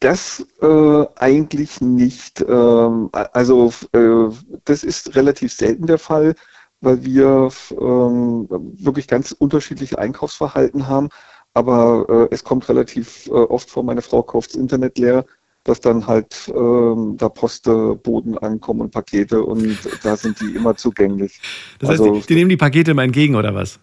[0.00, 2.40] Das äh, eigentlich nicht.
[2.40, 4.34] Ähm, also äh,
[4.64, 6.34] das ist relativ selten der Fall,
[6.80, 11.08] weil wir ähm, wirklich ganz unterschiedliche Einkaufsverhalten haben.
[11.54, 15.24] Aber äh, es kommt relativ äh, oft vor, meine Frau kauft das Internet leer,
[15.64, 21.40] dass dann halt ähm, da Postboden ankommen und Pakete und da sind die immer zugänglich.
[21.78, 23.78] Das heißt, also, die, die, nehmen die Pakete immer entgegen oder was?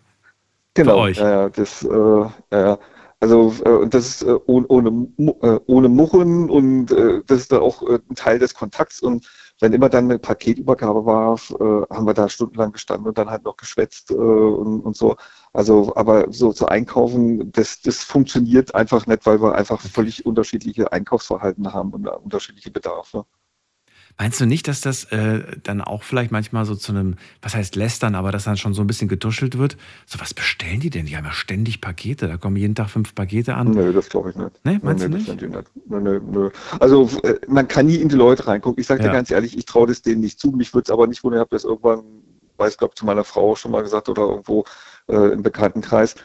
[0.73, 1.17] Genau, Für euch.
[1.17, 2.79] Ja, das, äh, ja,
[3.19, 5.07] also äh, das ist äh, ohne, ohne,
[5.41, 9.29] äh, ohne Murren und äh, das ist da auch äh, ein Teil des Kontakts und
[9.59, 13.43] wenn immer dann eine Paketübergabe war, äh, haben wir da stundenlang gestanden und dann halt
[13.43, 15.17] noch geschwätzt äh, und, und, so.
[15.51, 20.91] Also, aber so zu einkaufen, das, das funktioniert einfach nicht, weil wir einfach völlig unterschiedliche
[20.93, 23.25] Einkaufsverhalten haben und unterschiedliche Bedarfe.
[24.19, 27.77] Meinst du nicht, dass das äh, dann auch vielleicht manchmal so zu einem, was heißt
[27.77, 29.77] lästern, aber dass dann schon so ein bisschen getuschelt wird?
[30.05, 31.05] So, was bestellen die denn?
[31.05, 32.27] Die haben ja ständig Pakete.
[32.27, 33.71] Da kommen jeden Tag fünf Pakete an.
[33.71, 34.51] Nö, das glaube ich nicht.
[34.65, 35.41] Nee, meinst nee, du nicht?
[35.41, 35.67] nicht?
[35.87, 36.49] Nö, nö, nö.
[36.81, 38.81] Also, äh, man kann nie in die Leute reingucken.
[38.81, 39.07] Ich sage ja.
[39.07, 40.51] dir ganz ehrlich, ich traue das denen nicht zu.
[40.51, 42.03] Mich würde es aber nicht wundern, ich habe das irgendwann,
[42.57, 44.65] weiß glaube zu meiner Frau schon mal gesagt oder irgendwo
[45.07, 46.15] äh, im Bekanntenkreis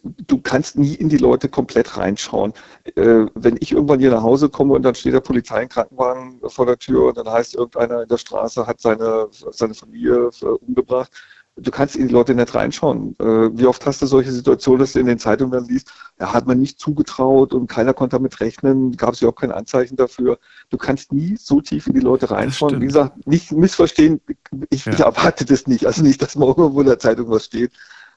[0.00, 2.52] du kannst nie in die Leute komplett reinschauen.
[2.94, 6.40] Äh, wenn ich irgendwann hier nach Hause komme und dann steht der Polizei im Krankenwagen
[6.46, 10.46] vor der Tür und dann heißt irgendeiner in der Straße hat seine, seine Familie äh,
[10.46, 11.10] umgebracht,
[11.56, 13.16] du kannst in die Leute nicht reinschauen.
[13.18, 16.32] Äh, wie oft hast du solche Situationen, dass du in den Zeitungen dann liest, ja,
[16.32, 20.38] hat man nicht zugetraut und keiner konnte damit rechnen, gab es überhaupt kein Anzeichen dafür.
[20.70, 22.80] Du kannst nie so tief in die Leute reinschauen.
[22.80, 24.20] Wie gesagt, nicht missverstehen,
[24.70, 24.92] ich, ja.
[24.92, 25.86] ich erwarte das nicht.
[25.86, 27.72] Also nicht, dass morgen irgendwo in der Zeitung was steht.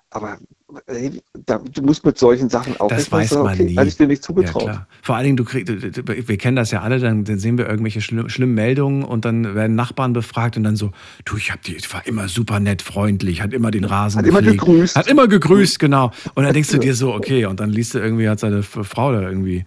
[0.09, 0.37] Aber
[0.85, 3.75] ey, da, du musst mit solchen Sachen auch das weiß man okay, nie.
[3.75, 4.65] Hatte ich dir nicht zugetraut.
[4.65, 7.67] Ja, Vor allen Dingen, du kriegst, wir kennen das ja alle, dann, dann sehen wir
[7.67, 10.91] irgendwelche schlimm, schlimmen Meldungen und dann werden Nachbarn befragt und dann so,
[11.25, 14.25] du, ich hab die, ich war immer super nett, freundlich, hat immer den Rasen Hat
[14.25, 14.95] gepflegt, immer gegrüßt.
[14.95, 16.11] Hat immer gegrüßt, genau.
[16.35, 19.11] Und dann denkst du dir so, okay, und dann liest du irgendwie, hat seine Frau
[19.11, 19.65] da irgendwie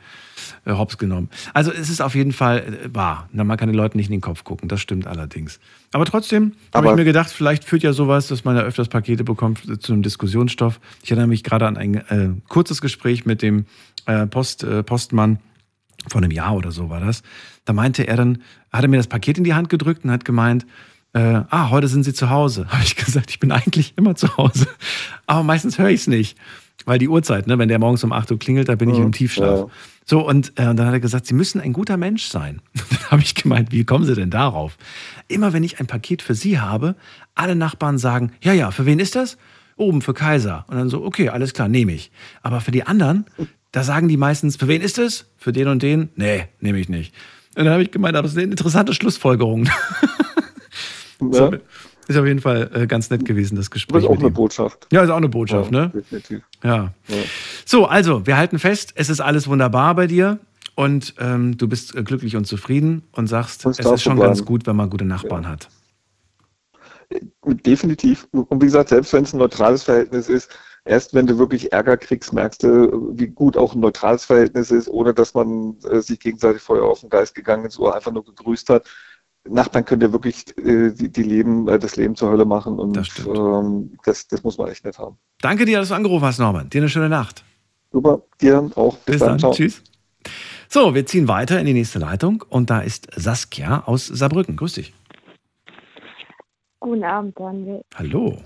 [0.65, 1.29] äh, hops genommen.
[1.55, 3.29] Also es ist auf jeden Fall äh, wahr.
[3.33, 5.61] Man kann den Leuten nicht in den Kopf gucken, das stimmt allerdings.
[5.93, 9.25] Aber trotzdem habe ich mir gedacht, vielleicht führt ja sowas, dass man ja öfters Pakete
[9.25, 10.79] bekommt zu einem Diskussionsstoff.
[11.03, 13.65] Ich erinnere mich gerade an ein äh, kurzes Gespräch mit dem
[14.07, 15.41] äh, Post, äh, Postmann,
[16.09, 17.23] vor einem Jahr oder so war das.
[17.65, 18.43] Da meinte er dann,
[18.73, 20.65] hat er mir das Paket in die Hand gedrückt und hat gemeint,
[21.13, 22.67] äh, ah, heute sind Sie zu Hause.
[22.71, 24.69] Habe ich gesagt, ich bin eigentlich immer zu Hause.
[25.27, 26.39] Aber meistens höre ich es nicht.
[26.87, 29.13] Weil die Uhrzeit, ne, wenn der morgens um 8 Uhr klingelt, da bin ich im
[29.13, 29.61] Tiefschlaf.
[29.61, 29.67] Ja.
[30.07, 32.63] So, und, äh, und dann hat er gesagt, Sie müssen ein guter Mensch sein.
[32.75, 34.77] dann habe ich gemeint, wie kommen Sie denn darauf?
[35.29, 36.97] Immer wenn ich ein Paket für Sie habe,
[37.35, 39.37] alle Nachbarn sagen, ja, ja, für wen ist das?
[39.77, 40.65] Oben für Kaiser.
[40.69, 42.11] Und dann so, okay, alles klar, nehme ich.
[42.43, 43.25] Aber für die anderen,
[43.73, 45.27] da sagen die meistens, für wen ist es?
[45.37, 46.09] Für den und den?
[46.17, 47.15] Nee, nehme ich nicht.
[47.57, 49.69] Und dann habe ich gemeint, aber das ist eine interessante Schlussfolgerung.
[51.21, 51.51] Ja.
[51.51, 51.51] So,
[52.11, 54.03] ist auf jeden Fall äh, ganz nett gewesen, das Gespräch.
[54.03, 54.87] Das ist auch eine Botschaft.
[54.93, 55.89] Ja, ist auch eine Botschaft, ja, ne?
[55.95, 56.43] Definitiv.
[56.63, 56.93] Ja.
[57.09, 57.17] ja.
[57.65, 60.39] So, also, wir halten fest, es ist alles wunderbar bei dir
[60.75, 64.67] und ähm, du bist äh, glücklich und zufrieden und sagst, es ist schon ganz gut,
[64.67, 65.51] wenn man gute Nachbarn ja.
[65.51, 65.69] hat.
[67.45, 68.29] Definitiv.
[68.33, 70.51] Und wie gesagt, selbst wenn es ein neutrales Verhältnis ist,
[70.85, 74.89] erst wenn du wirklich Ärger kriegst, merkst du, wie gut auch ein neutrales Verhältnis ist,
[74.89, 78.25] ohne dass man äh, sich gegenseitig Feuer auf den Geist gegangen ist oder einfach nur
[78.25, 78.89] gegrüßt hat.
[79.53, 82.97] Nachbarn können ja wirklich äh, die, die, Leben, äh, das Leben zur Hölle machen und
[82.97, 85.17] das, ähm, das, das, muss man echt nicht haben.
[85.41, 86.71] Danke dir, dass du angerufen hast, Norman.
[86.71, 87.45] Dir eine schöne Nacht.
[87.93, 88.97] Super, dir auch.
[88.99, 89.39] Bis, Bis dann.
[89.39, 89.53] dann.
[89.53, 89.83] Tschüss.
[90.69, 94.57] So, wir ziehen weiter in die nächste Leitung und da ist Saskia aus Saarbrücken.
[94.57, 94.95] Grüß dich.
[96.79, 97.83] Guten Abend, Daniel.
[97.95, 98.39] Hallo.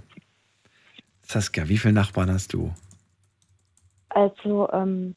[1.22, 2.72] Saskia, wie viele Nachbarn hast du?
[4.08, 5.16] Also, ähm,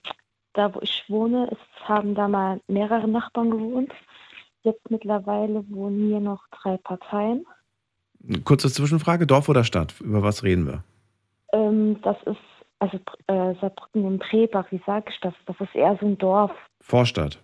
[0.54, 3.92] da wo ich wohne, es haben da mal mehrere Nachbarn gewohnt.
[4.68, 7.46] Jetzt mittlerweile wohnen hier noch drei Parteien.
[8.44, 9.96] Kurze Zwischenfrage, Dorf oder Stadt?
[10.02, 10.84] Über was reden wir?
[11.54, 12.36] Ähm, das ist,
[12.80, 15.34] also äh, Saarbrücken im Trebach, wie sage ich das?
[15.46, 16.52] Das ist eher so ein Dorf.
[16.82, 17.40] Vorstadt.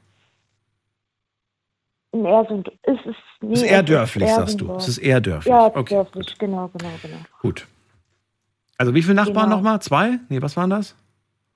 [2.11, 4.75] Eher so ein, es ist, nee, ist eher dörflich, eher sagst du.
[4.75, 5.49] Es ist eher dörflich.
[5.49, 6.39] Ja, okay, dörflich, gut.
[6.39, 7.17] genau, genau, genau.
[7.41, 7.67] Gut.
[8.77, 9.55] Also wie viele Nachbarn genau.
[9.55, 9.81] nochmal?
[9.81, 10.19] Zwei?
[10.27, 10.93] Nee, was waren das?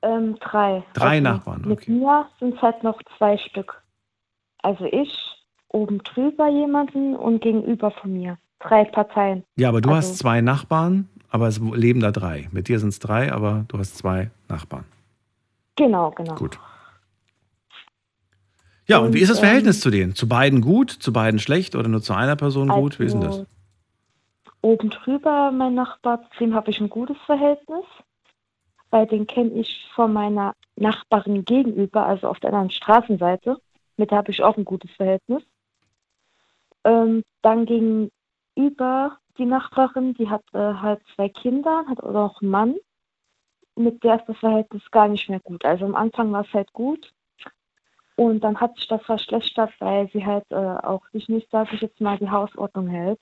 [0.01, 0.85] Ähm, drei.
[0.93, 1.91] Drei also Nachbarn, okay.
[1.91, 3.81] Mit mir sind es halt noch zwei Stück.
[4.63, 5.09] Also ich,
[5.69, 8.37] oben drüber jemanden und gegenüber von mir.
[8.59, 9.43] Drei Parteien.
[9.55, 12.47] Ja, aber du also, hast zwei Nachbarn, aber es leben da drei.
[12.51, 14.85] Mit dir sind es drei, aber du hast zwei Nachbarn.
[15.75, 16.35] Genau, genau.
[16.35, 16.59] Gut.
[18.87, 20.15] Ja, und, und wie ist das Verhältnis ähm, zu denen?
[20.15, 22.93] Zu beiden gut, zu beiden schlecht oder nur zu einer Person gut?
[22.93, 23.39] Also, wie ist denn das?
[23.39, 23.45] Also,
[24.61, 27.85] oben drüber, mein Nachbar, zu dem habe ich ein gutes Verhältnis,
[28.89, 33.57] weil den kenne ich von meiner Nachbarin gegenüber, also auf der anderen Straßenseite.
[33.97, 35.43] Mit der habe ich auch ein gutes Verhältnis.
[36.87, 42.75] Ähm, dann gegenüber die Nachbarin, die hat äh, halt zwei Kinder, hat auch einen Mann.
[43.75, 45.65] Mit der ist das Verhältnis gar nicht mehr gut.
[45.65, 47.11] Also am Anfang war es halt gut.
[48.15, 51.81] Und dann hat sich das verschlechtert, weil sie halt äh, auch sich nicht, sage ich
[51.81, 53.19] jetzt mal, die Hausordnung hält.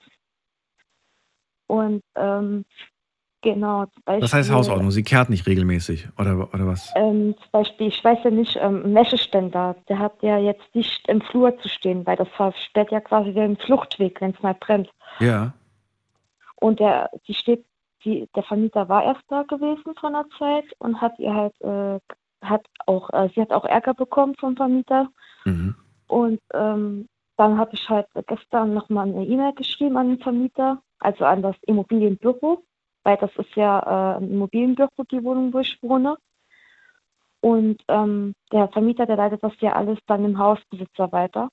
[1.67, 2.65] Und ähm,
[3.45, 3.85] genau.
[4.03, 4.91] Beispiel, was heißt Hausordnung?
[4.91, 6.91] Sie kehrt nicht regelmäßig oder, oder was?
[6.95, 11.21] Ähm, zum Beispiel, ich weiß ja nicht, ähm, Wäscheständer, der hat ja jetzt nicht im
[11.21, 14.89] Flur zu stehen, weil das versperrt ja quasi den Fluchtweg, wenn es mal brennt.
[15.19, 15.53] Ja.
[16.55, 17.65] Und der, die steht,
[18.03, 21.99] die, der Vermieter war erst da gewesen von der Zeit und hat ihr halt, äh,
[22.45, 25.09] hat auch, äh, sie hat auch Ärger bekommen vom Vermieter.
[25.45, 25.75] Mhm.
[26.07, 27.07] Und ähm,
[27.37, 31.55] dann habe ich halt gestern nochmal eine E-Mail geschrieben an den Vermieter also an das
[31.67, 32.63] Immobilienbüro,
[33.05, 36.17] weil das ist ja äh, ein Immobilienbüro, die Wohnung, wo ich wohne.
[37.39, 41.49] Und ähm, der Vermieter, der leitet das ja alles dann dem Hausbesitzer weiter.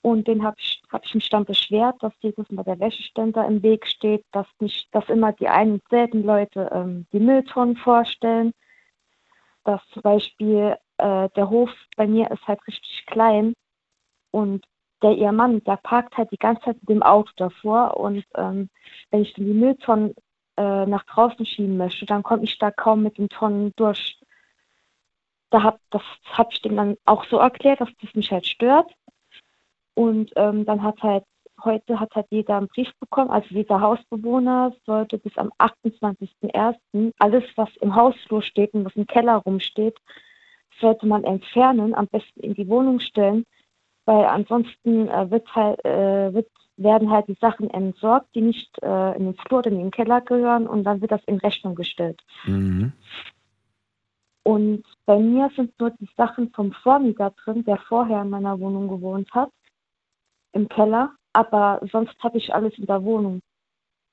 [0.00, 3.62] Und den habe ich, hab ich mich dann beschwert, dass jedes Mal der Wäscheständer im
[3.62, 8.54] Weg steht, dass nicht, dass immer die einen und selben Leute ähm, die Mülltonnen vorstellen,
[9.64, 13.52] dass zum Beispiel äh, der Hof bei mir ist halt richtig klein
[14.30, 14.64] und
[15.02, 18.70] der ihr Mann, der parkt halt die ganze Zeit mit dem Auto davor und ähm,
[19.10, 20.14] wenn ich dann die Mülltonnen
[20.58, 24.18] äh, nach draußen schieben möchte, dann komme ich da kaum mit den Tonnen durch.
[25.50, 26.02] Da hab, das
[26.32, 28.92] habe ich dem dann auch so erklärt, dass das mich halt stört.
[29.94, 31.24] Und ähm, dann hat halt,
[31.64, 37.12] heute hat halt jeder einen Brief bekommen, also jeder Hausbewohner sollte bis am 28.01.
[37.18, 39.96] alles, was im Hausflur steht und was im Keller rumsteht,
[40.80, 43.44] sollte man entfernen, am besten in die Wohnung stellen,
[44.04, 46.48] weil ansonsten äh, wird halt, äh, wird,
[46.78, 50.20] werden halt die Sachen entsorgt, die nicht äh, in den Flur oder in den Keller
[50.20, 52.22] gehören und dann wird das in Rechnung gestellt.
[52.46, 52.92] Mhm.
[54.44, 58.88] Und bei mir sind nur die Sachen vom Vormieter drin, der vorher in meiner Wohnung
[58.88, 59.50] gewohnt hat,
[60.52, 63.40] im Keller, aber sonst habe ich alles in der Wohnung.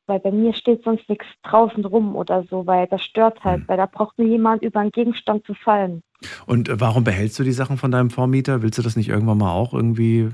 [0.08, 3.68] Weil bei mir steht sonst nichts draußen rum oder so, weil das stört halt, mhm.
[3.68, 6.02] weil da braucht nur jemand über einen Gegenstand zu fallen.
[6.46, 8.62] Und äh, warum behältst du die Sachen von deinem Vormieter?
[8.62, 10.32] Willst du das nicht irgendwann mal auch irgendwie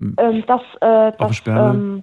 [0.00, 2.02] ähm, das, äh, das, ähm,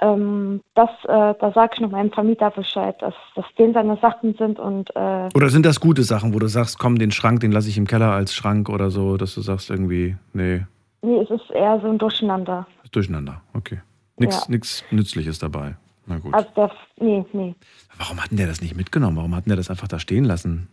[0.00, 4.34] ähm, das, äh, da sage ich noch meinem Vermieter Bescheid, dass das den seine Sachen
[4.34, 7.52] sind und äh, Oder sind das gute Sachen, wo du sagst, komm, den Schrank, den
[7.52, 10.66] lasse ich im Keller als Schrank oder so, dass du sagst irgendwie, nee.
[11.02, 12.66] Nee, es ist eher so ein Durcheinander.
[12.92, 13.80] Durcheinander, okay.
[14.18, 14.96] Nichts ja.
[14.96, 15.76] Nützliches dabei.
[16.06, 16.34] Na gut.
[16.34, 17.54] Also das, nee, nee.
[17.98, 19.16] Warum hat denn der das nicht mitgenommen?
[19.16, 20.68] Warum hat denn der das einfach da stehen lassen?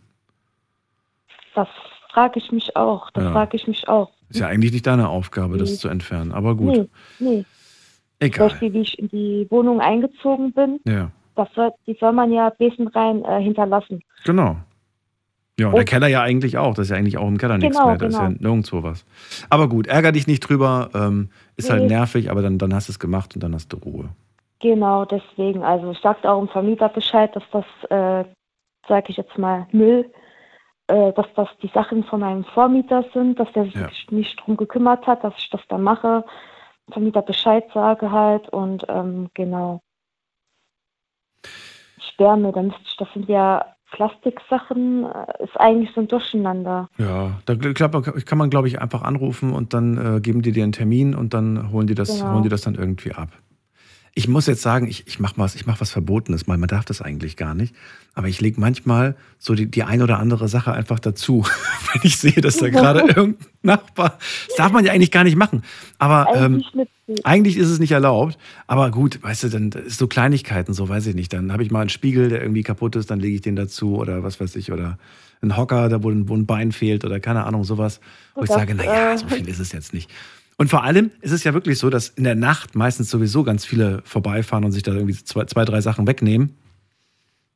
[1.54, 1.68] Das
[2.12, 3.10] frage ich mich auch.
[3.10, 3.32] Das ja.
[3.32, 4.10] frage ich mich auch.
[4.34, 5.60] Ist ja eigentlich nicht deine Aufgabe, nee.
[5.60, 6.72] das zu entfernen, aber gut.
[6.74, 6.88] Nee,
[7.20, 7.44] nee.
[8.18, 8.48] Egal.
[8.48, 11.10] Zum Beispiel, wie ich in die Wohnung eingezogen bin, ja.
[11.36, 14.02] das soll, die soll man ja besenrein äh, hinterlassen.
[14.24, 14.56] Genau.
[15.58, 16.74] Ja, und, und der Keller ja eigentlich auch.
[16.74, 17.98] Das ist ja eigentlich auch im Keller nichts genau, mehr.
[17.98, 18.18] Da genau.
[18.18, 18.40] ist ja genau.
[18.40, 19.06] nirgendwo was.
[19.50, 20.90] Aber gut, ärger dich nicht drüber.
[20.94, 21.90] Ähm, ist halt nee.
[21.90, 24.08] halt nervig, aber dann, dann hast du es gemacht und dann hast du Ruhe.
[24.58, 25.62] Genau, deswegen.
[25.62, 28.24] Also ich sagte auch dem Vermieter Bescheid, dass das, äh,
[28.88, 30.10] sage ich jetzt mal, Müll
[30.88, 33.88] äh, dass das die Sachen von meinem Vormieter sind, dass der sich ja.
[34.10, 36.24] nicht drum gekümmert hat, dass ich das dann mache,
[36.90, 39.80] Vermieter Bescheid sage halt und ähm, genau.
[42.18, 46.88] Wärme, dann das sind ja Plastiksachen, äh, ist eigentlich so ein Durcheinander.
[46.98, 50.72] Ja, da kann man, glaube ich, einfach anrufen und dann äh, geben die dir einen
[50.72, 52.34] Termin und dann holen die das, genau.
[52.34, 53.28] holen die das dann irgendwie ab.
[54.16, 57.02] Ich muss jetzt sagen, ich, ich mache was, mach was Verbotenes, man, man darf das
[57.02, 57.74] eigentlich gar nicht.
[58.14, 61.44] Aber ich lege manchmal so die, die ein oder andere Sache einfach dazu,
[61.92, 64.18] wenn ich sehe, dass da gerade irgendein Nachbar.
[64.46, 65.64] Das darf man ja eigentlich gar nicht machen.
[65.98, 66.86] Aber eigentlich, ähm,
[67.24, 68.38] eigentlich ist es nicht erlaubt.
[68.68, 71.32] Aber gut, weißt du, dann ist so Kleinigkeiten, so weiß ich nicht.
[71.32, 73.96] Dann habe ich mal einen Spiegel, der irgendwie kaputt ist, dann lege ich den dazu
[73.96, 74.70] oder was weiß ich.
[74.70, 74.98] Oder
[75.42, 78.00] ein Hocker, da wo ein, wo ein Bein fehlt oder keine Ahnung, sowas.
[78.34, 80.10] Wo das, ich sage, naja, so viel ist es jetzt nicht.
[80.56, 83.64] Und vor allem ist es ja wirklich so, dass in der Nacht meistens sowieso ganz
[83.64, 86.56] viele vorbeifahren und sich da irgendwie zwei, zwei drei Sachen wegnehmen.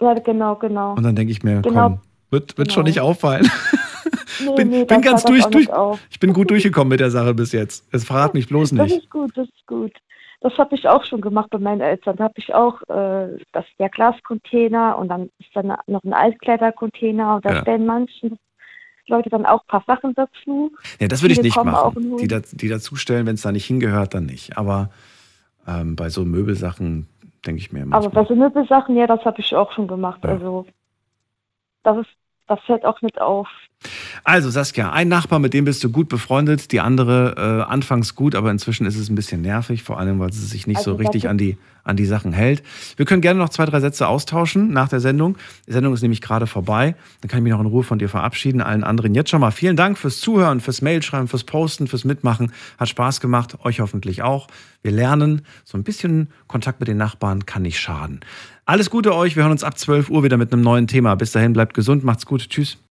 [0.00, 0.94] Ja, genau, genau.
[0.94, 1.82] Und dann denke ich mir, genau.
[1.82, 2.00] komm,
[2.30, 2.74] wird, wird genau.
[2.74, 3.48] schon nicht auffallen.
[4.40, 5.68] Nee, bin, nee, bin ganz durch, durch
[6.10, 7.86] ich bin gut durchgekommen mit der Sache bis jetzt.
[7.92, 8.92] Es verrat mich bloß nicht.
[8.92, 9.92] Das ist gut, das ist gut.
[10.40, 12.16] Das habe ich auch schon gemacht bei meinen Eltern.
[12.16, 17.36] Da habe ich auch äh, das, der Glascontainer und dann ist dann noch ein Altkleidercontainer
[17.36, 17.60] und da ja.
[17.62, 18.30] stellen manche
[19.08, 20.72] Leute dann auch ein paar Sachen dazu.
[21.00, 22.16] Ja, das würde ich nicht machen.
[22.18, 24.56] Die, da, die dazustellen, wenn es da nicht hingehört, dann nicht.
[24.56, 24.90] Aber
[25.66, 27.08] ähm, bei so Möbelsachen
[27.46, 27.96] denke ich mir immer.
[27.96, 30.20] Aber bei so Möbelsachen, ja, das habe ich auch schon gemacht.
[30.24, 30.30] Ja.
[30.30, 30.66] Also
[31.82, 32.08] das ist
[32.48, 33.46] das fällt auch mit auf.
[34.24, 38.34] Also Saskia, ein Nachbar, mit dem bist du gut befreundet, die andere äh, anfangs gut,
[38.34, 40.96] aber inzwischen ist es ein bisschen nervig, vor allem weil sie sich nicht also so
[40.96, 42.64] richtig an die, an die Sachen hält.
[42.96, 45.38] Wir können gerne noch zwei, drei Sätze austauschen nach der Sendung.
[45.68, 46.96] Die Sendung ist nämlich gerade vorbei.
[47.20, 48.60] Dann kann ich mich noch in Ruhe von dir verabschieden.
[48.60, 52.52] Allen anderen jetzt schon mal vielen Dank fürs Zuhören, fürs Mailschreiben, fürs Posten, fürs Mitmachen.
[52.78, 54.48] Hat Spaß gemacht, euch hoffentlich auch.
[54.82, 58.20] Wir lernen, so ein bisschen Kontakt mit den Nachbarn kann nicht schaden.
[58.68, 59.34] Alles Gute euch.
[59.34, 61.14] Wir hören uns ab 12 Uhr wieder mit einem neuen Thema.
[61.14, 62.50] Bis dahin bleibt gesund, macht's gut.
[62.50, 62.76] Tschüss.